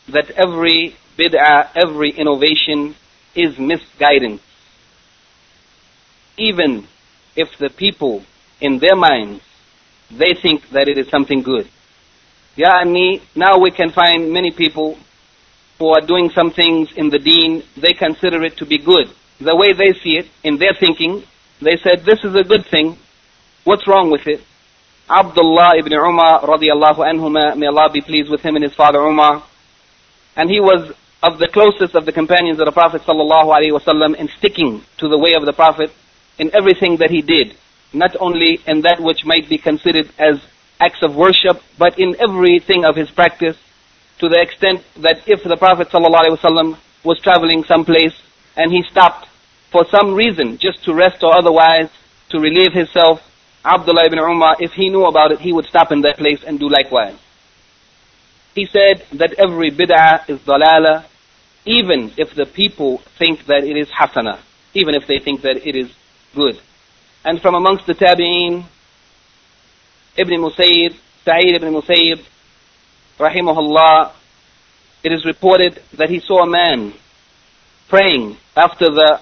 that 0.09 0.31
every 0.33 0.97
bid'ah, 1.18 1.70
every 1.75 2.11
innovation 2.11 2.95
is 3.35 3.59
misguidance. 3.59 4.43
even 6.38 6.88
if 7.36 7.58
the 7.58 7.70
people 7.70 8.24
in 8.62 8.80
their 8.80 8.96
minds, 8.96 9.42
they 10.12 10.34
think 10.34 10.70
that 10.70 10.88
it 10.88 10.98
is 10.98 11.10
something 11.10 11.42
good. 11.42 11.68
Yani, 12.58 13.22
now 13.36 13.60
we 13.60 13.72
can 13.72 13.92
find 13.92 14.32
many 14.32 14.52
people 14.52 14.98
who 15.78 15.90
are 15.90 16.02
doing 16.02 16.30
some 16.34 16.52
things 16.52 16.90
in 16.96 17.10
the 17.10 17.20
deen, 17.20 17.64
they 17.76 17.94
consider 17.94 18.44
it 18.44 18.58
to 18.58 18.66
be 18.66 18.80
good. 18.80 19.08
The 19.40 19.56
way 19.56 19.74
they 19.74 19.94
see 20.00 20.18
it, 20.18 20.26
in 20.44 20.58
their 20.58 20.74
thinking, 20.74 21.24
they 21.62 21.78
said, 21.78 22.04
this 22.06 22.24
is 22.24 22.36
a 22.36 22.44
good 22.44 22.66
thing. 22.66 22.98
What's 23.64 23.88
wrong 23.88 24.10
with 24.10 24.26
it? 24.26 24.42
Abdullah 25.10 25.78
ibn 25.78 25.94
Umar 25.94 26.42
radiallahu 26.42 27.00
anhuma, 27.06 27.56
may 27.56 27.68
Allah 27.68 27.90
be 27.94 28.02
pleased 28.02 28.30
with 28.30 28.42
him 28.42 28.56
and 28.56 28.64
his 28.64 28.74
father 28.74 29.00
Umar. 29.00 29.44
And 30.36 30.50
he 30.50 30.60
was 30.60 30.92
of 31.22 31.40
the 31.40 31.48
closest 31.48 31.96
of 31.96 32.06
the 32.06 32.12
companions 32.12 32.60
of 32.60 32.66
the 32.66 32.72
Prophet 32.72 33.02
sallallahu 33.04 33.50
alaihi 33.50 33.72
wasallam 33.72 34.16
in 34.16 34.30
sticking 34.38 34.82
to 34.98 35.08
the 35.08 35.18
way 35.18 35.32
of 35.36 35.46
the 35.46 35.54
Prophet 35.54 35.92
in 36.38 36.54
everything 36.56 36.98
that 36.98 37.10
he 37.10 37.22
did. 37.22 37.56
Not 37.94 38.16
only 38.20 38.60
in 38.68 38.82
that 38.82 39.00
which 39.00 39.26
might 39.26 39.50
be 39.50 39.58
considered 39.58 40.12
as 40.20 40.42
acts 40.80 41.02
of 41.02 41.16
worship, 41.16 41.62
but 41.78 41.98
in 41.98 42.16
everything 42.20 42.86
of 42.86 42.96
his 42.96 43.10
practice 43.10 43.58
to 44.20 44.30
the 44.30 44.42
extent 44.42 44.84
that 44.98 45.22
if 45.28 45.44
the 45.44 45.58
Prophet 45.58 45.90
ﷺ 45.90 46.78
was 47.04 47.20
traveling 47.22 47.64
someplace 47.64 48.14
and 48.56 48.72
he 48.72 48.84
stopped 48.90 49.28
for 49.72 49.86
some 49.92 50.14
reason, 50.14 50.58
just 50.58 50.84
to 50.86 50.94
rest 50.94 51.24
or 51.24 51.38
otherwise, 51.38 51.90
to 52.30 52.40
relieve 52.40 52.74
himself, 52.74 53.22
Abdullah 53.64 54.06
ibn 54.06 54.20
Umar, 54.20 54.56
if 54.60 54.72
he 54.74 54.90
knew 54.90 55.06
about 55.06 55.32
it, 55.32 55.40
he 55.40 55.52
would 55.54 55.66
stop 55.66 55.92
in 55.92 56.02
that 56.02 56.18
place 56.18 56.44
and 56.46 56.60
do 56.60 56.70
likewise. 56.70 57.18
He 58.56 58.66
said 58.66 59.06
that 59.20 59.34
every 59.38 59.72
bid'ah 59.72 60.28
is 60.30 60.40
dalala, 60.40 61.06
even 61.66 62.12
if 62.18 62.34
the 62.34 62.46
people 62.46 63.00
think 63.20 63.46
that 63.46 63.64
it 63.64 63.78
is 63.78 63.90
hasana, 63.90 64.40
even 64.74 64.96
if 64.96 65.06
they 65.06 65.20
think 65.20 65.42
that 65.42 65.68
it 65.68 65.76
is 65.76 65.92
good. 66.38 66.62
And 67.26 67.42
from 67.42 67.56
amongst 67.56 67.88
the 67.88 67.94
tabi'een, 67.94 68.64
Ibn 70.16 70.34
Musayyib, 70.46 70.94
Sa'id 71.26 71.56
ibn 71.56 71.74
Musayyib, 71.74 72.24
rahimahullah, 73.20 74.14
it 75.04 75.12
is 75.12 75.26
reported 75.26 75.82
that 75.98 76.10
he 76.10 76.20
saw 76.20 76.44
a 76.44 76.50
man 76.50 76.94
praying 77.90 78.38
after 78.56 78.86
the 78.86 79.20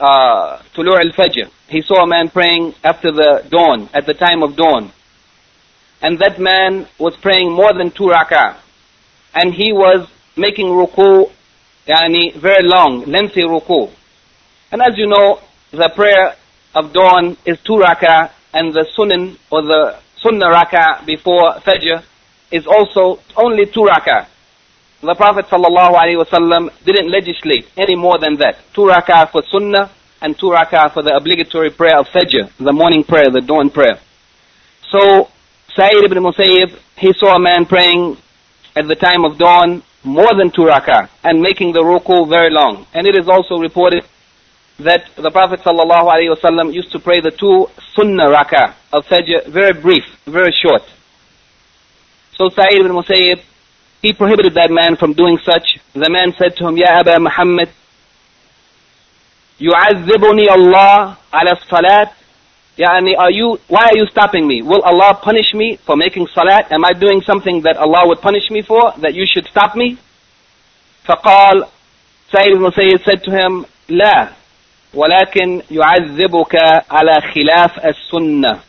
uh, 0.00 0.62
Tulur 0.74 0.98
al-Fajr. 1.06 1.50
He 1.68 1.82
saw 1.82 2.02
a 2.02 2.06
man 2.06 2.30
praying 2.30 2.74
after 2.82 3.12
the 3.12 3.46
dawn, 3.48 3.88
at 3.92 4.06
the 4.06 4.14
time 4.14 4.42
of 4.42 4.56
dawn. 4.56 4.90
And 6.00 6.18
that 6.18 6.40
man 6.40 6.88
was 6.98 7.14
praying 7.22 7.52
more 7.52 7.72
than 7.72 7.90
two 7.90 8.08
rak'ah. 8.18 8.58
And 9.34 9.54
he 9.54 9.72
was 9.72 10.08
making 10.36 10.66
ruku, 10.66 11.30
yani 11.86 12.34
very 12.34 12.66
long, 12.66 13.04
lengthy 13.06 13.42
ruku. 13.42 13.90
And 14.72 14.82
as 14.82 14.96
you 14.96 15.06
know, 15.06 15.40
the 15.72 15.90
prayer 15.94 16.34
of 16.74 16.92
dawn 16.92 17.36
is 17.46 17.58
two 17.64 17.80
rak'ah, 17.80 18.30
and 18.52 18.72
the 18.72 18.86
sunan, 18.96 19.36
or 19.50 19.62
the 19.62 19.98
sunnah 20.22 20.46
rak'ah 20.46 21.04
before 21.06 21.54
Fajr, 21.64 22.04
is 22.50 22.66
also 22.66 23.20
only 23.36 23.66
two 23.66 23.80
rak'ah. 23.80 24.26
The 25.00 25.14
Prophet 25.14 25.46
ﷺ 25.46 26.84
didn't 26.84 27.10
legislate 27.10 27.66
any 27.76 27.96
more 27.96 28.18
than 28.18 28.36
that. 28.36 28.58
Two 28.74 28.82
rak'ah 28.82 29.30
for 29.32 29.42
sunnah 29.50 29.90
and 30.20 30.38
two 30.38 30.46
rak'ah 30.46 30.92
for 30.92 31.02
the 31.02 31.16
obligatory 31.16 31.70
prayer 31.70 31.98
of 31.98 32.06
Fajr, 32.08 32.52
the 32.58 32.72
morning 32.72 33.02
prayer, 33.02 33.30
the 33.32 33.40
dawn 33.40 33.70
prayer. 33.70 33.98
So, 34.90 35.28
Sa'id 35.74 36.04
ibn 36.04 36.18
Musayyib, 36.18 36.78
he 36.98 37.12
saw 37.14 37.34
a 37.34 37.40
man 37.40 37.64
praying 37.64 38.18
at 38.76 38.86
the 38.86 38.94
time 38.94 39.24
of 39.24 39.38
dawn 39.38 39.82
more 40.04 40.34
than 40.36 40.50
two 40.50 40.62
rak'ah 40.62 41.08
and 41.24 41.40
making 41.40 41.72
the 41.72 41.80
ruku 41.80 42.28
very 42.28 42.50
long. 42.50 42.86
And 42.92 43.06
it 43.06 43.18
is 43.18 43.28
also 43.28 43.56
reported 43.56 44.04
that 44.81 45.09
the 45.15 45.31
Prophet 45.31 45.61
ﷺ 45.61 46.73
used 46.73 46.91
to 46.91 46.99
pray 46.99 47.19
the 47.19 47.31
two 47.31 47.67
sunnah 47.95 48.25
rak'ah 48.25 48.75
of 48.93 49.05
Fajr, 49.05 49.47
very 49.47 49.73
brief, 49.73 50.03
very 50.25 50.51
short. 50.51 50.83
So 52.37 52.49
Sa'id 52.49 52.79
ibn 52.79 52.91
Musayyib, 52.91 53.41
he 54.01 54.13
prohibited 54.13 54.53
that 54.53 54.69
man 54.69 54.95
from 54.95 55.13
doing 55.13 55.39
such. 55.43 55.79
The 55.93 56.09
man 56.09 56.33
said 56.37 56.55
to 56.57 56.67
him, 56.67 56.77
Ya 56.77 56.99
Aba 56.99 57.19
Muhammad, 57.19 57.69
يعذبني 59.59 60.45
الله 60.53 61.15
على 61.33 61.51
الصلاة 61.51 62.09
Yani, 62.77 63.17
are 63.17 63.31
you, 63.31 63.57
why 63.69 63.85
are 63.85 63.97
you 63.97 64.05
stopping 64.05 64.47
me? 64.47 64.61
Will 64.61 64.83
Allah 64.83 65.19
punish 65.19 65.51
me 65.55 65.77
for 65.77 65.97
making 65.97 66.27
salat? 66.27 66.71
Am 66.71 66.85
I 66.85 66.93
doing 66.93 67.21
something 67.25 67.61
that 67.61 67.75
Allah 67.75 68.07
would 68.07 68.21
punish 68.21 68.51
me 68.51 68.61
for, 68.61 68.93
that 68.99 69.15
you 69.15 69.25
should 69.25 69.47
stop 69.47 69.75
me? 69.75 69.97
فقال 71.07 71.67
Sayyid 72.31 72.51
ibn 72.53 72.61
Musayyib 72.69 73.03
said 73.03 73.23
to 73.23 73.31
him, 73.31 73.65
لا 73.89 74.31
ولكن 74.93 75.61
يعذبك 75.71 76.55
على 76.91 77.21
خلاف 77.33 77.85
السنة 77.85 78.59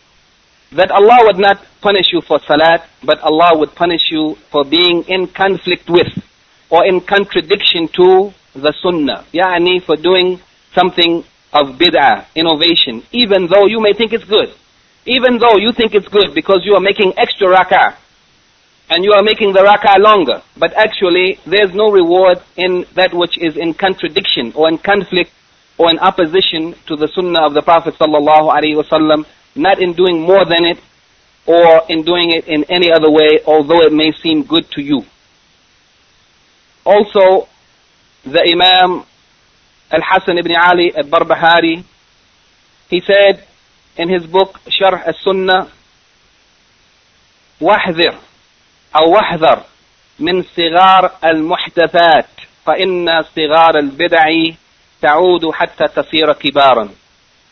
that 0.72 0.90
Allah 0.90 1.18
would 1.24 1.38
not 1.38 1.64
punish 1.80 2.12
you 2.12 2.20
for 2.20 2.38
salat, 2.46 2.84
but 3.02 3.18
Allah 3.20 3.56
would 3.58 3.74
punish 3.74 4.10
you 4.10 4.36
for 4.50 4.64
being 4.64 5.02
in 5.08 5.26
conflict 5.26 5.88
with 5.88 6.12
or 6.68 6.84
in 6.84 7.00
contradiction 7.00 7.88
to 7.88 8.32
the 8.54 8.72
sunnah. 8.82 9.24
Yani 9.32 9.82
for 9.82 9.96
doing 9.96 10.40
something 10.74 11.24
of 11.52 11.78
bid'ah, 11.78 12.26
innovation, 12.34 13.02
even 13.12 13.46
though 13.46 13.66
you 13.66 13.80
may 13.80 13.94
think 13.94 14.12
it's 14.12 14.24
good. 14.24 14.52
Even 15.06 15.38
though 15.38 15.56
you 15.56 15.72
think 15.72 15.94
it's 15.94 16.08
good 16.08 16.34
because 16.34 16.60
you 16.64 16.74
are 16.74 16.80
making 16.80 17.14
extra 17.16 17.48
rak'ah 17.48 17.96
and 18.90 19.04
you 19.04 19.12
are 19.12 19.22
making 19.22 19.54
the 19.54 19.60
rak'ah 19.60 19.98
longer, 19.98 20.42
but 20.58 20.74
actually 20.74 21.38
there's 21.46 21.72
no 21.72 21.90
reward 21.90 22.42
in 22.56 22.84
that 22.94 23.14
which 23.14 23.38
is 23.38 23.56
in 23.56 23.72
contradiction 23.72 24.52
or 24.54 24.68
in 24.68 24.76
conflict 24.76 25.30
or 25.78 25.90
in 25.90 25.98
opposition 25.98 26.74
to 26.86 26.96
the 26.96 27.08
sunnah 27.14 27.46
of 27.46 27.54
the 27.54 27.62
Prophet 27.62 27.94
sallallahu 27.94 28.52
alaihi 28.52 28.76
wasallam, 28.76 29.24
not 29.54 29.80
in 29.80 29.92
doing 29.92 30.20
more 30.20 30.44
than 30.44 30.64
it 30.64 30.78
or 31.46 31.82
in 31.88 32.02
doing 32.02 32.30
it 32.30 32.46
in 32.46 32.64
any 32.68 32.90
other 32.90 33.10
way, 33.10 33.40
although 33.46 33.80
it 33.80 33.92
may 33.92 34.12
seem 34.12 34.42
good 34.42 34.70
to 34.72 34.82
you. 34.82 35.02
Also, 36.84 37.48
the 38.24 38.42
Imam 38.52 39.04
Al-Hasan 39.90 40.36
ibn 40.36 40.52
Ali 40.54 40.92
al-Barbahari, 40.94 41.84
he 42.90 43.00
said 43.00 43.44
in 43.96 44.08
his 44.08 44.26
book 44.26 44.60
Sharh 44.68 45.06
al-Sunnah, 45.06 45.72
واحذر 47.60 48.14
أو 48.96 49.10
واحذر 49.10 49.62
من 50.18 50.42
صغار 50.42 51.10
المحدثات 51.24 52.28
فإن 52.66 53.22
صغار 53.22 53.78
البدع 53.78 54.28
تعود 55.02 55.50
حتى 55.50 55.84
تصير 55.84 56.32
كبارا. 56.32 56.88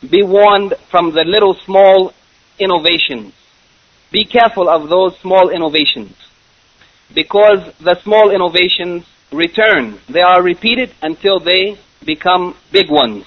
Be 0.03 0.22
warned 0.22 0.74
from 0.90 1.12
the 1.12 1.24
little 1.24 1.55
small 1.55 2.12
innovations. 2.59 3.32
Be 4.12 4.24
careful 4.24 4.68
of 4.68 4.88
those 4.88 5.18
small 5.18 5.51
innovations. 5.51 6.14
Because 7.14 7.72
the 7.80 7.97
small 8.03 8.30
innovations 8.30 9.05
return. 9.32 9.99
They 10.09 10.20
are 10.20 10.42
repeated 10.42 10.90
until 11.03 11.40
they 11.40 11.78
become 12.05 12.55
big 12.72 12.90
ones. 12.90 13.24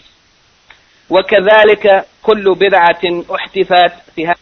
وكذلك 1.10 2.06
كل 2.24 2.56
بدعة 2.56 3.24
أحدثت 3.36 3.94
في 4.16 4.34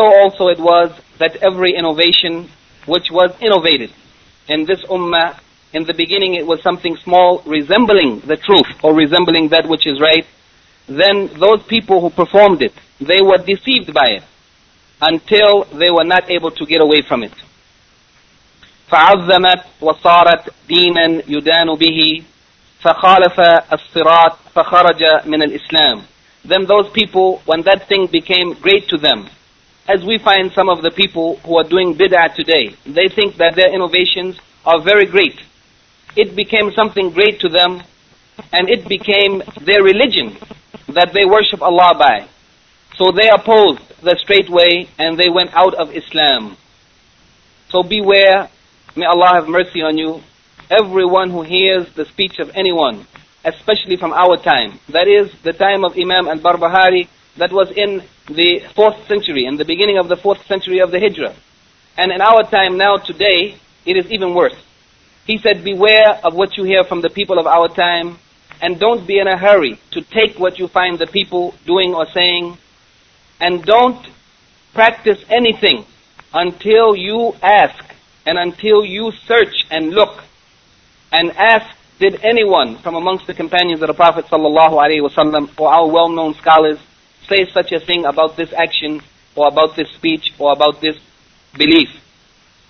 So 0.00 0.04
also 0.04 0.48
it 0.48 0.58
was 0.58 0.92
that 1.18 1.36
every 1.36 1.74
innovation 1.74 2.50
which 2.86 3.10
was 3.10 3.34
innovated 3.40 3.90
in 4.48 4.64
this 4.64 4.82
ummah, 4.84 5.38
in 5.72 5.84
the 5.84 5.94
beginning 5.94 6.34
it 6.34 6.46
was 6.46 6.62
something 6.62 6.96
small 6.96 7.42
resembling 7.46 8.20
the 8.20 8.36
truth 8.36 8.68
or 8.82 8.94
resembling 8.94 9.48
that 9.48 9.68
which 9.68 9.86
is 9.86 10.00
right, 10.00 10.26
then 10.86 11.28
those 11.38 11.62
people 11.64 12.00
who 12.00 12.10
performed 12.10 12.62
it, 12.62 12.72
they 13.00 13.20
were 13.20 13.38
deceived 13.38 13.92
by 13.92 14.08
it 14.18 14.24
until 15.00 15.64
they 15.64 15.90
were 15.90 16.04
not 16.04 16.30
able 16.30 16.50
to 16.50 16.64
get 16.66 16.80
away 16.82 17.02
from 17.02 17.22
it. 17.22 17.32
فعظمت 18.90 19.64
وصارت 19.80 20.54
دينا 20.68 21.22
يدان 21.28 21.74
به 21.74 22.22
فخالف 22.80 23.40
الصراط 23.72 24.36
فخرج 24.54 25.02
من 25.26 25.42
الإسلام. 25.42 26.02
Then 26.44 26.66
those 26.66 26.88
people, 26.90 27.42
when 27.46 27.62
that 27.62 27.88
thing 27.88 28.06
became 28.06 28.52
great 28.52 28.88
to 28.88 28.96
them, 28.96 29.28
as 29.91 30.05
we 30.05 30.17
find 30.17 30.51
some 30.53 30.69
of 30.69 30.81
the 30.81 30.91
people 30.91 31.37
who 31.43 31.57
are 31.57 31.67
doing 31.67 31.95
bid'ah 31.95 32.33
today, 32.33 32.75
they 32.85 33.07
think 33.13 33.35
that 33.37 33.55
their 33.55 33.73
innovations 33.73 34.39
are 34.65 34.81
very 34.81 35.05
great. 35.05 35.37
It 36.15 36.35
became 36.35 36.71
something 36.71 37.11
great 37.11 37.39
to 37.41 37.49
them, 37.49 37.83
and 38.51 38.69
it 38.69 38.87
became 38.87 39.43
their 39.65 39.83
religion 39.83 40.37
that 40.89 41.11
they 41.13 41.25
worship 41.25 41.61
Allah 41.61 41.93
by. 41.97 42.27
So 42.97 43.11
they 43.11 43.29
opposed 43.29 43.81
the 44.01 44.15
straight 44.17 44.49
way 44.49 44.87
and 44.97 45.17
they 45.17 45.29
went 45.29 45.51
out 45.53 45.73
of 45.73 45.95
Islam. 45.95 46.57
So 47.69 47.83
beware, 47.83 48.49
may 48.95 49.05
Allah 49.05 49.31
have 49.35 49.47
mercy 49.47 49.81
on 49.81 49.97
you. 49.97 50.21
Everyone 50.69 51.29
who 51.29 51.43
hears 51.43 51.87
the 51.95 52.05
speech 52.05 52.39
of 52.39 52.51
anyone, 52.53 53.07
especially 53.43 53.97
from 53.97 54.13
our 54.13 54.37
time, 54.37 54.79
that 54.89 55.07
is 55.07 55.31
the 55.43 55.53
time 55.53 55.83
of 55.83 55.97
Imam 55.97 56.27
al-Barbahari, 56.27 57.07
that 57.37 57.51
was 57.51 57.71
in 57.71 58.03
the 58.27 58.61
4th 58.75 59.07
century, 59.07 59.45
in 59.45 59.57
the 59.57 59.65
beginning 59.65 59.97
of 59.97 60.07
the 60.07 60.15
4th 60.15 60.45
century 60.47 60.79
of 60.79 60.91
the 60.91 60.99
Hijrah. 60.99 61.35
And 61.97 62.11
in 62.11 62.21
our 62.21 62.43
time 62.49 62.77
now, 62.77 62.97
today, 62.97 63.55
it 63.85 63.97
is 63.97 64.11
even 64.11 64.33
worse. 64.33 64.55
He 65.25 65.37
said, 65.37 65.63
beware 65.63 66.19
of 66.23 66.33
what 66.33 66.57
you 66.57 66.63
hear 66.63 66.83
from 66.83 67.01
the 67.01 67.09
people 67.09 67.39
of 67.39 67.47
our 67.47 67.67
time, 67.69 68.17
and 68.61 68.79
don't 68.79 69.07
be 69.07 69.19
in 69.19 69.27
a 69.27 69.37
hurry 69.37 69.79
to 69.91 70.01
take 70.01 70.37
what 70.37 70.59
you 70.59 70.67
find 70.67 70.99
the 70.99 71.07
people 71.07 71.55
doing 71.65 71.93
or 71.93 72.05
saying 72.13 72.57
and 73.39 73.65
don't 73.65 74.07
practice 74.73 75.23
anything 75.29 75.85
until 76.33 76.95
you 76.95 77.33
ask 77.41 77.83
and 78.25 78.37
until 78.37 78.85
you 78.85 79.11
search 79.25 79.65
and 79.71 79.89
look 79.89 80.23
and 81.11 81.31
ask 81.31 81.75
did 81.99 82.23
anyone 82.23 82.77
from 82.77 82.95
amongst 82.95 83.27
the 83.27 83.33
companions 83.33 83.81
of 83.81 83.87
the 83.87 83.93
Prophet 83.93 84.25
sallallahu 84.25 84.73
alaihi 84.73 85.07
wasallam 85.07 85.49
or 85.59 85.71
our 85.73 85.87
well-known 85.87 86.33
scholars 86.35 86.79
say 87.31 87.45
such 87.51 87.71
a 87.71 87.79
thing 87.79 88.05
about 88.05 88.35
this 88.35 88.51
action 88.53 89.01
or 89.35 89.47
about 89.47 89.75
this 89.75 89.89
speech 89.97 90.33
or 90.37 90.51
about 90.51 90.81
this 90.81 90.97
belief? 91.57 91.89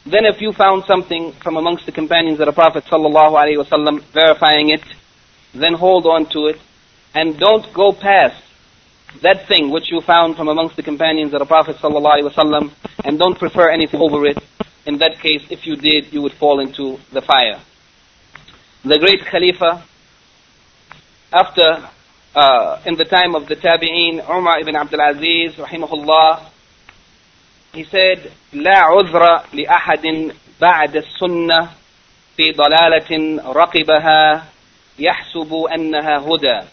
Then 0.06 0.26
if 0.26 0.42
you 0.42 0.52
found 0.54 0.84
something 0.86 1.34
from 1.44 1.58
amongst 1.58 1.86
the 1.86 1.92
companions 1.92 2.40
of 2.40 2.46
the 2.46 2.54
Prophet 2.54 2.84
wasallam 2.86 4.04
verifying 4.14 4.70
it, 4.70 4.84
then 5.54 5.74
hold 5.74 6.06
on 6.06 6.26
to 6.34 6.48
it 6.48 6.60
and 7.14 7.38
don't 7.38 7.74
go 7.74 7.92
past 7.94 8.42
that 9.22 9.48
thing 9.48 9.70
which 9.70 9.92
you 9.92 10.02
found 10.02 10.38
from 10.38 10.48
amongst 10.48 10.76
the 10.76 10.84
companions 10.84 11.34
of 11.34 11.40
the 11.40 11.46
Prophet 11.46 11.76
ﷺ 11.78 12.72
and 13.04 13.20
don't 13.20 13.38
prefer 13.38 13.70
anything 13.70 14.00
over 14.00 14.26
it, 14.26 14.38
in 14.86 14.98
that 15.00 15.20
case, 15.20 15.46
if 15.50 15.68
you 15.68 15.76
did, 15.76 16.14
you 16.14 16.22
would 16.22 16.34
fall 16.34 16.60
into 16.60 16.98
the 17.12 17.22
fire. 17.22 17.60
The 18.84 18.98
great 18.98 19.26
Khalifa, 19.26 19.84
after, 21.34 21.90
uh, 22.35 22.83
in 22.87 22.97
the 22.97 23.05
time 23.05 23.35
of 23.35 23.47
the 23.49 23.57
Tabi'een, 23.57 24.29
Umar 24.29 24.59
ibn 24.61 24.77
Abdul 24.77 25.01
Aziz, 25.01 25.55
rahimahullah, 25.55 26.51
he 27.73 27.85
said, 27.85 28.33
لا 28.53 28.81
عذر 28.81 29.43
لأحد 29.53 30.33
بعد 30.61 30.97
السنة 30.97 31.71
في 32.37 32.53
ضلالة 32.53 33.43
رقبها 33.53 34.45
يحسب 34.99 35.55
أنها 35.75 36.19
هدى 36.19 36.69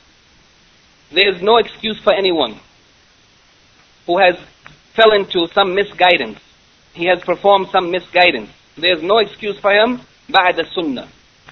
there 1.14 1.30
is 1.32 1.44
no 1.44 1.58
excuse 1.58 2.00
for 2.00 2.12
anyone 2.12 2.60
who 4.08 4.18
has 4.18 4.36
fell 4.96 5.12
into 5.12 5.48
some 5.54 5.76
misguidance. 5.76 6.40
He 6.94 7.06
has 7.06 7.22
performed 7.22 7.68
some 7.72 7.92
misguidance. 7.92 8.50
There 8.76 8.98
is 8.98 9.04
no 9.04 9.20
excuse 9.20 9.60
for 9.60 9.72
him 9.72 10.02
بعد 10.30 10.74
sunnah. 10.74 11.08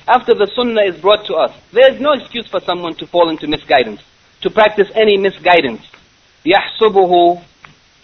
After 0.08 0.34
the 0.34 0.48
sunnah 0.56 0.82
is 0.82 1.00
brought 1.00 1.26
to 1.28 1.36
us, 1.36 1.56
there 1.72 1.94
is 1.94 2.02
no 2.02 2.14
excuse 2.14 2.48
for 2.48 2.60
someone 2.62 2.96
to 2.96 3.08
fall 3.08 3.30
into 3.30 3.48
misguidance, 3.48 4.02
to 4.42 4.50
practice 4.50 4.90
any 4.96 5.18
misguidance. 5.18 5.82
يحسبه 6.46 7.42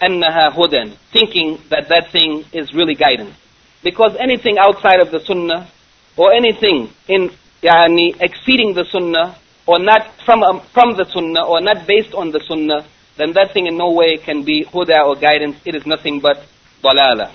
أنها 0.03 0.53
هدى, 0.53 0.91
thinking 1.11 1.59
that 1.69 1.89
that 1.89 2.11
thing 2.11 2.45
is 2.53 2.73
really 2.73 2.93
guidance. 2.95 3.35
Because 3.83 4.15
anything 4.19 4.57
outside 4.57 4.99
of 4.99 5.11
the 5.11 5.19
sunnah, 5.19 5.67
or 6.15 6.33
anything 6.33 6.89
in 7.07 7.31
yani, 7.61 8.15
exceeding 8.21 8.73
the 8.73 8.85
sunnah, 8.91 9.35
or 9.65 9.79
not 9.79 10.07
from, 10.25 10.43
um, 10.43 10.61
from 10.73 10.95
the 10.95 11.05
sunnah 11.05 11.45
or 11.45 11.61
not 11.61 11.85
based 11.85 12.13
on 12.13 12.31
the 12.31 12.39
sunnah, 12.47 12.85
then 13.17 13.33
that 13.33 13.51
thing 13.53 13.67
in 13.67 13.77
no 13.77 13.91
way 13.91 14.17
can 14.17 14.43
be 14.43 14.63
huda 14.63 15.05
or 15.05 15.15
guidance. 15.15 15.57
It 15.65 15.75
is 15.75 15.85
nothing 15.85 16.19
but 16.19 16.43
dalala. 16.81 17.31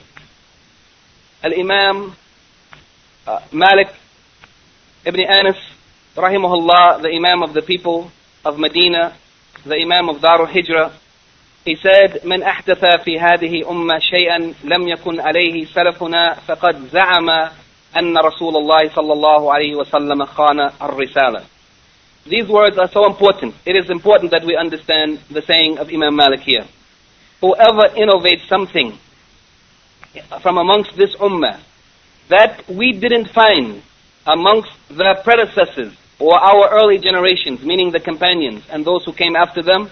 Al-Imam 1.45 2.17
uh, 3.27 3.41
Malik 3.53 3.89
ibn 5.07 5.21
Anas, 5.21 5.59
rahimahullah, 6.17 7.03
the 7.03 7.09
Imam 7.09 7.43
of 7.43 7.55
the 7.55 7.63
people 7.63 8.11
of 8.45 8.59
Medina, 8.59 9.17
the 9.65 9.77
Imam 9.77 10.09
of 10.09 10.21
Darul 10.21 10.49
Hijrah, 10.49 10.93
He 11.65 11.77
said, 11.77 12.25
من 12.25 12.43
أحدث 12.43 12.85
في 13.05 13.21
هذه 13.21 13.71
أمة 13.71 13.99
شيئا 13.99 14.55
لم 14.65 14.89
يكن 14.89 15.21
عليه 15.21 15.65
سلفنا 15.65 16.35
فقد 16.35 16.89
زعم 16.89 17.31
أن 17.99 18.19
رسول 18.19 18.57
الله 18.57 18.95
صلى 18.95 19.13
الله 19.13 19.53
عليه 19.53 19.75
وسلم 19.77 20.25
خان 20.25 20.71
الرسالة. 20.83 21.45
These 22.27 22.49
words 22.49 22.79
are 22.79 22.91
so 22.91 23.07
important. 23.07 23.55
It 23.65 23.77
is 23.77 23.91
important 23.91 24.33
that 24.33 24.45
we 24.45 24.57
understand 24.57 25.21
the 25.31 25.43
saying 25.43 25.79
of 25.79 25.89
Imam 25.89 26.17
Malik 26.17 26.41
here. 26.41 26.67
Whoever 27.41 27.95
innovates 27.95 28.49
something 28.49 28.99
from 30.43 30.59
amongst 30.59 30.97
this 30.97 31.15
ummah 31.17 31.61
that 32.29 32.69
we 32.69 32.93
didn't 32.93 33.29
find 33.29 33.83
amongst 34.28 34.72
the 34.90 35.20
predecessors 35.24 35.94
or 36.20 36.36
our 36.38 36.70
early 36.72 36.98
generations, 36.98 37.64
meaning 37.64 37.92
the 37.92 38.00
companions 38.00 38.64
and 38.70 38.86
those 38.86 39.06
who 39.06 39.14
came 39.14 39.36
after 39.36 39.62
them, 39.64 39.90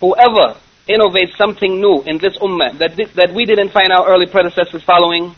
whoever 0.00 0.56
innovates 0.88 1.36
something 1.36 1.80
new 1.80 2.02
in 2.06 2.18
this 2.18 2.38
ummah 2.38 2.78
that, 2.78 2.96
that 3.14 3.34
we 3.34 3.44
didn't 3.44 3.70
find 3.70 3.90
our 3.92 4.08
early 4.08 4.26
predecessors 4.26 4.82
following, 4.84 5.34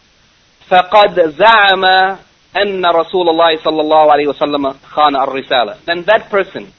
فَقَدْ 0.69 1.17
زَعَمَ 1.35 2.19
أَنَّ 2.55 2.83
رَسُولَ 2.83 3.27
اللَّهِ 3.31 3.63
صَلَّى 3.63 3.81
اللَّهُ 3.83 4.05
عَلَيْهِ 4.13 4.27
وَسَلَّمَ 4.35 4.75
خَانَ 4.83 5.15
الرِّسَالَةِ. 5.17 5.85
Then 5.85 6.05
that 6.05 6.31
person, 6.31 6.73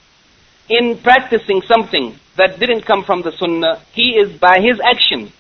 in 0.69 0.97
practicing 0.99 1.61
something 1.63 2.15
that 2.37 2.59
didn't 2.59 2.85
come 2.85 3.03
from 3.03 3.21
the 3.21 3.31
sunnah, 3.31 3.81
he 3.93 4.11
is 4.11 4.37
by 4.39 4.59
his 4.59 4.79
action 4.79 5.31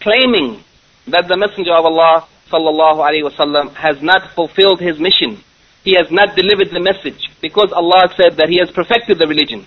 claiming 0.00 0.64
that 1.06 1.28
the 1.28 1.36
Messenger 1.36 1.74
of 1.74 1.84
Allah 1.84 2.26
sallallahu 2.50 2.98
alaihi 2.98 3.24
wasallam 3.24 3.72
has 3.74 4.02
not 4.02 4.30
fulfilled 4.34 4.80
his 4.80 4.98
mission. 4.98 5.42
He 5.84 5.94
has 5.94 6.10
not 6.10 6.36
delivered 6.36 6.70
the 6.70 6.80
message 6.80 7.30
because 7.40 7.72
Allah 7.72 8.12
said 8.16 8.36
that 8.36 8.48
He 8.50 8.58
has 8.58 8.70
perfected 8.70 9.18
the 9.18 9.26
religion. 9.26 9.66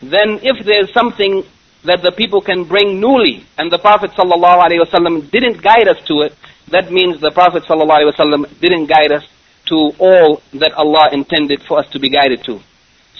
Then 0.00 0.40
if 0.42 0.64
there 0.64 0.80
is 0.82 0.90
something 0.94 1.44
that 1.84 2.02
the 2.02 2.12
people 2.12 2.40
can 2.40 2.64
bring 2.64 2.98
newly 3.00 3.44
and 3.58 3.70
the 3.70 3.78
Prophet 3.78 4.10
sallallahu 4.12 4.58
alaihi 4.64 4.80
wasallam 4.84 5.30
didn't 5.30 5.60
guide 5.62 5.88
us 5.88 6.00
to 6.06 6.22
it, 6.22 6.32
that 6.70 6.90
means 6.90 7.20
the 7.20 7.30
Prophet 7.30 7.64
sallallahu 7.64 8.00
alaihi 8.00 8.12
wasallam 8.14 8.60
didn't 8.60 8.86
guide 8.86 9.12
us 9.12 9.24
to 9.66 9.92
all 9.98 10.40
that 10.54 10.72
Allah 10.76 11.08
intended 11.12 11.62
for 11.68 11.78
us 11.78 11.88
to 11.92 11.98
be 12.00 12.08
guided 12.08 12.42
to. 12.44 12.60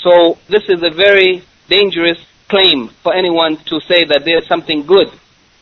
So 0.03 0.39
this 0.49 0.65
is 0.69 0.83
a 0.83 0.91
very 0.91 1.43
dangerous 1.69 2.19
claim 2.49 2.89
for 3.03 3.15
anyone 3.15 3.59
to 3.69 3.81
say 3.81 4.05
that 4.09 4.23
there 4.25 4.39
is 4.39 4.47
something 4.49 4.87
good 4.87 5.13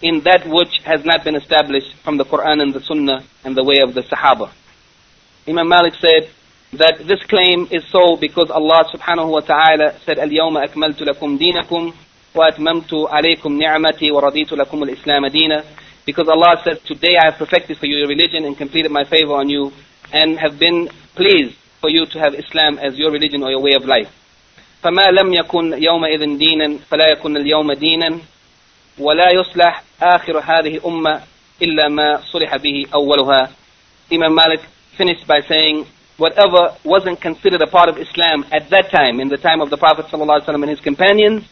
in 0.01 0.22
that 0.26 0.45
which 0.47 0.82
has 0.84 1.05
not 1.05 1.24
been 1.24 1.36
established 1.36 1.95
from 2.03 2.18
the 2.18 2.26
Quran 2.26 2.61
and 2.61 2.74
the 2.74 2.82
Sunnah 2.82 3.24
and 3.45 3.55
the 3.55 3.64
way 3.64 3.78
of 3.82 3.93
the 3.93 4.01
Sahaba. 4.01 4.51
Imam 5.47 5.68
Malik 5.68 5.93
said 5.95 6.30
that 6.74 7.05
this 7.07 7.22
claim 7.30 7.68
is 7.72 7.84
so 7.89 8.18
because 8.18 8.49
Allah 8.49 8.84
subhanahu 8.93 9.30
wa 9.30 9.39
ta'ala 9.39 9.99
said, 10.05 10.18
اليوم 10.18 10.57
أكملت 10.57 11.01
لكم 11.01 11.38
دينكم 11.38 11.93
وأتممت 12.36 12.93
عليكم 12.93 13.57
نعمتي 13.61 14.11
ورضيت 14.11 14.53
لكم 14.53 14.84
الإسلام 14.84 15.28
دينا 15.28 15.64
because 16.05 16.28
Allah 16.28 16.59
said, 16.64 16.84
today 16.86 17.16
I 17.22 17.26
have 17.32 17.36
perfected 17.36 17.78
for 17.78 17.86
you 17.86 17.97
your 17.97 18.07
religion 18.09 18.43
and 18.43 18.57
completed 18.57 18.91
my 18.91 19.05
favor 19.05 19.34
on 19.36 19.47
you 19.49 19.72
and 20.11 20.38
have 20.38 20.59
been 20.59 20.89
pleased 21.16 21.55
for 21.80 21.89
you 21.89 22.05
to 22.07 22.20
have 22.20 22.34
Islam 22.36 22.78
as 22.80 22.97
your 22.97 23.11
religion 23.11 23.41
or 23.43 23.51
your 23.51 23.61
way 23.61 23.74
of 23.76 23.86
life. 23.86 24.09
فما 24.84 25.11
لم 25.11 25.34
يكن 25.34 25.84
يومئذ 25.84 26.38
دينا 26.38 26.78
فلا 26.91 27.11
يكن 27.11 27.38
اليوم 27.38 27.74
دينا 27.74 28.20
ولا 28.99 29.32
يصلح 29.32 29.84
آخر 30.01 30.39
هذه 30.39 30.80
أمة 30.86 31.22
إلا 31.61 31.88
ما 31.89 32.22
صلح 32.32 32.55
به 32.55 32.86
أولها 32.93 33.49
Imam 34.11 34.36
Malik 34.36 34.59
finished 34.97 35.26
by 35.26 35.39
saying 35.47 35.88
whatever 36.18 36.76
wasn't 36.84 37.20
considered 37.22 37.61
a 37.61 37.68
part 37.68 37.89
of 37.89 37.97
Islam 37.97 38.45
at 38.51 38.70
that 38.70 38.91
time, 38.91 39.20
in 39.20 39.30
the 39.30 39.38
time 39.38 39.61
of 39.61 39.70
the 39.70 39.78
Prophet 39.78 40.05
ﷺ 40.07 40.47
and 40.53 40.70
his 40.70 40.80
companions, 40.82 41.43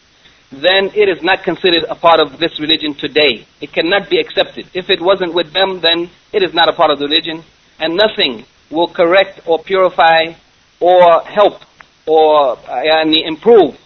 then 0.52 0.92
it 0.94 1.08
is 1.08 1.24
not 1.24 1.44
considered 1.44 1.86
a 1.90 1.96
part 1.96 2.20
of 2.20 2.38
this 2.40 2.60
religion 2.60 2.94
today. 2.94 3.48
It 3.62 3.72
cannot 3.72 4.10
be 4.10 4.20
accepted. 4.20 4.68
If 4.74 4.90
it 4.90 5.02
wasn't 5.02 5.34
with 5.34 5.54
them, 5.54 5.80
then 5.80 6.10
it 6.34 6.44
is 6.44 6.54
not 6.54 6.68
a 6.68 6.74
part 6.74 6.92
of 6.92 7.00
the 7.00 7.08
religion, 7.08 7.44
and 7.80 7.96
nothing 7.96 8.46
will 8.70 8.88
correct 8.90 9.40
or 9.48 9.60
purify 9.60 10.34
or 10.80 11.22
help 11.22 11.62
or 12.06 12.58
uh, 12.70 13.04
improve 13.06 13.78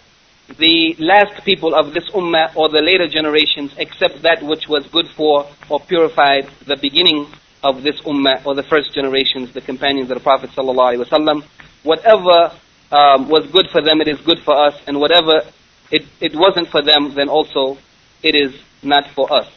the 0.59 0.97
last 0.99 1.45
people 1.45 1.75
of 1.75 1.95
this 1.95 2.09
ummah 2.11 2.55
or 2.57 2.69
the 2.69 2.81
later 2.81 3.07
generations 3.09 3.73
except 3.79 4.23
that 4.23 4.43
which 4.43 4.69
was 4.69 4.87
good 4.89 5.07
for 5.17 5.49
or 5.69 5.81
purified 5.81 6.49
the 6.67 6.77
beginning 6.77 7.27
of 7.63 7.83
this 7.83 8.01
ummah 8.03 8.45
or 8.45 8.55
the 8.55 8.63
first 8.63 8.93
generations, 8.95 9.53
the 9.53 9.61
companions 9.61 10.11
of 10.11 10.19
the 10.19 10.23
Prophet 10.23 10.51
sallallahu 10.51 11.45
Whatever 11.83 12.53
um, 12.93 13.29
was 13.29 13.47
good 13.53 13.69
for 13.71 13.81
them, 13.81 14.01
it 14.01 14.09
is 14.09 14.21
good 14.23 14.41
for 14.45 14.67
us, 14.67 14.75
and 14.87 14.99
whatever 14.99 15.43
it, 15.91 16.03
it 16.21 16.35
wasn't 16.35 16.69
for 16.69 16.83
them, 16.83 17.15
then 17.15 17.29
also 17.29 17.79
it 18.23 18.35
is 18.35 18.55
not 18.83 19.09
for 19.15 19.33
us. 19.33 19.49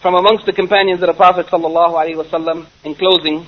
From 0.00 0.14
amongst 0.14 0.46
the 0.46 0.52
companions 0.52 1.02
of 1.02 1.08
the 1.08 1.14
Prophet 1.14 1.46
sallallahu 1.46 2.66
in 2.84 2.94
closing, 2.94 3.46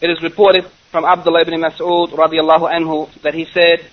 it 0.00 0.10
is 0.10 0.22
reported 0.22 0.66
from 0.90 1.04
Abdullah 1.04 1.42
ibn 1.42 1.54
Mas'ud 1.60 2.10
radiallahu 2.10 2.70
anhu 2.70 3.10
that 3.22 3.34
he 3.34 3.44
said, 3.46 3.84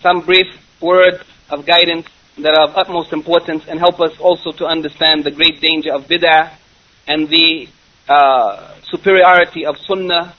some 0.00 0.20
brief 0.20 0.48
words 0.80 1.22
of 1.50 1.64
guidance 1.66 2.06
that 2.38 2.54
are 2.58 2.68
of 2.68 2.76
utmost 2.76 3.12
importance 3.12 3.64
and 3.68 3.78
help 3.78 4.00
us 4.00 4.18
also 4.18 4.50
to 4.52 4.66
understand 4.66 5.24
the 5.24 5.30
great 5.30 5.60
danger 5.60 5.92
of 5.92 6.04
bid'ah 6.04 6.56
and 7.06 7.28
the 7.28 7.68
uh, 8.08 8.74
superiority 8.90 9.64
of 9.66 9.76
sunnah. 9.78 10.34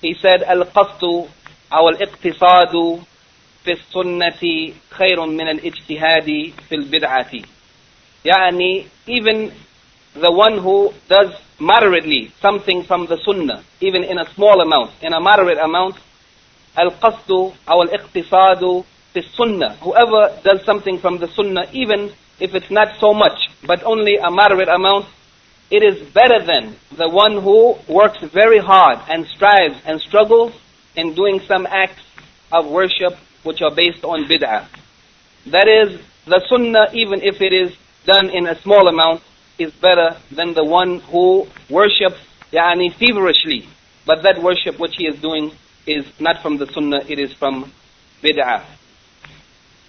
He 0.00 0.14
said, 0.14 0.42
Al-Qasdu 0.42 1.28
أو 1.72 1.88
الاقتصاد 1.88 3.02
في 3.64 3.72
السنة 3.72 4.72
خير 4.90 5.26
من 5.26 5.48
الاجتهاد 5.48 6.52
في 6.68 6.74
البدعة. 6.74 7.32
يعني 8.24 8.86
even 9.06 9.52
the 10.14 10.30
one 10.30 10.58
who 10.58 10.92
does 11.08 11.32
moderately 11.60 12.32
something 12.40 12.84
from 12.84 13.06
the 13.06 13.18
sunnah, 13.24 13.64
even 13.80 14.04
in 14.04 14.18
a 14.18 14.32
small 14.34 14.60
amount, 14.60 14.92
in 15.02 15.12
a 15.12 15.20
moderate 15.20 15.58
amount, 15.58 15.96
al-qasdu 16.76 17.54
or 17.66 17.82
al-iqtisadu 17.82 18.84
fi 19.12 19.22
sunnah. 19.34 19.76
Whoever 19.82 20.40
does 20.42 20.64
something 20.64 20.98
from 20.98 21.18
the 21.18 21.28
sunnah, 21.28 21.66
even 21.72 22.12
if 22.40 22.54
it's 22.54 22.70
not 22.70 22.98
so 23.00 23.12
much, 23.12 23.38
but 23.66 23.82
only 23.84 24.16
a 24.16 24.30
moderate 24.30 24.68
amount, 24.68 25.06
it 25.70 25.82
is 25.82 26.00
better 26.12 26.40
than 26.44 26.76
the 26.96 27.08
one 27.08 27.42
who 27.42 27.76
works 27.92 28.22
very 28.32 28.58
hard 28.58 28.98
and 29.08 29.26
strives 29.26 29.76
and 29.84 30.00
struggles 30.00 30.52
in 30.96 31.14
doing 31.14 31.40
some 31.40 31.66
acts 31.66 32.02
of 32.50 32.66
worship 32.66 33.18
which 33.42 33.60
are 33.60 33.74
based 33.74 34.04
on 34.04 34.24
bid'ah. 34.24 34.66
That 35.46 35.68
is, 35.68 36.00
the 36.26 36.40
sunnah, 36.48 36.88
even 36.92 37.20
if 37.22 37.40
it 37.40 37.52
is 37.52 37.76
done 38.06 38.30
in 38.30 38.46
a 38.46 38.60
small 38.62 38.88
amount, 38.88 39.22
is 39.58 39.72
better 39.74 40.16
than 40.30 40.54
the 40.54 40.64
one 40.64 41.00
who 41.00 41.46
worships 41.68 42.20
yani, 42.52 42.94
feverishly. 42.94 43.68
But 44.06 44.22
that 44.22 44.42
worship 44.42 44.78
which 44.78 44.94
he 44.96 45.06
is 45.06 45.20
doing 45.20 45.52
is 45.86 46.06
not 46.18 46.42
from 46.42 46.58
the 46.58 46.66
sunnah, 46.66 47.00
it 47.08 47.18
is 47.18 47.32
from 47.34 47.72
bid'ah. 48.22 48.64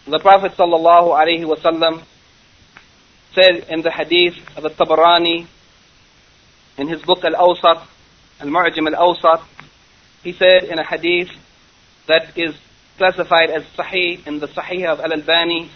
The 0.08 0.20
Prophet 0.20 0.54
sallallahu 0.58 1.14
alaihi 1.14 1.46
wasallam 1.46 2.04
said 3.36 3.68
in 3.70 3.82
the 3.82 3.92
hadith 3.92 4.36
of 4.58 4.64
the 4.64 4.70
Tabarani, 4.70 5.48
in 6.78 6.88
his 6.88 7.02
book 7.02 7.24
Al-Awsat, 7.24 7.86
Al-Mu'jam 8.40 8.94
Al-Awsat, 8.94 9.46
he 10.24 10.34
said 10.34 10.64
in 10.64 10.80
a 10.80 10.84
hadith 10.84 11.30
that 12.08 12.38
is 12.38 12.56
classified 12.98 13.50
as 13.50 13.64
Sahih 13.78 14.26
in 14.26 14.40
the 14.40 14.48
Sahih 14.48 14.92
of 14.92 15.00
Al-Albani, 15.00 15.70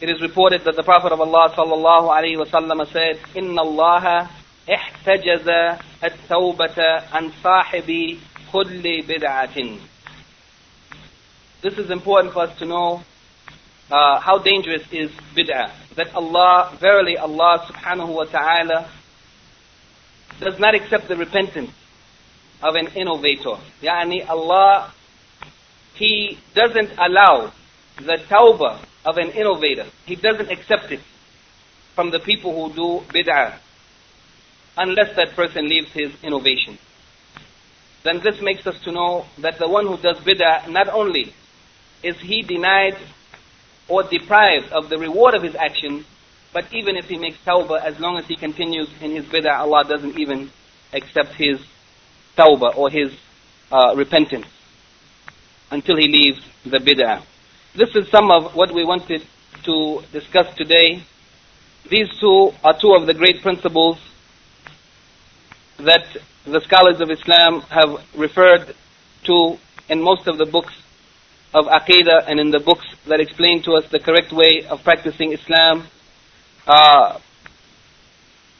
it 0.00 0.08
is 0.08 0.22
reported 0.22 0.64
that 0.64 0.76
the 0.76 0.82
Prophet 0.82 1.12
of 1.12 1.20
Allah 1.20 1.52
sallallahu 1.54 2.08
alaihi 2.08 2.38
wasallam 2.38 2.90
said, 2.90 3.20
"Inna 3.34 3.60
Allah 3.60 4.30
ihtajaza 4.66 5.82
at-tawbata 6.02 7.08
an 7.12 7.30
sahibi 7.42 8.18
kulli 8.50 9.04
bid'atin." 9.06 9.78
This 11.60 11.74
is 11.76 11.90
important 11.90 12.32
for 12.32 12.44
us 12.44 12.58
to 12.60 12.64
know 12.64 13.02
uh, 13.90 14.20
how 14.20 14.38
dangerous 14.38 14.82
is 14.90 15.10
bid'ah. 15.36 15.70
That 15.96 16.14
Allah, 16.14 16.74
verily 16.80 17.18
Allah 17.18 17.66
subhanahu 17.70 18.14
wa 18.14 18.24
ta'ala, 18.24 18.90
does 20.40 20.58
not 20.58 20.74
accept 20.74 21.08
the 21.08 21.16
repentance 21.16 21.72
of 22.62 22.74
an 22.74 22.86
innovator. 22.96 23.56
Yani 23.82 24.26
Allah, 24.26 24.94
He 25.94 26.38
doesn't 26.54 26.92
allow 26.96 27.52
the 27.96 28.16
tawbah 28.30 28.86
of 29.04 29.16
an 29.16 29.30
innovator. 29.30 29.86
He 30.06 30.16
doesn't 30.16 30.50
accept 30.50 30.92
it 30.92 31.00
from 31.94 32.10
the 32.10 32.20
people 32.20 32.52
who 32.52 32.74
do 32.74 33.04
bid'ah 33.12 33.58
unless 34.76 35.16
that 35.16 35.34
person 35.34 35.68
leaves 35.68 35.92
his 35.92 36.12
innovation. 36.22 36.78
Then 38.02 38.20
this 38.22 38.40
makes 38.40 38.66
us 38.66 38.80
to 38.84 38.92
know 38.92 39.26
that 39.38 39.58
the 39.58 39.68
one 39.68 39.86
who 39.86 39.96
does 39.98 40.18
bid'ah 40.18 40.68
not 40.68 40.88
only 40.88 41.34
is 42.02 42.18
he 42.20 42.42
denied 42.42 42.96
or 43.88 44.02
deprived 44.04 44.72
of 44.72 44.88
the 44.88 44.98
reward 44.98 45.34
of 45.34 45.42
his 45.42 45.54
action, 45.54 46.04
but 46.52 46.72
even 46.72 46.96
if 46.96 47.06
he 47.06 47.18
makes 47.18 47.38
tawbah, 47.44 47.82
as 47.82 47.98
long 48.00 48.16
as 48.16 48.26
he 48.26 48.36
continues 48.36 48.88
in 49.00 49.10
his 49.10 49.24
bid'ah, 49.26 49.58
Allah 49.60 49.84
doesn't 49.84 50.18
even 50.18 50.50
accept 50.92 51.34
his 51.34 51.60
tawbah 52.36 52.76
or 52.76 52.90
his 52.90 53.12
uh, 53.70 53.94
repentance. 53.96 54.46
until 55.70 55.96
he 55.96 56.08
leaves 56.08 56.40
the 56.64 56.78
bid'ah. 56.78 57.22
This 57.72 57.94
is 57.94 58.08
some 58.10 58.32
of 58.32 58.56
what 58.56 58.74
we 58.74 58.84
wanted 58.84 59.24
to 59.62 60.02
discuss 60.10 60.52
today. 60.56 61.04
These 61.88 62.08
two 62.18 62.50
are 62.64 62.76
two 62.76 62.94
of 62.94 63.06
the 63.06 63.14
great 63.14 63.42
principles 63.42 63.96
that 65.78 66.04
the 66.44 66.60
scholars 66.62 67.00
of 67.00 67.12
Islam 67.12 67.60
have 67.70 68.04
referred 68.16 68.74
to 69.22 69.56
in 69.88 70.02
most 70.02 70.26
of 70.26 70.36
the 70.36 70.46
books 70.46 70.74
of 71.54 71.66
Aqidah 71.66 72.24
and 72.26 72.40
in 72.40 72.50
the 72.50 72.58
books 72.58 72.86
that 73.06 73.20
explain 73.20 73.62
to 73.62 73.74
us 73.74 73.88
the 73.90 74.00
correct 74.00 74.32
way 74.32 74.64
of 74.68 74.82
practicing 74.82 75.32
Islam. 75.32 75.86
Uh, 76.66 77.20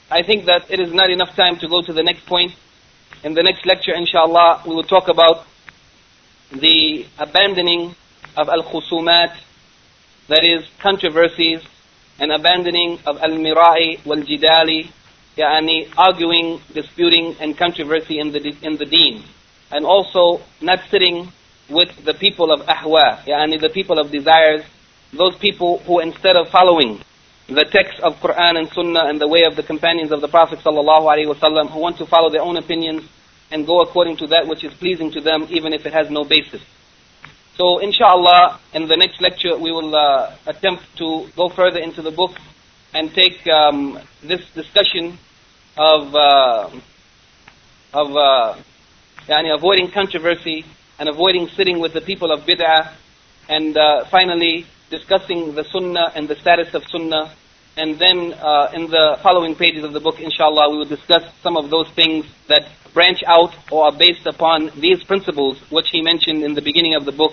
I 0.09 0.23
think 0.23 0.45
that 0.45 0.71
it 0.71 0.79
is 0.79 0.93
not 0.93 1.11
enough 1.11 1.35
time 1.35 1.57
to 1.59 1.67
go 1.67 1.83
to 1.83 1.93
the 1.93 2.05
next 2.05 2.27
point. 2.27 2.53
In 3.25 3.35
the 3.35 3.43
next 3.43 3.67
lecture, 3.67 3.93
inshallah, 3.93 4.63
we 4.69 4.75
will 4.75 4.85
talk 4.85 5.09
about 5.09 5.47
the 6.53 7.07
abandoning 7.19 7.97
of 8.37 8.49
al-khusumat, 8.49 9.37
that 10.29 10.45
is 10.45 10.67
controversies, 10.81 11.63
and 12.19 12.31
abandoning 12.33 12.99
of 13.07 13.19
al-mira'i 13.19 14.05
wal-jidali, 14.05 14.91
yani 15.37 15.93
arguing, 15.97 16.61
disputing, 16.73 17.35
and 17.41 17.57
controversy 17.57 18.19
in 18.19 18.33
the, 18.33 18.57
in 18.63 18.77
the 18.77 18.85
deen. 18.85 19.25
And 19.71 19.87
also 19.87 20.43
not 20.61 20.81
sitting 20.91 21.33
with 21.69 22.05
the 22.05 22.15
people 22.15 22.53
of 22.53 22.61
ahwa, 22.67 23.25
yani 23.25 23.61
the 23.61 23.71
people 23.71 23.99
of 23.99 24.11
desires, 24.11 24.63
those 25.13 25.37
people 25.39 25.79
who 25.79 26.01
instead 26.01 26.37
of 26.37 26.49
following 26.49 27.01
the 27.49 27.65
text 27.65 27.99
of 28.01 28.15
Quran 28.17 28.59
and 28.59 28.69
Sunnah 28.69 29.07
and 29.07 29.21
the 29.21 29.27
way 29.27 29.43
of 29.45 29.57
the 29.57 29.63
companions 29.63 30.13
of 30.13 30.21
the 30.21 30.29
Prophet 30.29 30.61
sallallahu 30.61 31.03
alaihi 31.03 31.35
wasallam, 31.35 31.71
who 31.71 31.81
want 31.81 31.99
to 31.99 32.07
follow 32.07 32.31
their 32.31 32.43
own 32.43 32.57
opinions 32.57 33.03
and 33.51 33.67
go 33.67 33.81
according 33.81 34.17
to 34.19 34.27
that 34.29 34.47
which 34.47 34.63
is 34.63 34.73
pleasing 34.75 35.11
to 35.13 35.21
them, 35.21 35.47
even 35.51 35.73
if 35.73 35.85
it 35.85 35.93
has 35.93 36.11
no 36.11 36.25
basis. 36.25 36.63
So, 37.57 37.79
inshallah, 37.79 38.61
in 38.73 38.89
the 38.89 38.97
next 38.97 39.21
lecture, 39.21 39.57
we 39.57 39.71
will 39.71 39.95
uh, 39.95 40.35
attempt 40.47 40.83
to 40.99 41.29
go 41.37 41.49
further 41.49 41.79
into 41.79 42.01
the 42.03 42.11
book 42.11 42.33
and 42.95 43.13
take 43.15 43.47
um, 43.49 43.99
this 44.23 44.41
discussion 44.55 45.19
of 45.77 46.15
uh, 46.15 46.71
of 47.93 48.17
uh, 48.17 48.57
yani 49.27 49.55
avoiding 49.55 49.91
controversy 49.91 50.65
and 50.99 51.09
avoiding 51.09 51.49
sitting 51.49 51.81
with 51.81 51.93
the 51.93 52.01
people 52.01 52.31
of 52.31 52.41
bid'ah, 52.41 52.93
and 53.49 53.77
uh, 53.77 54.05
finally 54.11 54.67
discussing 54.91 55.55
the 55.55 55.65
sunnah 55.65 56.13
and 56.15 56.29
the 56.29 56.37
status 56.37 56.75
of 56.75 56.83
sunnah. 56.91 57.33
And 57.77 57.99
then 57.99 58.35
uh, 58.35 58.71
in 58.75 58.91
the 58.91 59.19
following 59.23 59.55
pages 59.55 59.85
of 59.85 59.93
the 59.93 60.01
book, 60.01 60.21
inshallah, 60.21 60.71
we 60.71 60.79
will 60.79 60.85
discuss 60.89 61.23
some 61.43 61.57
of 61.57 61.71
those 61.71 61.89
things 61.91 62.27
that 62.49 62.69
branch 62.93 63.23
out 63.27 63.55
or 63.71 63.87
are 63.87 63.97
based 63.97 64.27
upon 64.27 64.71
these 64.81 65.03
principles, 65.05 65.59
which 65.71 65.89
he 65.91 66.03
mentioned 66.03 66.43
in 66.43 66.55
the 66.55 66.63
beginning 66.63 66.95
of 66.95 67.05
the 67.05 67.13
book. 67.13 67.33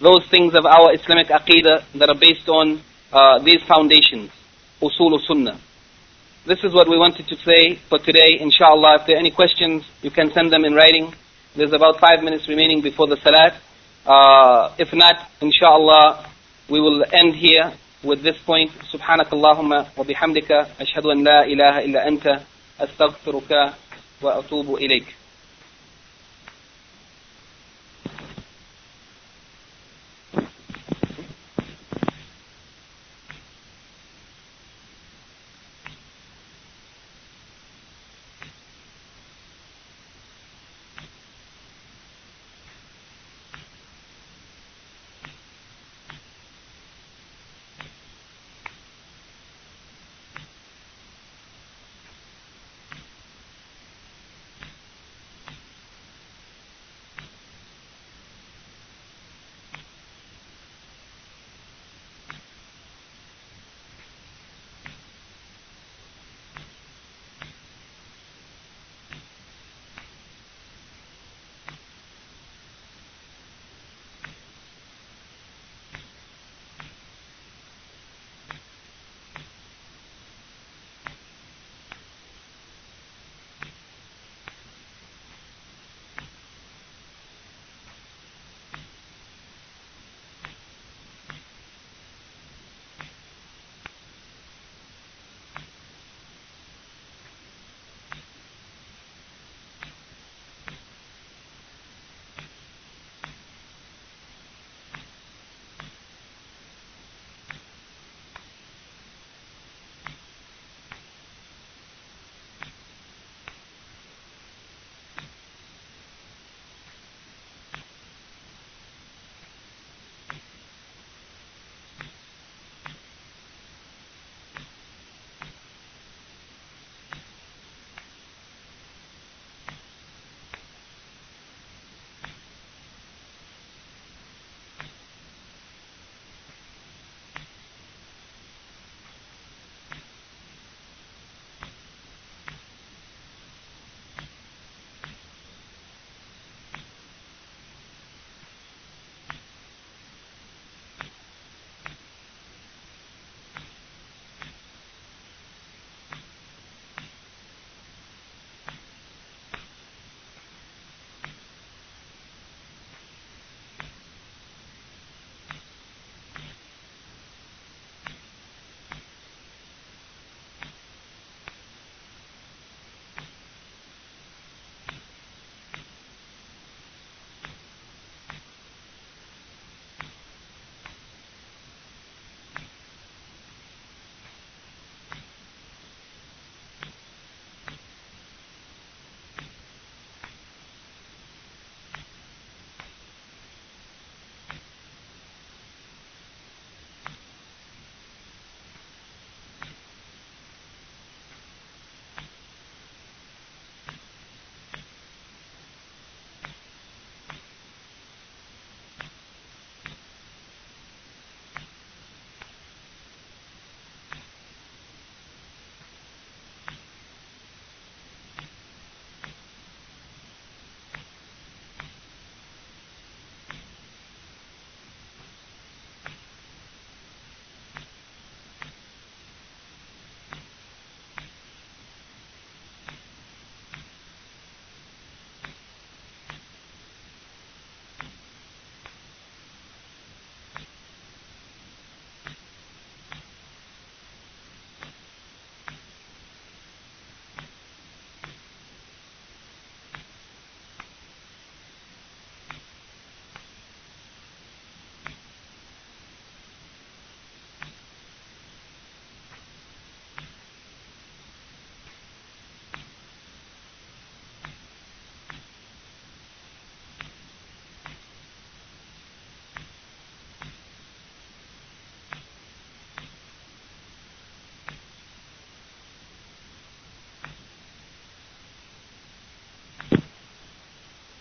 Those 0.00 0.26
things 0.28 0.54
of 0.54 0.66
our 0.66 0.94
Islamic 0.94 1.28
aqidah 1.28 1.84
that 1.94 2.08
are 2.08 2.18
based 2.18 2.48
on 2.48 2.82
uh, 3.12 3.38
these 3.40 3.62
foundations, 3.66 4.30
usul 4.80 5.18
sunnah. 5.26 5.58
This 6.46 6.62
is 6.64 6.72
what 6.72 6.88
we 6.88 6.96
wanted 6.96 7.28
to 7.28 7.36
say 7.36 7.76
for 7.88 7.98
today. 7.98 8.38
Inshallah, 8.40 9.00
if 9.00 9.06
there 9.06 9.16
are 9.16 9.18
any 9.18 9.30
questions, 9.30 9.84
you 10.02 10.10
can 10.10 10.32
send 10.32 10.52
them 10.52 10.64
in 10.64 10.74
writing. 10.74 11.12
There's 11.54 11.72
about 11.72 12.00
five 12.00 12.22
minutes 12.22 12.48
remaining 12.48 12.80
before 12.80 13.08
the 13.08 13.16
salat. 13.16 13.60
Uh, 14.06 14.74
if 14.78 14.92
not, 14.94 15.28
inshallah, 15.40 16.30
we 16.68 16.80
will 16.80 17.04
end 17.12 17.34
here 17.34 17.72
with 18.03 18.23
this 18.23 18.37
point. 18.45 18.71
سبحانك 18.91 19.33
اللهم 19.33 19.85
وبحمدك 19.97 20.51
أشهد 20.79 21.05
أن 21.05 21.23
لا 21.23 21.45
إله 21.45 21.85
إلا 21.85 22.07
أنت 22.07 22.39
أستغفرك 22.79 23.73
وأتوب 24.21 24.75
إليك. 24.75 25.15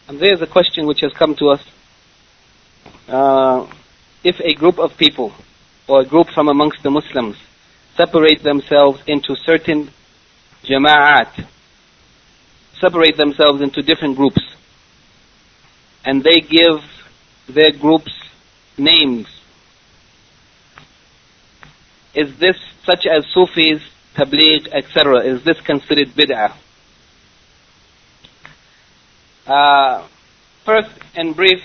And 0.10 0.20
there's 0.20 0.42
a 0.42 0.48
question 0.48 0.88
which 0.88 1.02
has 1.02 1.14
come 1.14 1.36
to 1.36 1.50
us. 1.50 1.64
Uh, 3.08 3.68
if 4.24 4.40
a 4.40 4.56
group 4.56 4.80
of 4.80 4.98
people 4.98 5.32
or 5.88 6.02
a 6.02 6.06
group 6.06 6.30
from 6.34 6.48
amongst 6.48 6.82
the 6.82 6.90
Muslims 6.90 7.38
separate 7.96 8.42
themselves 8.42 9.04
into 9.06 9.36
certain 9.36 9.92
jama'at, 10.64 11.46
separate 12.82 13.18
themselves 13.18 13.62
into 13.62 13.84
different 13.84 14.18
groups, 14.18 14.42
and 16.04 16.24
they 16.24 16.40
give 16.40 16.82
their 17.48 17.72
groups 17.72 18.12
names. 18.80 19.28
Is 22.16 22.36
this 22.40 22.58
such 22.84 23.06
as 23.06 23.28
Sufis, 23.32 23.84
Tabligh, 24.16 24.70
etc.? 24.74 25.24
Is 25.24 25.44
this 25.44 25.62
considered 25.62 26.08
bid'ah? 26.16 26.56
Uh, 29.50 30.08
first, 30.64 30.92
in 31.16 31.34
brief, 31.34 31.58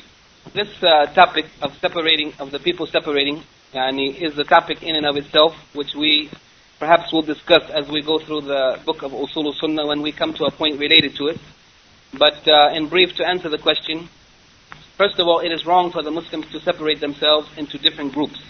this 0.55 0.83
uh, 0.83 1.05
topic 1.13 1.45
of 1.61 1.77
separating, 1.83 2.33
of 2.39 2.51
the 2.51 2.59
people 2.59 2.87
separating, 2.87 3.43
yani, 3.75 4.19
is 4.23 4.39
a 4.39 4.45
topic 4.45 4.83
in 4.83 4.97
and 4.97 5.05
of 5.05 5.19
itself, 5.19 5.53
which 5.75 5.95
we 5.95 6.31
perhaps 6.79 7.13
will 7.13 7.21
discuss 7.21 7.63
as 7.69 7.87
we 7.91 8.01
go 8.01 8.19
through 8.19 8.41
the 8.41 8.81
book 8.87 9.03
of 9.03 9.13
Usul 9.13 9.53
Sunnah 9.61 9.87
when 9.87 10.01
we 10.01 10.13
come 10.13 10.33
to 10.33 10.45
a 10.45 10.51
point 10.51 10.81
related 10.81 11.15
to 11.17 11.27
it. 11.27 11.39
But 12.19 12.49
uh, 12.49 12.71
in 12.73 12.89
brief, 12.89 13.15
to 13.17 13.29
answer 13.29 13.51
the 13.51 13.59
question, 13.59 14.09
first 14.97 15.19
of 15.19 15.29
all, 15.29 15.41
it 15.41 15.53
is 15.53 15.67
wrong 15.67 15.93
for 15.93 16.03
the 16.03 16.11
Muslims 16.11 16.51
to 16.53 16.61
separate 16.61 17.01
themselves 17.01 17.51
into 17.59 17.77
different 17.77 18.15
groups. 18.15 18.41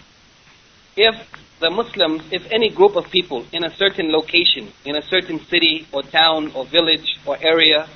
If 0.97 1.16
the 1.59 1.70
Muslims, 1.70 2.22
if 2.30 2.47
any 2.53 2.70
group 2.70 2.95
of 2.95 3.11
people 3.11 3.45
in 3.53 3.64
a 3.64 3.74
certain 3.74 4.12
location, 4.12 4.72
in 4.85 4.95
a 4.95 5.03
certain 5.03 5.41
city 5.41 5.89
or 5.93 6.05
town 6.05 6.53
or 6.55 6.64
village 6.66 7.18
or 7.26 7.37
area, 7.43 7.89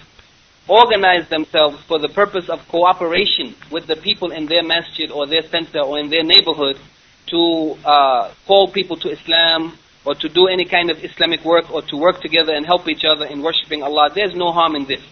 organize 0.69 1.29
themselves 1.29 1.79
for 1.89 1.99
the 1.99 2.09
purpose 2.09 2.49
of 2.49 2.67
cooperation 2.69 3.55
with 3.71 3.87
the 3.87 3.97
people 3.97 4.31
in 4.31 4.47
their 4.47 4.63
masjid 4.63 5.11
or 5.11 5.27
their 5.27 5.43
center 5.43 5.81
or 5.81 5.99
in 5.99 6.11
their 6.11 6.23
neighborhood 6.23 6.79
to 7.27 7.77
uh, 7.85 8.33
call 8.47 8.71
people 8.71 8.97
to 8.97 9.11
Islam 9.11 9.77
or 10.05 10.15
to 10.15 10.29
do 10.29 10.47
any 10.47 10.65
kind 10.65 10.91
of 10.91 11.03
Islamic 11.03 11.45
work 11.45 11.71
or 11.71 11.83
to 11.83 11.97
work 11.97 12.21
together 12.21 12.55
and 12.55 12.65
help 12.65 12.89
each 12.89 13.05
other 13.05 13.27
in 13.27 13.43
worshipping 13.43 13.83
Allah, 13.83 14.11
there's 14.15 14.35
no 14.35 14.53
harm 14.53 14.75
in 14.77 14.87
this. 14.87 15.03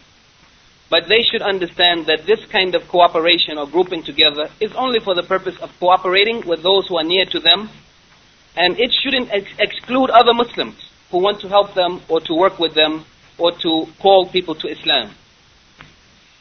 But 0.88 1.08
they 1.08 1.22
should 1.22 1.42
understand 1.42 2.06
that 2.06 2.26
this 2.26 2.44
kind 2.46 2.74
of 2.74 2.86
cooperation 2.88 3.58
or 3.58 3.66
grouping 3.66 4.04
together 4.04 4.48
is 4.60 4.72
only 4.74 5.00
for 5.00 5.14
the 5.14 5.22
purpose 5.22 5.58
of 5.58 5.70
cooperating 5.80 6.46
with 6.46 6.62
those 6.62 6.86
who 6.86 6.96
are 6.96 7.04
near 7.04 7.24
to 7.26 7.40
them, 7.40 7.68
and 8.56 8.78
it 8.78 8.94
shouldn't 9.02 9.32
ex- 9.32 9.50
exclude 9.58 10.10
other 10.10 10.32
Muslims 10.32 10.76
who 11.10 11.18
want 11.18 11.40
to 11.40 11.48
help 11.48 11.74
them 11.74 12.00
or 12.08 12.20
to 12.20 12.34
work 12.34 12.58
with 12.58 12.74
them 12.74 13.04
or 13.38 13.52
to 13.52 13.86
call 13.98 14.26
people 14.26 14.54
to 14.54 14.68
Islam. 14.68 15.10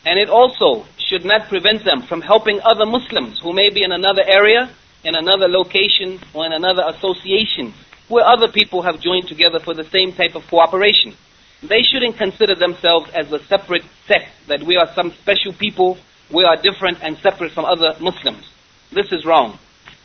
And 0.06 0.20
it 0.20 0.30
also 0.30 0.86
should 0.98 1.26
not 1.26 1.50
prevent 1.50 1.84
them 1.84 2.04
from 2.04 2.22
helping 2.22 2.62
other 2.62 2.86
Muslims 2.86 3.40
who 3.42 3.54
may 3.54 3.70
be 3.70 3.84
in 3.84 3.92
another 3.92 4.24
area, 4.26 4.70
in 5.04 5.16
another 5.16 5.48
location, 5.48 6.20
or 6.34 6.46
in 6.46 6.54
another 6.54 6.84
association 6.88 7.74
where 8.08 8.26
other 8.26 8.48
people 8.48 8.84
have 8.84 9.00
joined 9.00 9.28
together 9.28 9.60
for 9.60 9.74
the 9.74 9.84
same 9.86 10.14
type 10.14 10.36
of 10.36 10.46
cooperation. 10.48 11.16
They 11.64 11.82
shouldn't 11.82 12.18
consider 12.18 12.54
themselves 12.56 13.10
as 13.14 13.32
a 13.32 13.40
separate 13.46 13.84
sect, 14.08 14.30
that 14.48 14.62
we 14.62 14.76
are 14.76 14.94
some 14.94 15.12
special 15.12 15.54
people, 15.54 15.98
we 16.32 16.44
are 16.44 16.56
different 16.56 17.00
and 17.02 17.18
separate 17.18 17.52
from 17.52 17.66
other 17.66 17.96
Muslims. 18.00 18.48
This 18.92 19.12
is 19.12 19.26
wrong. 19.26 19.58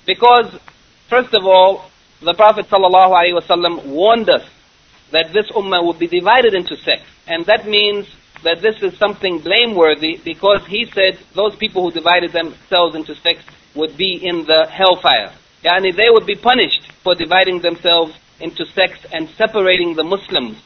Because, 0.06 0.58
first 1.08 1.34
of 1.34 1.44
all, 1.44 1.90
the 2.22 2.34
Prophet 2.34 2.66
ﷺ 2.70 3.86
warned 3.86 4.30
us 4.30 4.48
that 5.12 5.32
this 5.32 5.50
ummah 5.50 5.84
would 5.84 5.98
be 5.98 6.06
divided 6.06 6.54
into 6.54 6.76
sects. 6.76 7.08
And 7.26 7.44
that 7.46 7.66
means 7.66 8.06
that 8.42 8.62
this 8.62 8.82
is 8.82 8.96
something 8.98 9.38
blameworthy 9.40 10.18
because 10.24 10.66
he 10.66 10.86
said 10.86 11.18
those 11.34 11.56
people 11.56 11.82
who 11.82 11.90
divided 11.90 12.32
themselves 12.32 12.94
into 12.94 13.14
sects 13.16 13.44
would 13.74 13.96
be 13.96 14.14
in 14.22 14.44
the 14.46 14.66
hellfire. 14.70 15.32
Yani 15.64 15.94
they 15.94 16.10
would 16.10 16.26
be 16.26 16.36
punished 16.36 16.90
for 17.02 17.14
dividing 17.14 17.60
themselves 17.60 18.14
into 18.40 18.64
sects 18.64 19.04
and 19.12 19.28
separating 19.30 19.94
the 19.94 20.04
Muslims 20.04 20.56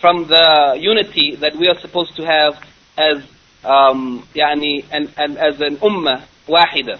from 0.00 0.26
the 0.26 0.76
unity 0.80 1.36
that 1.36 1.54
we 1.56 1.68
are 1.68 1.78
supposed 1.80 2.16
to 2.16 2.24
have 2.24 2.54
as 2.96 3.22
um, 3.64 4.26
yani, 4.34 4.84
and, 4.90 5.12
and 5.16 5.38
as 5.38 5.60
an 5.60 5.76
ummah 5.76 6.24
wahida. 6.48 6.98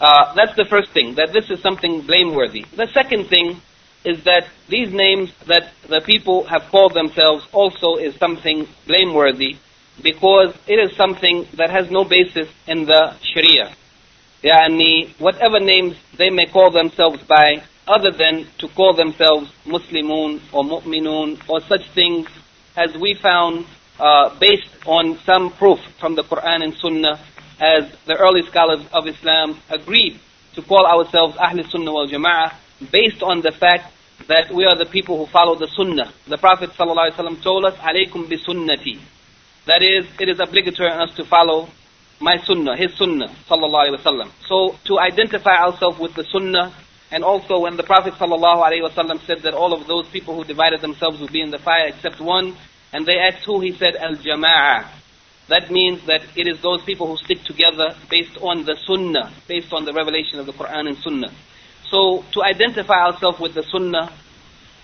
Uh, 0.00 0.34
that's 0.34 0.54
the 0.56 0.66
first 0.66 0.90
thing, 0.92 1.14
that 1.16 1.32
this 1.32 1.50
is 1.50 1.60
something 1.60 2.02
blameworthy. 2.02 2.64
The 2.76 2.86
second 2.92 3.28
thing 3.28 3.60
is 4.08 4.24
that 4.24 4.48
these 4.68 4.90
names 4.92 5.32
that 5.46 5.70
the 5.88 6.00
people 6.00 6.44
have 6.44 6.62
called 6.70 6.94
themselves 6.94 7.46
also 7.52 7.96
is 7.96 8.14
something 8.16 8.66
blameworthy 8.86 9.58
because 10.02 10.56
it 10.66 10.78
is 10.78 10.96
something 10.96 11.46
that 11.54 11.70
has 11.70 11.90
no 11.90 12.04
basis 12.04 12.48
in 12.66 12.86
the 12.86 13.14
Sharia. 13.22 13.74
Yani, 14.42 15.10
whatever 15.18 15.60
names 15.60 15.96
they 16.16 16.30
may 16.30 16.46
call 16.46 16.70
themselves 16.70 17.22
by, 17.24 17.62
other 17.86 18.10
than 18.10 18.46
to 18.58 18.68
call 18.68 18.94
themselves 18.94 19.50
Muslimun 19.66 20.40
or 20.52 20.62
Mu'minun 20.64 21.40
or 21.48 21.60
such 21.60 21.88
things 21.90 22.28
as 22.76 22.96
we 22.96 23.14
found 23.14 23.66
uh, 23.98 24.38
based 24.38 24.70
on 24.86 25.18
some 25.24 25.50
proof 25.52 25.80
from 25.98 26.14
the 26.14 26.22
Quran 26.22 26.62
and 26.62 26.74
Sunnah 26.76 27.20
as 27.60 27.90
the 28.06 28.14
early 28.14 28.42
scholars 28.42 28.80
of 28.92 29.06
Islam 29.06 29.58
agreed 29.68 30.20
to 30.54 30.62
call 30.62 30.86
ourselves 30.86 31.36
Ahl 31.38 31.58
Sunnah 31.68 31.92
wal 31.92 32.06
Jama'ah 32.06 32.54
based 32.92 33.22
on 33.22 33.40
the 33.40 33.50
fact 33.50 33.92
that 34.28 34.52
we 34.54 34.64
are 34.64 34.76
the 34.76 34.86
people 34.86 35.16
who 35.16 35.26
follow 35.32 35.54
the 35.54 35.68
Sunnah. 35.68 36.12
The 36.26 36.36
Prophet 36.36 36.70
ﷺ 36.70 37.42
told 37.42 37.64
us, 37.64 37.74
alaykum 37.76 38.28
bi 38.28 38.36
sunnati. 38.36 39.00
That 39.66 39.82
is, 39.82 40.06
it 40.20 40.28
is 40.28 40.38
obligatory 40.38 40.90
on 40.90 41.08
us 41.08 41.16
to 41.16 41.24
follow 41.24 41.68
my 42.20 42.36
Sunnah, 42.44 42.76
his 42.76 42.94
Sunnah, 42.94 43.28
sallallahu. 43.48 44.30
So 44.46 44.76
to 44.84 44.98
identify 44.98 45.56
ourselves 45.56 45.98
with 45.98 46.14
the 46.14 46.24
Sunnah, 46.24 46.74
and 47.10 47.24
also 47.24 47.60
when 47.60 47.76
the 47.76 47.82
Prophet 47.82 48.14
wasallam 48.14 49.24
said 49.26 49.40
that 49.42 49.54
all 49.54 49.72
of 49.72 49.86
those 49.86 50.06
people 50.08 50.36
who 50.36 50.44
divided 50.44 50.82
themselves 50.82 51.20
would 51.20 51.32
be 51.32 51.40
in 51.40 51.50
the 51.50 51.58
fire 51.58 51.86
except 51.86 52.20
one, 52.20 52.54
and 52.92 53.06
they 53.06 53.18
asked 53.18 53.44
who, 53.44 53.60
he 53.60 53.72
said 53.72 53.96
al-jama'ah. 53.96 54.88
That 55.48 55.70
means 55.70 56.04
that 56.04 56.20
it 56.36 56.46
is 56.46 56.60
those 56.60 56.82
people 56.84 57.06
who 57.06 57.16
stick 57.16 57.42
together 57.44 57.96
based 58.10 58.36
on 58.42 58.66
the 58.66 58.76
Sunnah, 58.86 59.32
based 59.46 59.72
on 59.72 59.86
the 59.86 59.94
revelation 59.94 60.38
of 60.38 60.44
the 60.44 60.52
Quran 60.52 60.88
and 60.88 60.98
Sunnah. 60.98 61.32
So 61.90 62.24
to 62.32 62.42
identify 62.42 63.06
ourselves 63.06 63.38
with 63.38 63.54
the 63.54 63.62
Sunnah 63.62 64.12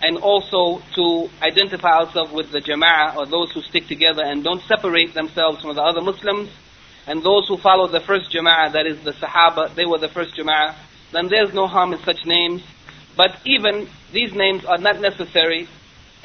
and 0.01 0.19
also 0.19 0.83
to 0.95 1.29
identify 1.43 1.99
ourselves 1.99 2.33
with 2.33 2.51
the 2.51 2.61
Jama'ah 2.61 3.17
or 3.17 3.27
those 3.27 3.53
who 3.53 3.63
stick 3.63 3.87
together 3.87 4.23
and 4.23 4.43
don't 4.43 4.63
separate 4.63 5.15
themselves 5.15 5.61
from 5.61 5.75
the 5.75 5.83
other 5.83 6.01
Muslims 6.01 6.51
and 7.07 7.23
those 7.23 7.47
who 7.49 7.57
follow 7.59 7.87
the 7.87 8.01
first 8.01 8.31
Jama'ah, 8.31 8.73
that 8.73 8.87
is 8.87 9.01
the 9.05 9.13
Sahaba, 9.13 9.75
they 9.75 9.85
were 9.85 9.99
the 9.99 10.09
first 10.09 10.35
Jama'ah, 10.35 10.75
then 11.13 11.29
there's 11.29 11.53
no 11.53 11.67
harm 11.67 11.93
in 11.93 12.01
such 12.01 12.25
names. 12.25 12.63
But 13.17 13.39
even 13.45 13.89
these 14.13 14.35
names 14.35 14.65
are 14.65 14.79
not 14.79 15.01
necessary 15.01 15.69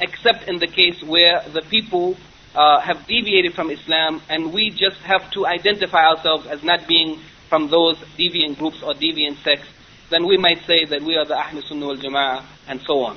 except 0.00 0.48
in 0.48 0.58
the 0.58 0.66
case 0.66 1.02
where 1.02 1.42
the 1.52 1.60
people 1.60 2.16
uh, 2.54 2.80
have 2.80 3.06
deviated 3.06 3.54
from 3.54 3.70
Islam 3.70 4.22
and 4.28 4.52
we 4.52 4.70
just 4.70 4.96
have 5.02 5.30
to 5.32 5.46
identify 5.46 6.06
ourselves 6.06 6.46
as 6.46 6.62
not 6.64 6.88
being 6.88 7.20
from 7.48 7.68
those 7.68 7.96
deviant 8.18 8.58
groups 8.58 8.82
or 8.82 8.94
deviant 8.94 9.42
sects 9.44 9.68
then 10.10 10.26
we 10.26 10.36
might 10.36 10.64
say 10.66 10.84
that 10.84 11.02
we 11.02 11.16
are 11.16 11.24
the 11.24 11.36
Ahl 11.36 11.62
Sunnah 11.62 11.86
wal 11.86 11.96
Jama'ah 11.96 12.44
and 12.68 12.80
so 12.82 13.04
on. 13.04 13.16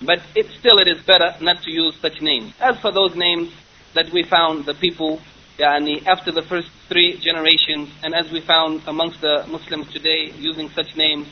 But 0.00 0.22
it 0.34 0.46
still 0.58 0.78
it 0.78 0.88
is 0.88 1.02
better 1.02 1.34
not 1.40 1.62
to 1.64 1.70
use 1.70 1.94
such 2.00 2.22
names. 2.22 2.54
As 2.60 2.78
for 2.80 2.90
those 2.90 3.14
names 3.14 3.52
that 3.94 4.10
we 4.12 4.22
found 4.22 4.64
the 4.64 4.74
people 4.74 5.20
yani, 5.58 6.06
after 6.06 6.32
the 6.32 6.42
first 6.42 6.68
three 6.88 7.18
generations, 7.18 7.90
and 8.02 8.14
as 8.14 8.30
we 8.32 8.40
found 8.40 8.82
amongst 8.86 9.20
the 9.20 9.44
Muslims 9.48 9.92
today 9.92 10.32
using 10.38 10.70
such 10.70 10.96
names, 10.96 11.28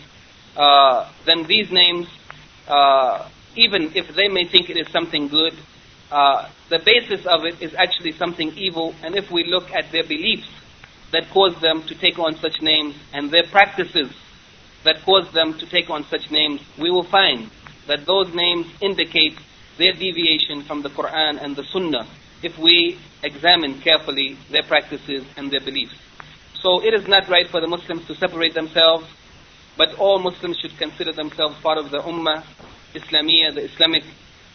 uh, 0.56 1.10
then 1.24 1.44
these 1.44 1.70
names, 1.70 2.06
uh, 2.68 3.28
even 3.56 3.90
if 3.94 4.14
they 4.14 4.28
may 4.28 4.44
think 4.44 4.68
it 4.68 4.76
is 4.76 4.86
something 4.92 5.28
good, 5.28 5.54
uh, 6.10 6.48
the 6.68 6.78
basis 6.78 7.24
of 7.26 7.44
it 7.44 7.60
is 7.62 7.74
actually 7.74 8.12
something 8.12 8.52
evil, 8.56 8.94
and 9.02 9.16
if 9.16 9.30
we 9.30 9.44
look 9.44 9.70
at 9.72 9.90
their 9.92 10.04
beliefs, 10.04 10.48
that 11.12 11.30
caused 11.30 11.60
them 11.60 11.82
to 11.84 11.94
take 11.94 12.18
on 12.18 12.36
such 12.36 12.60
names 12.60 12.94
and 13.12 13.30
their 13.30 13.44
practices 13.44 14.10
that 14.84 15.02
caused 15.02 15.32
them 15.32 15.54
to 15.58 15.66
take 15.66 15.90
on 15.90 16.04
such 16.04 16.30
names, 16.30 16.60
we 16.78 16.90
will 16.90 17.04
find 17.04 17.50
that 17.86 18.06
those 18.06 18.32
names 18.34 18.66
indicate 18.80 19.38
their 19.78 19.92
deviation 19.92 20.62
from 20.62 20.82
the 20.82 20.90
Quran 20.90 21.42
and 21.42 21.56
the 21.56 21.64
Sunnah 21.64 22.06
if 22.42 22.58
we 22.58 22.98
examine 23.22 23.80
carefully 23.80 24.36
their 24.50 24.62
practices 24.62 25.24
and 25.36 25.50
their 25.50 25.60
beliefs. 25.60 25.94
So 26.62 26.82
it 26.84 26.94
is 26.94 27.06
not 27.08 27.28
right 27.28 27.48
for 27.48 27.60
the 27.60 27.66
Muslims 27.66 28.06
to 28.06 28.14
separate 28.14 28.54
themselves, 28.54 29.06
but 29.76 29.94
all 29.98 30.18
Muslims 30.18 30.58
should 30.58 30.76
consider 30.76 31.12
themselves 31.12 31.56
part 31.60 31.78
of 31.78 31.90
the 31.90 31.98
Ummah 31.98 32.44
Islamiyah, 32.94 33.54
the 33.54 33.64
Islamic 33.64 34.04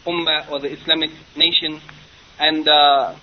Ummah 0.06 0.50
or 0.52 0.60
the 0.60 0.72
Islamic 0.72 1.12
nation, 1.36 1.82
and 2.40 2.68
uh, 2.68 3.16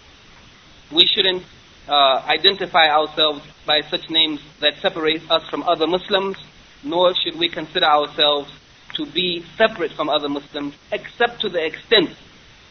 we 0.90 1.06
shouldn't 1.06 1.44
uh, 1.88 2.22
identify 2.26 2.88
ourselves 2.88 3.42
by 3.66 3.80
such 3.82 4.10
names 4.10 4.40
that 4.60 4.74
separate 4.80 5.22
us 5.30 5.48
from 5.48 5.62
other 5.64 5.86
Muslims, 5.86 6.36
nor 6.82 7.14
should 7.14 7.38
we 7.38 7.48
consider 7.48 7.86
ourselves 7.86 8.50
to 8.94 9.06
be 9.06 9.44
separate 9.56 9.92
from 9.92 10.08
other 10.08 10.28
Muslims, 10.28 10.74
except 10.92 11.40
to 11.40 11.48
the 11.48 11.64
extent 11.64 12.10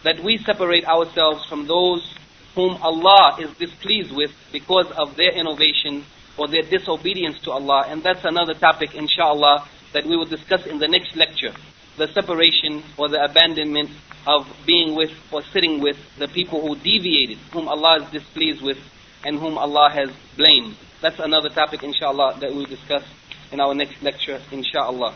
that 0.03 0.24
we 0.24 0.38
separate 0.38 0.86
ourselves 0.86 1.45
from 1.47 1.68
those 1.68 2.16
whom 2.55 2.78
Allah 2.82 3.38
is 3.39 3.51
displeased 3.57 4.16
with 4.16 4.32
because 4.51 4.89
of 4.97 5.16
their 5.16 5.32
innovation 5.32 6.05
or 6.38 6.47
their 6.47 6.64
disobedience 6.64 7.39
to 7.41 7.51
Allah. 7.51 7.86
And 7.88 8.03
that's 8.03 8.26
another 8.26 8.53
topic, 8.53 8.95
inshallah, 8.95 9.68
that 9.93 10.05
we 10.05 10.16
will 10.16 10.26
discuss 10.26 10.66
in 10.66 10.80
the 10.80 10.88
next 10.88 11.16
lecture. 11.16 11.53
The 11.97 12.07
separation 12.14 12.84
or 12.97 13.10
the 13.10 13.24
abandonment 13.24 13.89
of 14.26 14.47
being 14.66 14.95
with 14.95 15.12
or 15.32 15.41
sitting 15.53 15.82
with 15.82 15.97
the 16.18 16.28
people 16.28 16.62
who 16.62 16.76
deviated, 16.76 17.38
whom 17.51 17.68
Allah 17.68 18.03
is 18.03 18.12
displeased 18.12 18.62
with 18.62 18.78
and 19.26 19.40
whom 19.40 19.58
Allah 19.58 19.90
has 19.90 20.10
blamed. 20.38 20.76
That's 21.02 21.20
another 21.20 21.50
topic, 21.50 21.84
inshallah, 21.84 22.38
that 22.40 22.54
we'll 22.54 22.66
discuss 22.66 23.04
in 23.52 23.60
our 23.60 23.74
next 23.74 24.02
lecture, 24.02 24.42
inshallah. 24.52 25.14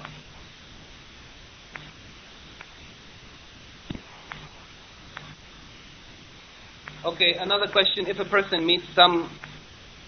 Okay, 7.06 7.34
another 7.34 7.68
question. 7.68 8.08
If 8.08 8.20
a 8.20 8.26
person 8.26 8.66
meets 8.66 8.88
some 8.96 9.30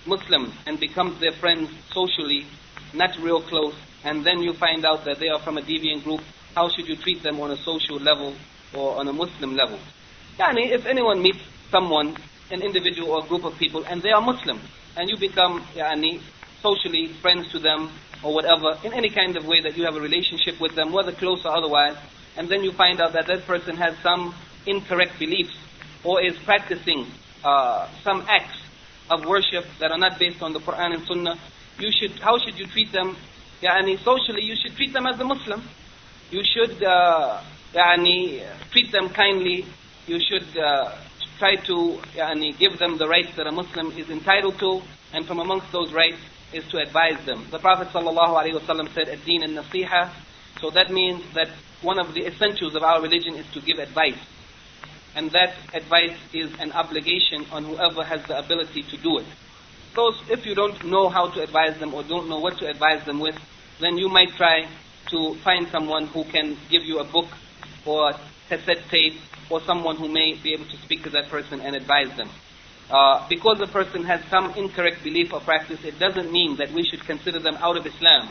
Muslims 0.06 0.54
and 0.66 0.80
becomes 0.80 1.20
their 1.20 1.34
friends 1.34 1.70
socially, 1.92 2.46
not 2.94 3.18
real 3.20 3.42
close, 3.42 3.76
and 4.06 4.24
then 4.24 4.42
you 4.42 4.54
find 4.54 4.86
out 4.86 5.04
that 5.04 5.20
they 5.20 5.28
are 5.28 5.40
from 5.40 5.58
a 5.58 5.62
deviant 5.62 6.04
group, 6.04 6.22
how 6.56 6.70
should 6.70 6.88
you 6.88 6.96
treat 6.96 7.22
them 7.22 7.42
on 7.42 7.52
a 7.52 7.58
social 7.58 7.98
level 7.98 8.34
or 8.74 8.98
on 8.98 9.10
a 9.10 9.14
Muslim 9.14 9.56
level? 9.58 9.78
Yani, 10.40 10.72
if 10.72 10.86
anyone 10.86 11.22
meets 11.22 11.40
someone, 11.70 12.16
an 12.52 12.62
individual 12.62 13.12
or 13.12 13.26
group 13.26 13.44
of 13.44 13.58
people, 13.58 13.84
and 13.86 14.02
they 14.02 14.12
are 14.12 14.22
Muslim, 14.22 14.60
and 14.98 15.10
you 15.10 15.18
become 15.18 15.62
yani, 15.76 16.22
socially 16.62 17.14
friends 17.22 17.52
to 17.52 17.60
them 17.60 17.92
or 18.24 18.34
whatever, 18.34 18.78
in 18.84 18.94
any 18.94 19.10
kind 19.10 19.38
of 19.38 19.46
way 19.46 19.62
that 19.62 19.78
you 19.78 19.84
have 19.84 19.96
a 19.96 20.02
relationship 20.02 20.60
with 20.60 20.76
them, 20.76 20.92
whether 20.92 21.12
close 21.12 21.46
or 21.46 21.56
otherwise, 21.56 21.98
and 22.38 22.50
then 22.50 22.64
you 22.64 22.72
find 22.72 23.02
out 23.02 23.14
that 23.14 23.28
that 23.28 23.46
person 23.46 23.76
has 23.78 23.96
some 24.02 24.34
incorrect 24.66 25.18
beliefs 25.20 25.56
or 26.04 26.22
is 26.22 26.36
practicing 26.40 27.06
uh, 27.44 27.88
some 28.04 28.26
acts 28.28 28.58
of 29.10 29.26
worship 29.26 29.66
that 29.80 29.92
are 29.92 29.98
not 29.98 30.18
based 30.20 30.42
on 30.42 30.54
the 30.54 30.60
Quran 30.60 30.96
and 30.96 31.06
Sunnah, 31.06 31.40
you 31.80 31.92
should, 31.92 32.20
how 32.20 32.38
should 32.40 32.58
you 32.58 32.66
treat 32.68 32.92
them? 32.92 33.16
Yani, 33.62 33.98
socially, 34.04 34.44
you 34.44 34.56
should 34.56 34.76
treat 34.76 34.94
them 34.94 35.06
as 35.06 35.20
a 35.20 35.24
Muslim. 35.24 35.62
You 36.32 36.42
should 36.44 36.84
uh, 36.84 37.42
yani, 37.74 38.44
treat 38.72 38.92
them 38.92 39.10
kindly. 39.10 39.66
You 40.08 40.20
should 40.20 40.58
uh, 40.58 40.96
try 41.38 41.56
to 41.56 42.02
yani, 42.16 42.58
give 42.58 42.80
them 42.80 42.98
the 42.98 43.08
rights 43.08 43.36
that 43.38 43.48
a 43.48 43.52
Muslim 43.52 43.92
is 43.98 44.10
entitled 44.10 44.60
to, 44.60 44.82
and 45.14 45.26
from 45.26 45.40
amongst 45.40 45.72
those 45.72 45.94
rights 45.94 46.18
is 46.54 46.66
to 46.70 46.78
advise 46.78 47.24
them. 47.26 47.48
The 47.52 47.60
Prophet 47.60 47.90
ﷺ 47.90 48.94
said, 48.94 49.10
Ad-Din 49.10 49.44
al-Nasiha. 49.44 50.12
So 50.62 50.70
that 50.72 50.92
means 50.92 51.24
that 51.34 51.50
one 51.82 52.00
of 52.00 52.14
the 52.14 52.26
essentials 52.26 52.76
of 52.76 52.84
our 52.84 53.02
religion 53.02 53.36
is 53.36 53.46
to 53.54 53.62
give 53.62 53.80
advice 53.80 54.18
and 55.16 55.32
that 55.32 55.56
advice 55.74 56.16
is 56.34 56.52
an 56.60 56.72
obligation 56.74 57.46
on 57.52 57.64
whoever 57.64 58.04
has 58.04 58.22
the 58.28 58.38
ability 58.38 58.84
to 58.84 58.98
do 58.98 59.18
it. 59.18 59.26
So 59.96 60.12
if 60.30 60.46
you 60.46 60.54
don't 60.54 60.84
know 60.86 61.08
how 61.08 61.30
to 61.30 61.42
advise 61.42 61.80
them 61.80 61.94
or 61.94 62.04
don't 62.04 62.28
know 62.28 62.40
what 62.40 62.58
to 62.60 62.70
advise 62.70 63.06
them 63.06 63.20
with, 63.20 63.36
then 63.80 63.98
you 63.98 64.10
might 64.10 64.36
try 64.36 64.68
to 65.12 65.36
find 65.36 65.68
someone 65.70 66.08
who 66.08 66.26
can 66.26 66.58
give 66.70 66.84
you 66.84 67.00
a 67.00 67.06
book 67.06 67.28
or 67.86 68.14
cassette 68.50 68.84
tape 68.90 69.16
or 69.50 69.62
someone 69.62 69.96
who 69.98 70.08
may 70.08 70.34
be 70.42 70.54
able 70.54 70.66
to 70.66 70.78
speak 70.78 71.04
to 71.04 71.10
that 71.12 71.30
person 71.30 71.62
and 71.62 71.76
advise 71.76 72.16
them. 72.18 72.30
Uh, 72.90 73.28
because 73.28 73.60
a 73.62 73.68
person 73.68 74.04
has 74.04 74.24
some 74.30 74.52
incorrect 74.52 75.04
belief 75.04 75.34
or 75.34 75.40
practice, 75.40 75.84
it 75.84 75.98
doesn't 75.98 76.32
mean 76.32 76.56
that 76.58 76.72
we 76.72 76.84
should 76.84 77.04
consider 77.06 77.40
them 77.40 77.56
out 77.56 77.78
of 77.78 77.86
Islam. 77.86 78.30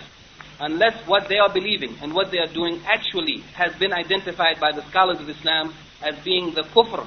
Unless 0.60 1.08
what 1.08 1.28
they 1.28 1.38
are 1.38 1.52
believing 1.52 1.96
and 2.00 2.14
what 2.14 2.30
they 2.30 2.38
are 2.38 2.52
doing 2.52 2.80
actually 2.86 3.40
has 3.54 3.74
been 3.76 3.92
identified 3.92 4.60
by 4.60 4.70
the 4.70 4.82
scholars 4.90 5.20
of 5.20 5.28
Islam 5.28 5.74
as 6.02 6.14
being 6.24 6.54
the 6.54 6.62
kufr 6.62 7.06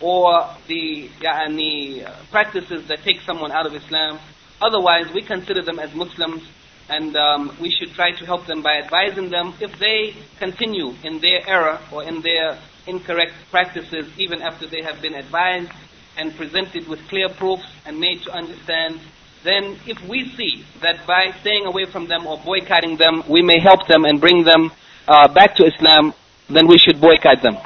or 0.00 0.50
the 0.66 1.08
yani, 1.20 2.04
practices 2.32 2.88
that 2.88 3.04
take 3.04 3.20
someone 3.20 3.52
out 3.52 3.66
of 3.66 3.74
Islam. 3.74 4.18
Otherwise, 4.60 5.06
we 5.14 5.22
consider 5.22 5.62
them 5.62 5.78
as 5.78 5.94
Muslims 5.94 6.42
and 6.88 7.16
um, 7.16 7.56
we 7.60 7.70
should 7.70 7.94
try 7.94 8.10
to 8.10 8.26
help 8.26 8.46
them 8.46 8.62
by 8.62 8.78
advising 8.78 9.30
them. 9.30 9.54
If 9.60 9.78
they 9.78 10.14
continue 10.38 10.94
in 11.04 11.20
their 11.20 11.48
error 11.48 11.78
or 11.92 12.02
in 12.02 12.20
their 12.22 12.58
incorrect 12.86 13.32
practices, 13.50 14.06
even 14.16 14.42
after 14.42 14.66
they 14.66 14.82
have 14.82 15.00
been 15.00 15.14
advised 15.14 15.70
and 16.16 16.34
presented 16.36 16.86
with 16.88 17.00
clear 17.08 17.28
proofs 17.28 17.66
and 17.86 17.98
made 17.98 18.22
to 18.22 18.32
understand, 18.32 19.00
then 19.44 19.78
if 19.86 20.00
we 20.08 20.28
see 20.36 20.64
that 20.82 21.06
by 21.06 21.32
staying 21.40 21.66
away 21.66 21.84
from 21.84 22.06
them 22.06 22.26
or 22.26 22.38
boycotting 22.38 22.96
them, 22.96 23.22
we 23.28 23.42
may 23.42 23.58
help 23.60 23.86
them 23.86 24.04
and 24.04 24.20
bring 24.20 24.44
them 24.44 24.70
uh, 25.08 25.26
back 25.28 25.54
to 25.56 25.64
Islam, 25.64 26.14
then 26.48 26.66
we 26.66 26.78
should 26.78 27.00
boycott 27.00 27.42
them. 27.42 27.56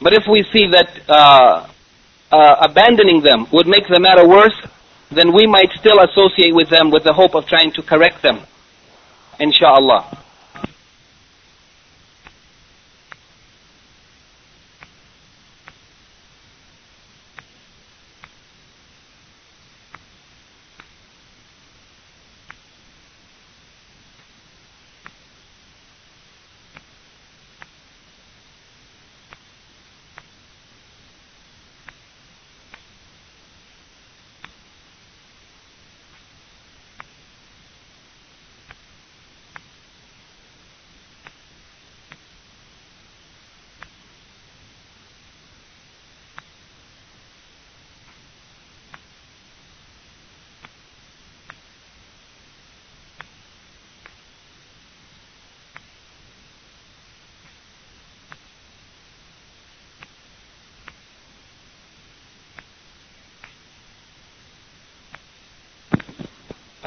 But 0.00 0.12
if 0.12 0.24
we 0.26 0.42
see 0.52 0.66
that 0.70 0.90
uh, 1.08 1.68
uh, 2.32 2.56
abandoning 2.68 3.22
them 3.22 3.46
would 3.52 3.66
make 3.66 3.86
the 3.88 4.00
matter 4.00 4.26
worse, 4.26 4.56
then 5.10 5.32
we 5.32 5.46
might 5.46 5.70
still 5.78 6.00
associate 6.00 6.54
with 6.54 6.68
them 6.68 6.90
with 6.90 7.04
the 7.04 7.12
hope 7.12 7.34
of 7.34 7.46
trying 7.46 7.70
to 7.72 7.82
correct 7.82 8.22
them. 8.22 8.40
Insha'Allah. 9.40 10.23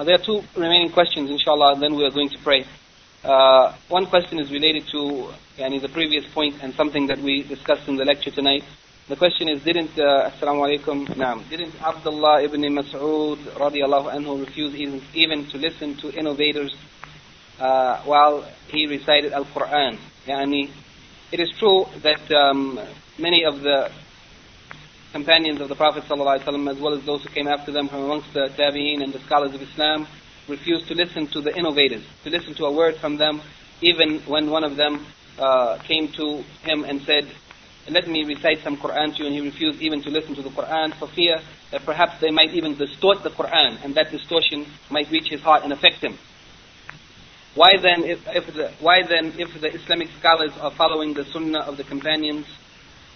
There 0.07 0.15
are 0.15 0.23
two 0.23 0.41
remaining 0.55 0.89
questions, 0.89 1.29
inshallah, 1.29 1.73
and 1.73 1.83
then 1.83 1.93
we 1.93 2.05
are 2.05 2.09
going 2.09 2.29
to 2.29 2.37
pray. 2.37 2.65
Uh, 3.25 3.75
one 3.89 4.05
question 4.05 4.39
is 4.39 4.49
related 4.53 4.87
to 4.87 5.33
yani, 5.57 5.81
the 5.81 5.89
previous 5.89 6.23
point 6.33 6.55
and 6.63 6.73
something 6.75 7.07
that 7.07 7.19
we 7.19 7.43
discussed 7.43 7.89
in 7.89 7.97
the 7.97 8.05
lecture 8.05 8.31
tonight. 8.31 8.63
The 9.09 9.17
question 9.17 9.49
is, 9.49 9.61
didn't, 9.63 9.99
uh, 9.99 10.31
assalamu 10.31 10.63
alaikum, 10.63 11.07
naam, 11.07 11.49
didn't 11.49 11.75
Abdullah 11.83 12.41
ibn 12.41 12.61
Mas'ud 12.61 13.35
radiallahu 13.59 14.15
anhu 14.15 14.45
refuse 14.45 14.73
even, 14.75 15.01
even 15.13 15.45
to 15.47 15.57
listen 15.57 15.97
to 15.97 16.17
innovators 16.17 16.73
uh, 17.59 18.01
while 18.03 18.49
he 18.69 18.87
recited 18.87 19.33
Al-Quran? 19.33 19.97
Yani, 20.25 20.71
it 21.33 21.41
is 21.41 21.49
true 21.59 21.85
that 22.01 22.31
um, 22.31 22.79
many 23.19 23.43
of 23.43 23.59
the 23.59 23.91
companions 25.11 25.61
of 25.61 25.69
the 25.69 25.75
Prophet 25.75 26.03
ﷺ, 26.03 26.71
as 26.71 26.77
well 26.79 26.93
as 26.93 27.03
those 27.05 27.23
who 27.23 27.29
came 27.29 27.47
after 27.47 27.71
them 27.71 27.87
from 27.87 28.03
amongst 28.03 28.33
the 28.33 28.49
Tabi'een 28.57 29.03
and 29.03 29.13
the 29.13 29.19
scholars 29.19 29.53
of 29.53 29.61
Islam, 29.61 30.07
refused 30.47 30.87
to 30.87 30.95
listen 30.95 31.27
to 31.27 31.41
the 31.41 31.55
innovators, 31.57 32.03
to 32.23 32.29
listen 32.29 32.53
to 32.55 32.65
a 32.65 32.71
word 32.71 32.95
from 32.97 33.17
them, 33.17 33.41
even 33.81 34.19
when 34.21 34.49
one 34.49 34.63
of 34.63 34.75
them 34.75 35.05
uh, 35.37 35.77
came 35.79 36.07
to 36.13 36.43
him 36.63 36.83
and 36.83 37.01
said, 37.01 37.27
let 37.89 38.07
me 38.07 38.25
recite 38.25 38.59
some 38.63 38.75
Quran 38.75 39.15
to 39.15 39.19
you, 39.23 39.27
and 39.27 39.35
he 39.35 39.41
refused 39.41 39.81
even 39.81 40.01
to 40.03 40.09
listen 40.09 40.35
to 40.35 40.41
the 40.41 40.49
Quran 40.49 40.93
for 40.95 41.07
fear 41.07 41.39
that 41.71 41.85
perhaps 41.85 42.19
they 42.19 42.31
might 42.31 42.53
even 42.53 42.75
distort 42.75 43.23
the 43.23 43.29
Quran, 43.29 43.83
and 43.83 43.95
that 43.95 44.11
distortion 44.11 44.65
might 44.89 45.09
reach 45.09 45.29
his 45.29 45.41
heart 45.41 45.63
and 45.63 45.71
affect 45.71 46.03
him. 46.03 46.17
Why 47.55 47.77
then, 47.81 48.03
if, 48.03 48.27
if 48.27 48.53
the, 48.53 48.71
why 48.81 49.03
then, 49.03 49.33
if 49.39 49.59
the 49.59 49.73
Islamic 49.73 50.09
scholars 50.19 50.51
are 50.59 50.71
following 50.71 51.13
the 51.13 51.23
Sunnah 51.25 51.61
of 51.61 51.77
the 51.77 51.83
companions, 51.83 52.45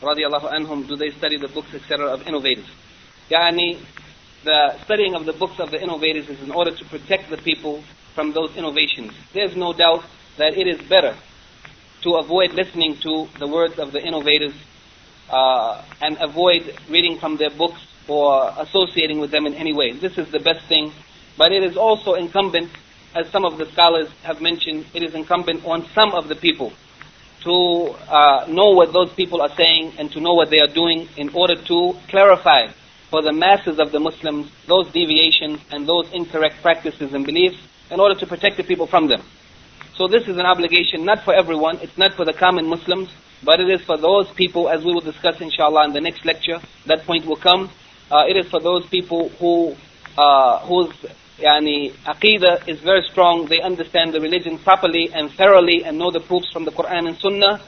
radiallahu 0.02 0.52
anhum, 0.52 0.88
do 0.88 0.96
they 0.96 1.12
study 1.12 1.38
the 1.38 1.48
books, 1.48 1.74
etc., 1.74 2.08
of 2.08 2.28
innovators? 2.28 2.66
Yani, 3.30 3.80
the 4.44 4.78
studying 4.84 5.16
of 5.16 5.26
the 5.26 5.34
books 5.34 5.60
of 5.60 5.72
the 5.72 5.82
innovators 5.82 6.28
is 6.28 6.42
in 6.42 6.52
order 6.52 6.76
to 6.76 6.86
protect 6.86 7.30
the 7.30 7.38
people 7.38 7.84
from 8.16 8.34
those 8.34 8.56
innovations. 8.58 9.14
There's 9.34 9.56
no 9.56 9.74
doubt 9.74 10.04
that 10.38 10.58
it 10.58 10.68
is 10.68 10.82
better 10.90 11.16
to 12.02 12.16
avoid 12.16 12.54
listening 12.54 12.98
to 12.98 13.28
the 13.40 13.48
words 13.48 13.78
of 13.78 13.92
the 13.92 14.02
innovators 14.02 14.54
uh, 15.30 15.86
and 16.02 16.18
avoid 16.20 16.76
reading 16.90 17.20
from 17.20 17.38
their 17.38 17.52
books 17.52 17.80
or 18.08 18.52
associating 18.58 19.20
with 19.20 19.32
them 19.32 19.46
in 19.46 19.54
any 19.54 19.74
way. 19.74 19.92
This 19.94 20.18
is 20.18 20.32
the 20.32 20.40
best 20.40 20.68
thing. 20.68 20.92
But 21.38 21.52
it 21.52 21.64
is 21.64 21.78
also 21.78 22.16
incumbent, 22.16 22.72
as 23.16 23.30
some 23.30 23.46
of 23.46 23.58
the 23.58 23.72
scholars 23.72 24.10
have 24.24 24.42
mentioned, 24.42 24.88
it 24.94 25.04
is 25.04 25.14
incumbent 25.14 25.64
on 25.64 25.88
some 25.94 26.14
of 26.14 26.28
the 26.28 26.36
people 26.36 26.74
to 27.42 27.96
uh, 28.08 28.46
know 28.48 28.70
what 28.72 28.94
those 28.94 29.12
people 29.14 29.42
are 29.42 29.54
saying 29.56 29.94
and 29.98 30.12
to 30.12 30.20
know 30.20 30.34
what 30.34 30.50
they 30.50 30.60
are 30.60 30.68
doing 30.68 31.08
in 31.18 31.30
order 31.30 31.56
to 31.56 31.96
clarify 32.08 32.68
for 33.10 33.22
the 33.22 33.34
masses 33.34 33.80
of 33.80 33.92
the 33.92 34.00
Muslims 34.00 34.50
those 34.68 34.88
deviations 34.92 35.60
and 35.72 35.88
those 35.88 36.12
incorrect 36.14 36.56
practices 36.62 37.14
and 37.14 37.26
beliefs 37.26 37.58
in 37.90 38.00
order 38.00 38.18
to 38.18 38.26
protect 38.26 38.58
the 38.58 38.64
people 38.64 38.88
from 38.88 39.08
them. 39.08 39.22
So 39.96 40.08
this 40.08 40.28
is 40.28 40.38
an 40.38 40.46
obligation 40.46 41.04
not 41.04 41.24
for 41.24 41.34
everyone, 41.34 41.78
it's 41.82 41.98
not 41.98 42.14
for 42.14 42.26
the 42.26 42.34
common 42.34 42.68
Muslims, 42.68 43.10
but 43.44 43.60
it 43.60 43.70
is 43.70 43.82
for 43.82 43.98
those 43.98 44.32
people, 44.32 44.70
as 44.70 44.84
we 44.84 44.94
will 44.94 45.02
discuss 45.02 45.42
inshallah 45.42 45.86
in 45.86 45.94
the 45.94 46.02
next 46.02 46.26
lecture, 46.26 46.60
that 46.86 47.06
point 47.06 47.26
will 47.26 47.36
come. 47.36 47.70
Uh, 48.10 48.26
it 48.28 48.38
is 48.38 48.48
for 48.50 48.60
those 48.60 48.86
people 48.88 49.30
who, 49.40 49.76
uh, 50.18 50.60
whose 50.60 50.94
yani, 51.42 51.92
aqidah 52.06 52.68
is 52.68 52.80
very 52.80 53.04
strong, 53.10 53.48
they 53.48 53.62
understand 53.62 54.14
the 54.14 54.22
religion 54.22 54.58
properly 54.58 55.12
and 55.14 55.32
thoroughly 55.32 55.84
and 55.84 55.98
know 55.98 56.12
the 56.12 56.20
proofs 56.20 56.52
from 56.52 56.66
the 56.66 56.72
Quran 56.72 57.08
and 57.08 57.18
Sunnah, 57.18 57.62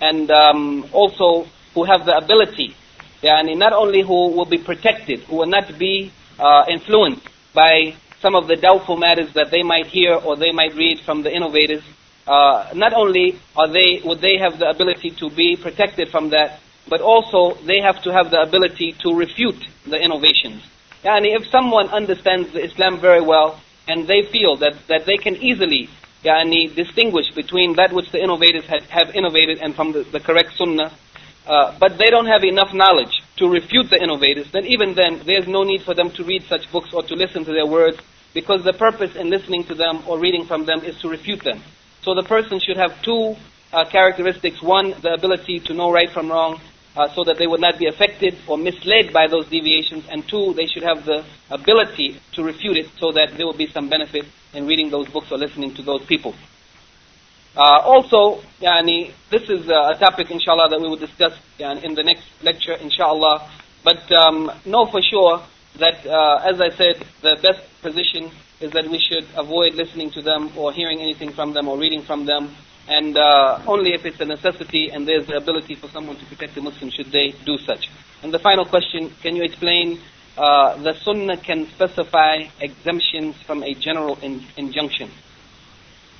and 0.00 0.30
um, 0.30 0.88
also 0.92 1.48
who 1.74 1.84
have 1.84 2.06
the 2.06 2.16
ability, 2.16 2.74
yani, 3.22 3.56
not 3.56 3.72
only 3.72 4.02
who 4.02 4.28
will 4.28 4.44
be 4.44 4.58
protected, 4.58 5.20
who 5.24 5.36
will 5.36 5.46
not 5.46 5.78
be 5.78 6.12
uh, 6.38 6.64
influenced 6.68 7.28
by 7.52 7.94
some 8.20 8.34
of 8.34 8.46
the 8.48 8.56
doubtful 8.56 8.96
matters 8.96 9.32
that 9.34 9.50
they 9.50 9.62
might 9.62 9.86
hear 9.86 10.14
or 10.14 10.36
they 10.36 10.52
might 10.52 10.74
read 10.74 11.00
from 11.00 11.22
the 11.22 11.34
innovators, 11.34 11.82
uh, 12.26 12.70
not 12.74 12.92
only 12.92 13.38
are 13.56 13.68
they, 13.68 14.00
would 14.04 14.20
they 14.20 14.36
have 14.38 14.58
the 14.58 14.68
ability 14.68 15.10
to 15.10 15.30
be 15.30 15.56
protected 15.56 16.08
from 16.08 16.30
that, 16.30 16.60
but 16.88 17.00
also 17.00 17.54
they 17.64 17.80
have 17.80 18.02
to 18.02 18.12
have 18.12 18.30
the 18.30 18.40
ability 18.40 18.94
to 19.00 19.14
refute 19.14 19.62
the 19.86 19.96
innovations. 19.96 20.62
Yani 21.06 21.36
if 21.36 21.48
someone 21.50 21.88
understands 21.90 22.52
Islam 22.56 22.98
very 23.00 23.20
well 23.20 23.60
and 23.86 24.08
they 24.08 24.22
feel 24.22 24.56
that, 24.56 24.74
that 24.88 25.06
they 25.06 25.16
can 25.16 25.36
easily 25.36 25.88
yani, 26.24 26.74
distinguish 26.74 27.30
between 27.30 27.76
that 27.76 27.92
which 27.92 28.10
the 28.10 28.20
innovators 28.20 28.64
have, 28.66 29.14
innovated 29.14 29.58
and 29.62 29.76
from 29.76 29.92
the, 29.92 30.02
the 30.02 30.18
correct 30.18 30.56
sunnah, 30.56 30.90
uh, 31.46 31.78
but 31.78 31.96
they 31.96 32.10
don't 32.10 32.26
have 32.26 32.42
enough 32.42 32.74
knowledge 32.74 33.22
to 33.36 33.48
refute 33.48 33.88
the 33.88 34.02
innovators, 34.02 34.50
then 34.50 34.66
even 34.66 34.94
then 34.94 35.22
there's 35.24 35.46
no 35.46 35.62
need 35.62 35.82
for 35.82 35.94
them 35.94 36.10
to 36.10 36.24
read 36.24 36.42
such 36.42 36.70
books 36.72 36.92
or 36.92 37.04
to 37.04 37.14
listen 37.14 37.44
to 37.44 37.52
their 37.52 37.66
words 37.66 37.98
because 38.34 38.64
the 38.64 38.72
purpose 38.72 39.14
in 39.14 39.30
listening 39.30 39.62
to 39.62 39.76
them 39.76 40.02
or 40.08 40.18
reading 40.18 40.44
from 40.44 40.66
them 40.66 40.80
is 40.80 40.98
to 41.00 41.08
refute 41.08 41.44
them. 41.44 41.62
So 42.02 42.14
the 42.14 42.24
person 42.24 42.58
should 42.58 42.78
have 42.78 43.00
two 43.02 43.36
uh, 43.72 43.84
characteristics. 43.84 44.60
One, 44.60 44.94
the 45.02 45.14
ability 45.14 45.60
to 45.60 45.74
know 45.74 45.92
right 45.92 46.10
from 46.10 46.30
wrong, 46.32 46.60
uh, 46.96 47.08
so 47.14 47.24
that 47.24 47.36
they 47.38 47.46
would 47.46 47.60
not 47.60 47.78
be 47.78 47.86
affected 47.86 48.36
or 48.46 48.56
misled 48.56 49.12
by 49.12 49.26
those 49.26 49.46
deviations. 49.46 50.04
And 50.10 50.26
two, 50.26 50.54
they 50.54 50.66
should 50.66 50.82
have 50.82 51.04
the 51.04 51.24
ability 51.50 52.20
to 52.32 52.42
refute 52.42 52.76
it 52.76 52.88
so 52.98 53.12
that 53.12 53.36
there 53.36 53.46
will 53.46 53.56
be 53.56 53.66
some 53.66 53.88
benefit 53.88 54.24
in 54.54 54.66
reading 54.66 54.90
those 54.90 55.08
books 55.08 55.30
or 55.30 55.38
listening 55.38 55.74
to 55.74 55.82
those 55.82 56.04
people. 56.06 56.34
Uh, 57.56 57.80
also, 57.84 58.42
yani, 58.60 59.12
this 59.30 59.48
is 59.48 59.66
a 59.68 59.96
topic, 59.98 60.30
inshallah, 60.30 60.68
that 60.68 60.80
we 60.80 60.88
will 60.88 60.96
discuss 60.96 61.32
in 61.58 61.94
the 61.94 62.02
next 62.02 62.24
lecture, 62.42 62.74
inshallah. 62.74 63.50
But 63.82 64.10
um, 64.12 64.50
know 64.66 64.86
for 64.86 65.00
sure 65.00 65.42
that, 65.78 66.06
uh, 66.06 66.42
as 66.44 66.60
I 66.60 66.70
said, 66.70 67.04
the 67.22 67.36
best 67.42 67.62
position 67.80 68.30
is 68.60 68.72
that 68.72 68.88
we 68.88 68.98
should 68.98 69.26
avoid 69.36 69.74
listening 69.74 70.10
to 70.10 70.22
them 70.22 70.50
or 70.56 70.72
hearing 70.72 71.00
anything 71.00 71.32
from 71.32 71.52
them 71.52 71.68
or 71.68 71.78
reading 71.78 72.02
from 72.02 72.26
them 72.26 72.54
and 72.88 73.16
uh, 73.16 73.60
only 73.66 73.94
if 73.94 74.04
it's 74.04 74.20
a 74.20 74.24
necessity 74.24 74.90
and 74.90 75.06
there's 75.06 75.26
the 75.26 75.36
ability 75.36 75.74
for 75.74 75.88
someone 75.88 76.16
to 76.16 76.24
protect 76.26 76.54
the 76.54 76.60
Muslim 76.60 76.90
should 76.90 77.10
they 77.10 77.34
do 77.44 77.58
such. 77.58 77.88
And 78.22 78.32
the 78.32 78.38
final 78.38 78.64
question, 78.64 79.12
can 79.22 79.36
you 79.36 79.42
explain 79.42 80.00
uh, 80.36 80.76
the 80.82 80.94
Sunnah 81.02 81.36
can 81.38 81.66
specify 81.68 82.44
exemptions 82.60 83.36
from 83.42 83.62
a 83.62 83.74
general 83.74 84.16
in- 84.22 84.44
injunction? 84.56 85.10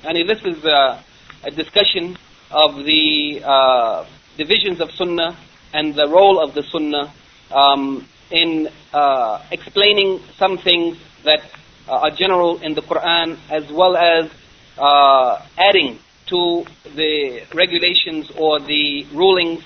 And 0.02 0.28
this 0.28 0.42
is 0.44 0.64
uh, 0.64 1.02
a 1.44 1.50
discussion 1.50 2.16
of 2.50 2.84
the 2.84 3.42
uh, 3.44 4.06
divisions 4.36 4.80
of 4.80 4.90
Sunnah 4.92 5.36
and 5.72 5.94
the 5.94 6.08
role 6.08 6.42
of 6.42 6.54
the 6.54 6.62
Sunnah 6.62 7.12
um, 7.50 8.06
in 8.30 8.68
uh, 8.92 9.44
explaining 9.50 10.20
some 10.36 10.58
things 10.58 10.98
that 11.24 11.42
are 11.88 12.10
general 12.10 12.60
in 12.62 12.74
the 12.74 12.82
Quran 12.82 13.38
as 13.50 13.70
well 13.70 13.96
as 13.96 14.30
uh, 14.78 15.46
adding 15.56 15.98
to 16.26 16.64
the 16.94 17.42
regulations 17.54 18.30
or 18.36 18.58
the 18.60 19.06
rulings 19.12 19.62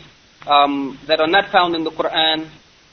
um, 0.46 0.98
that 1.06 1.20
are 1.20 1.26
not 1.26 1.50
found 1.50 1.74
in 1.74 1.84
the 1.84 1.90
Quran, 1.90 2.48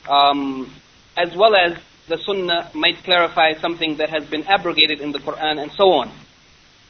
um, 0.10 0.72
as 1.18 1.36
well 1.36 1.56
as 1.56 1.78
the 2.08 2.18
Sunnah 2.18 2.72
might 2.74 3.04
clarify 3.04 3.54
something 3.56 3.98
that 3.98 4.10
has 4.10 4.26
been 4.26 4.44
abrogated 4.44 5.02
in 5.02 5.12
the 5.12 5.20
Quran 5.20 5.62
and 5.62 5.72
so 5.72 5.92
on. 5.92 6.12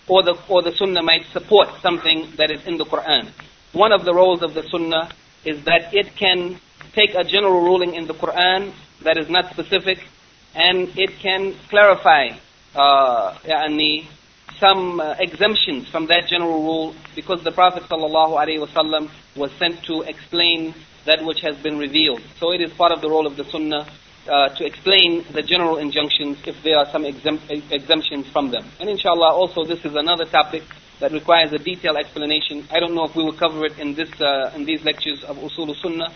Or 0.07 0.23
the, 0.23 0.37
or 0.47 0.61
the 0.61 0.75
Sunnah 0.75 1.01
might 1.01 1.25
support 1.33 1.69
something 1.81 2.31
that 2.37 2.51
is 2.51 2.65
in 2.65 2.77
the 2.77 2.85
Quran. 2.85 3.31
One 3.73 3.91
of 3.91 4.05
the 4.05 4.13
roles 4.13 4.41
of 4.41 4.53
the 4.53 4.63
Sunnah 4.69 5.09
is 5.43 5.63
that 5.65 5.93
it 5.93 6.15
can 6.15 6.59
take 6.93 7.15
a 7.15 7.23
general 7.23 7.61
ruling 7.61 7.95
in 7.95 8.07
the 8.07 8.13
Quran 8.13 8.73
that 9.01 9.17
is 9.17 9.29
not 9.29 9.51
specific 9.51 9.99
and 10.55 10.97
it 10.97 11.19
can 11.19 11.53
clarify 11.69 12.29
uh, 12.75 13.37
some 14.59 14.99
uh, 14.99 15.15
exemptions 15.19 15.87
from 15.89 16.07
that 16.07 16.27
general 16.27 16.61
rule 16.63 16.95
because 17.15 17.43
the 17.43 17.51
Prophet 17.51 17.83
ﷺ 17.83 19.09
was 19.35 19.51
sent 19.53 19.83
to 19.83 20.01
explain 20.01 20.73
that 21.05 21.23
which 21.23 21.41
has 21.41 21.55
been 21.57 21.77
revealed. 21.77 22.21
So 22.39 22.51
it 22.51 22.61
is 22.61 22.71
part 22.73 22.91
of 22.91 23.01
the 23.01 23.09
role 23.09 23.27
of 23.27 23.37
the 23.37 23.45
Sunnah 23.45 23.87
uh, 24.27 24.49
to 24.49 24.65
explain 24.65 25.23
the 25.31 25.41
general 25.41 25.77
injunctions 25.77 26.37
if 26.45 26.61
there 26.63 26.77
are 26.77 26.85
some 26.91 27.03
exemp- 27.03 27.71
exemptions 27.71 28.27
from 28.27 28.51
them. 28.51 28.69
And 28.79 28.89
inshallah, 28.89 29.33
also 29.33 29.63
this 29.63 29.83
is 29.85 29.95
another 29.95 30.25
topic 30.25 30.63
that 30.99 31.11
requires 31.11 31.53
a 31.53 31.57
detailed 31.57 31.97
explanation. 31.97 32.67
I 32.71 32.79
don't 32.79 32.93
know 32.93 33.05
if 33.05 33.15
we 33.15 33.23
will 33.23 33.37
cover 33.37 33.65
it 33.65 33.77
in 33.79 33.93
this 33.93 34.09
uh, 34.19 34.51
in 34.55 34.65
these 34.65 34.83
lectures 34.83 35.23
of 35.23 35.37
Usul 35.37 35.75
Sunnah, 35.81 36.11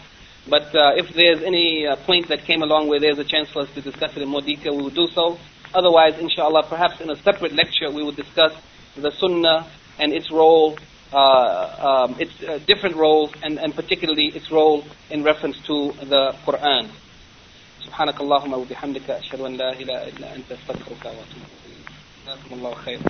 but 0.50 0.76
uh, 0.76 0.94
if 0.96 1.14
there's 1.14 1.44
any 1.44 1.86
uh, 1.86 1.96
point 1.98 2.28
that 2.30 2.44
came 2.46 2.64
along 2.64 2.88
where 2.88 3.00
there's 3.00 3.20
a 3.20 3.24
chance 3.24 3.50
for 3.50 3.62
us 3.62 3.74
to 3.76 3.82
discuss 3.82 4.16
it 4.18 4.24
in 4.24 4.30
more 4.30 4.42
detail, 4.42 4.76
we 4.76 4.84
will 4.84 4.90
do 4.90 5.08
so. 5.08 5.38
Otherwise, 5.75 6.19
inshallah, 6.19 6.63
perhaps 6.65 7.01
in 7.01 7.11
a 7.11 7.17
separate 7.17 7.53
lecture 7.53 7.91
we 7.91 8.03
will 8.03 8.13
discuss 8.13 8.53
the 8.97 9.11
Sunnah 9.11 9.67
and 9.99 10.13
its 10.13 10.31
role, 10.31 10.79
uh, 11.13 12.07
um, 12.09 12.17
its 12.19 12.33
uh, 12.43 12.59
different 12.67 12.97
roles, 12.97 13.33
and, 13.43 13.59
and 13.59 13.75
particularly 13.75 14.27
its 14.29 14.51
role 14.51 14.85
in 15.11 15.23
reference 15.23 15.59
to 15.67 15.93
the 16.05 16.35
Quran. 16.47 16.89
سبحانك 17.87 18.21
اللهم 18.21 18.53
وبحمدك 18.53 19.11
أشهد 19.11 19.41
أن 19.41 19.57
لا 19.57 19.73
إله 19.73 20.09
إلا 20.09 20.35
أنت 20.35 20.53
أستغفرك 20.53 21.05
وأتوب 21.05 21.47
إليك. 21.67 21.89
جزاكم 22.27 22.55
الله 22.55 22.75
خيرا. 22.75 23.01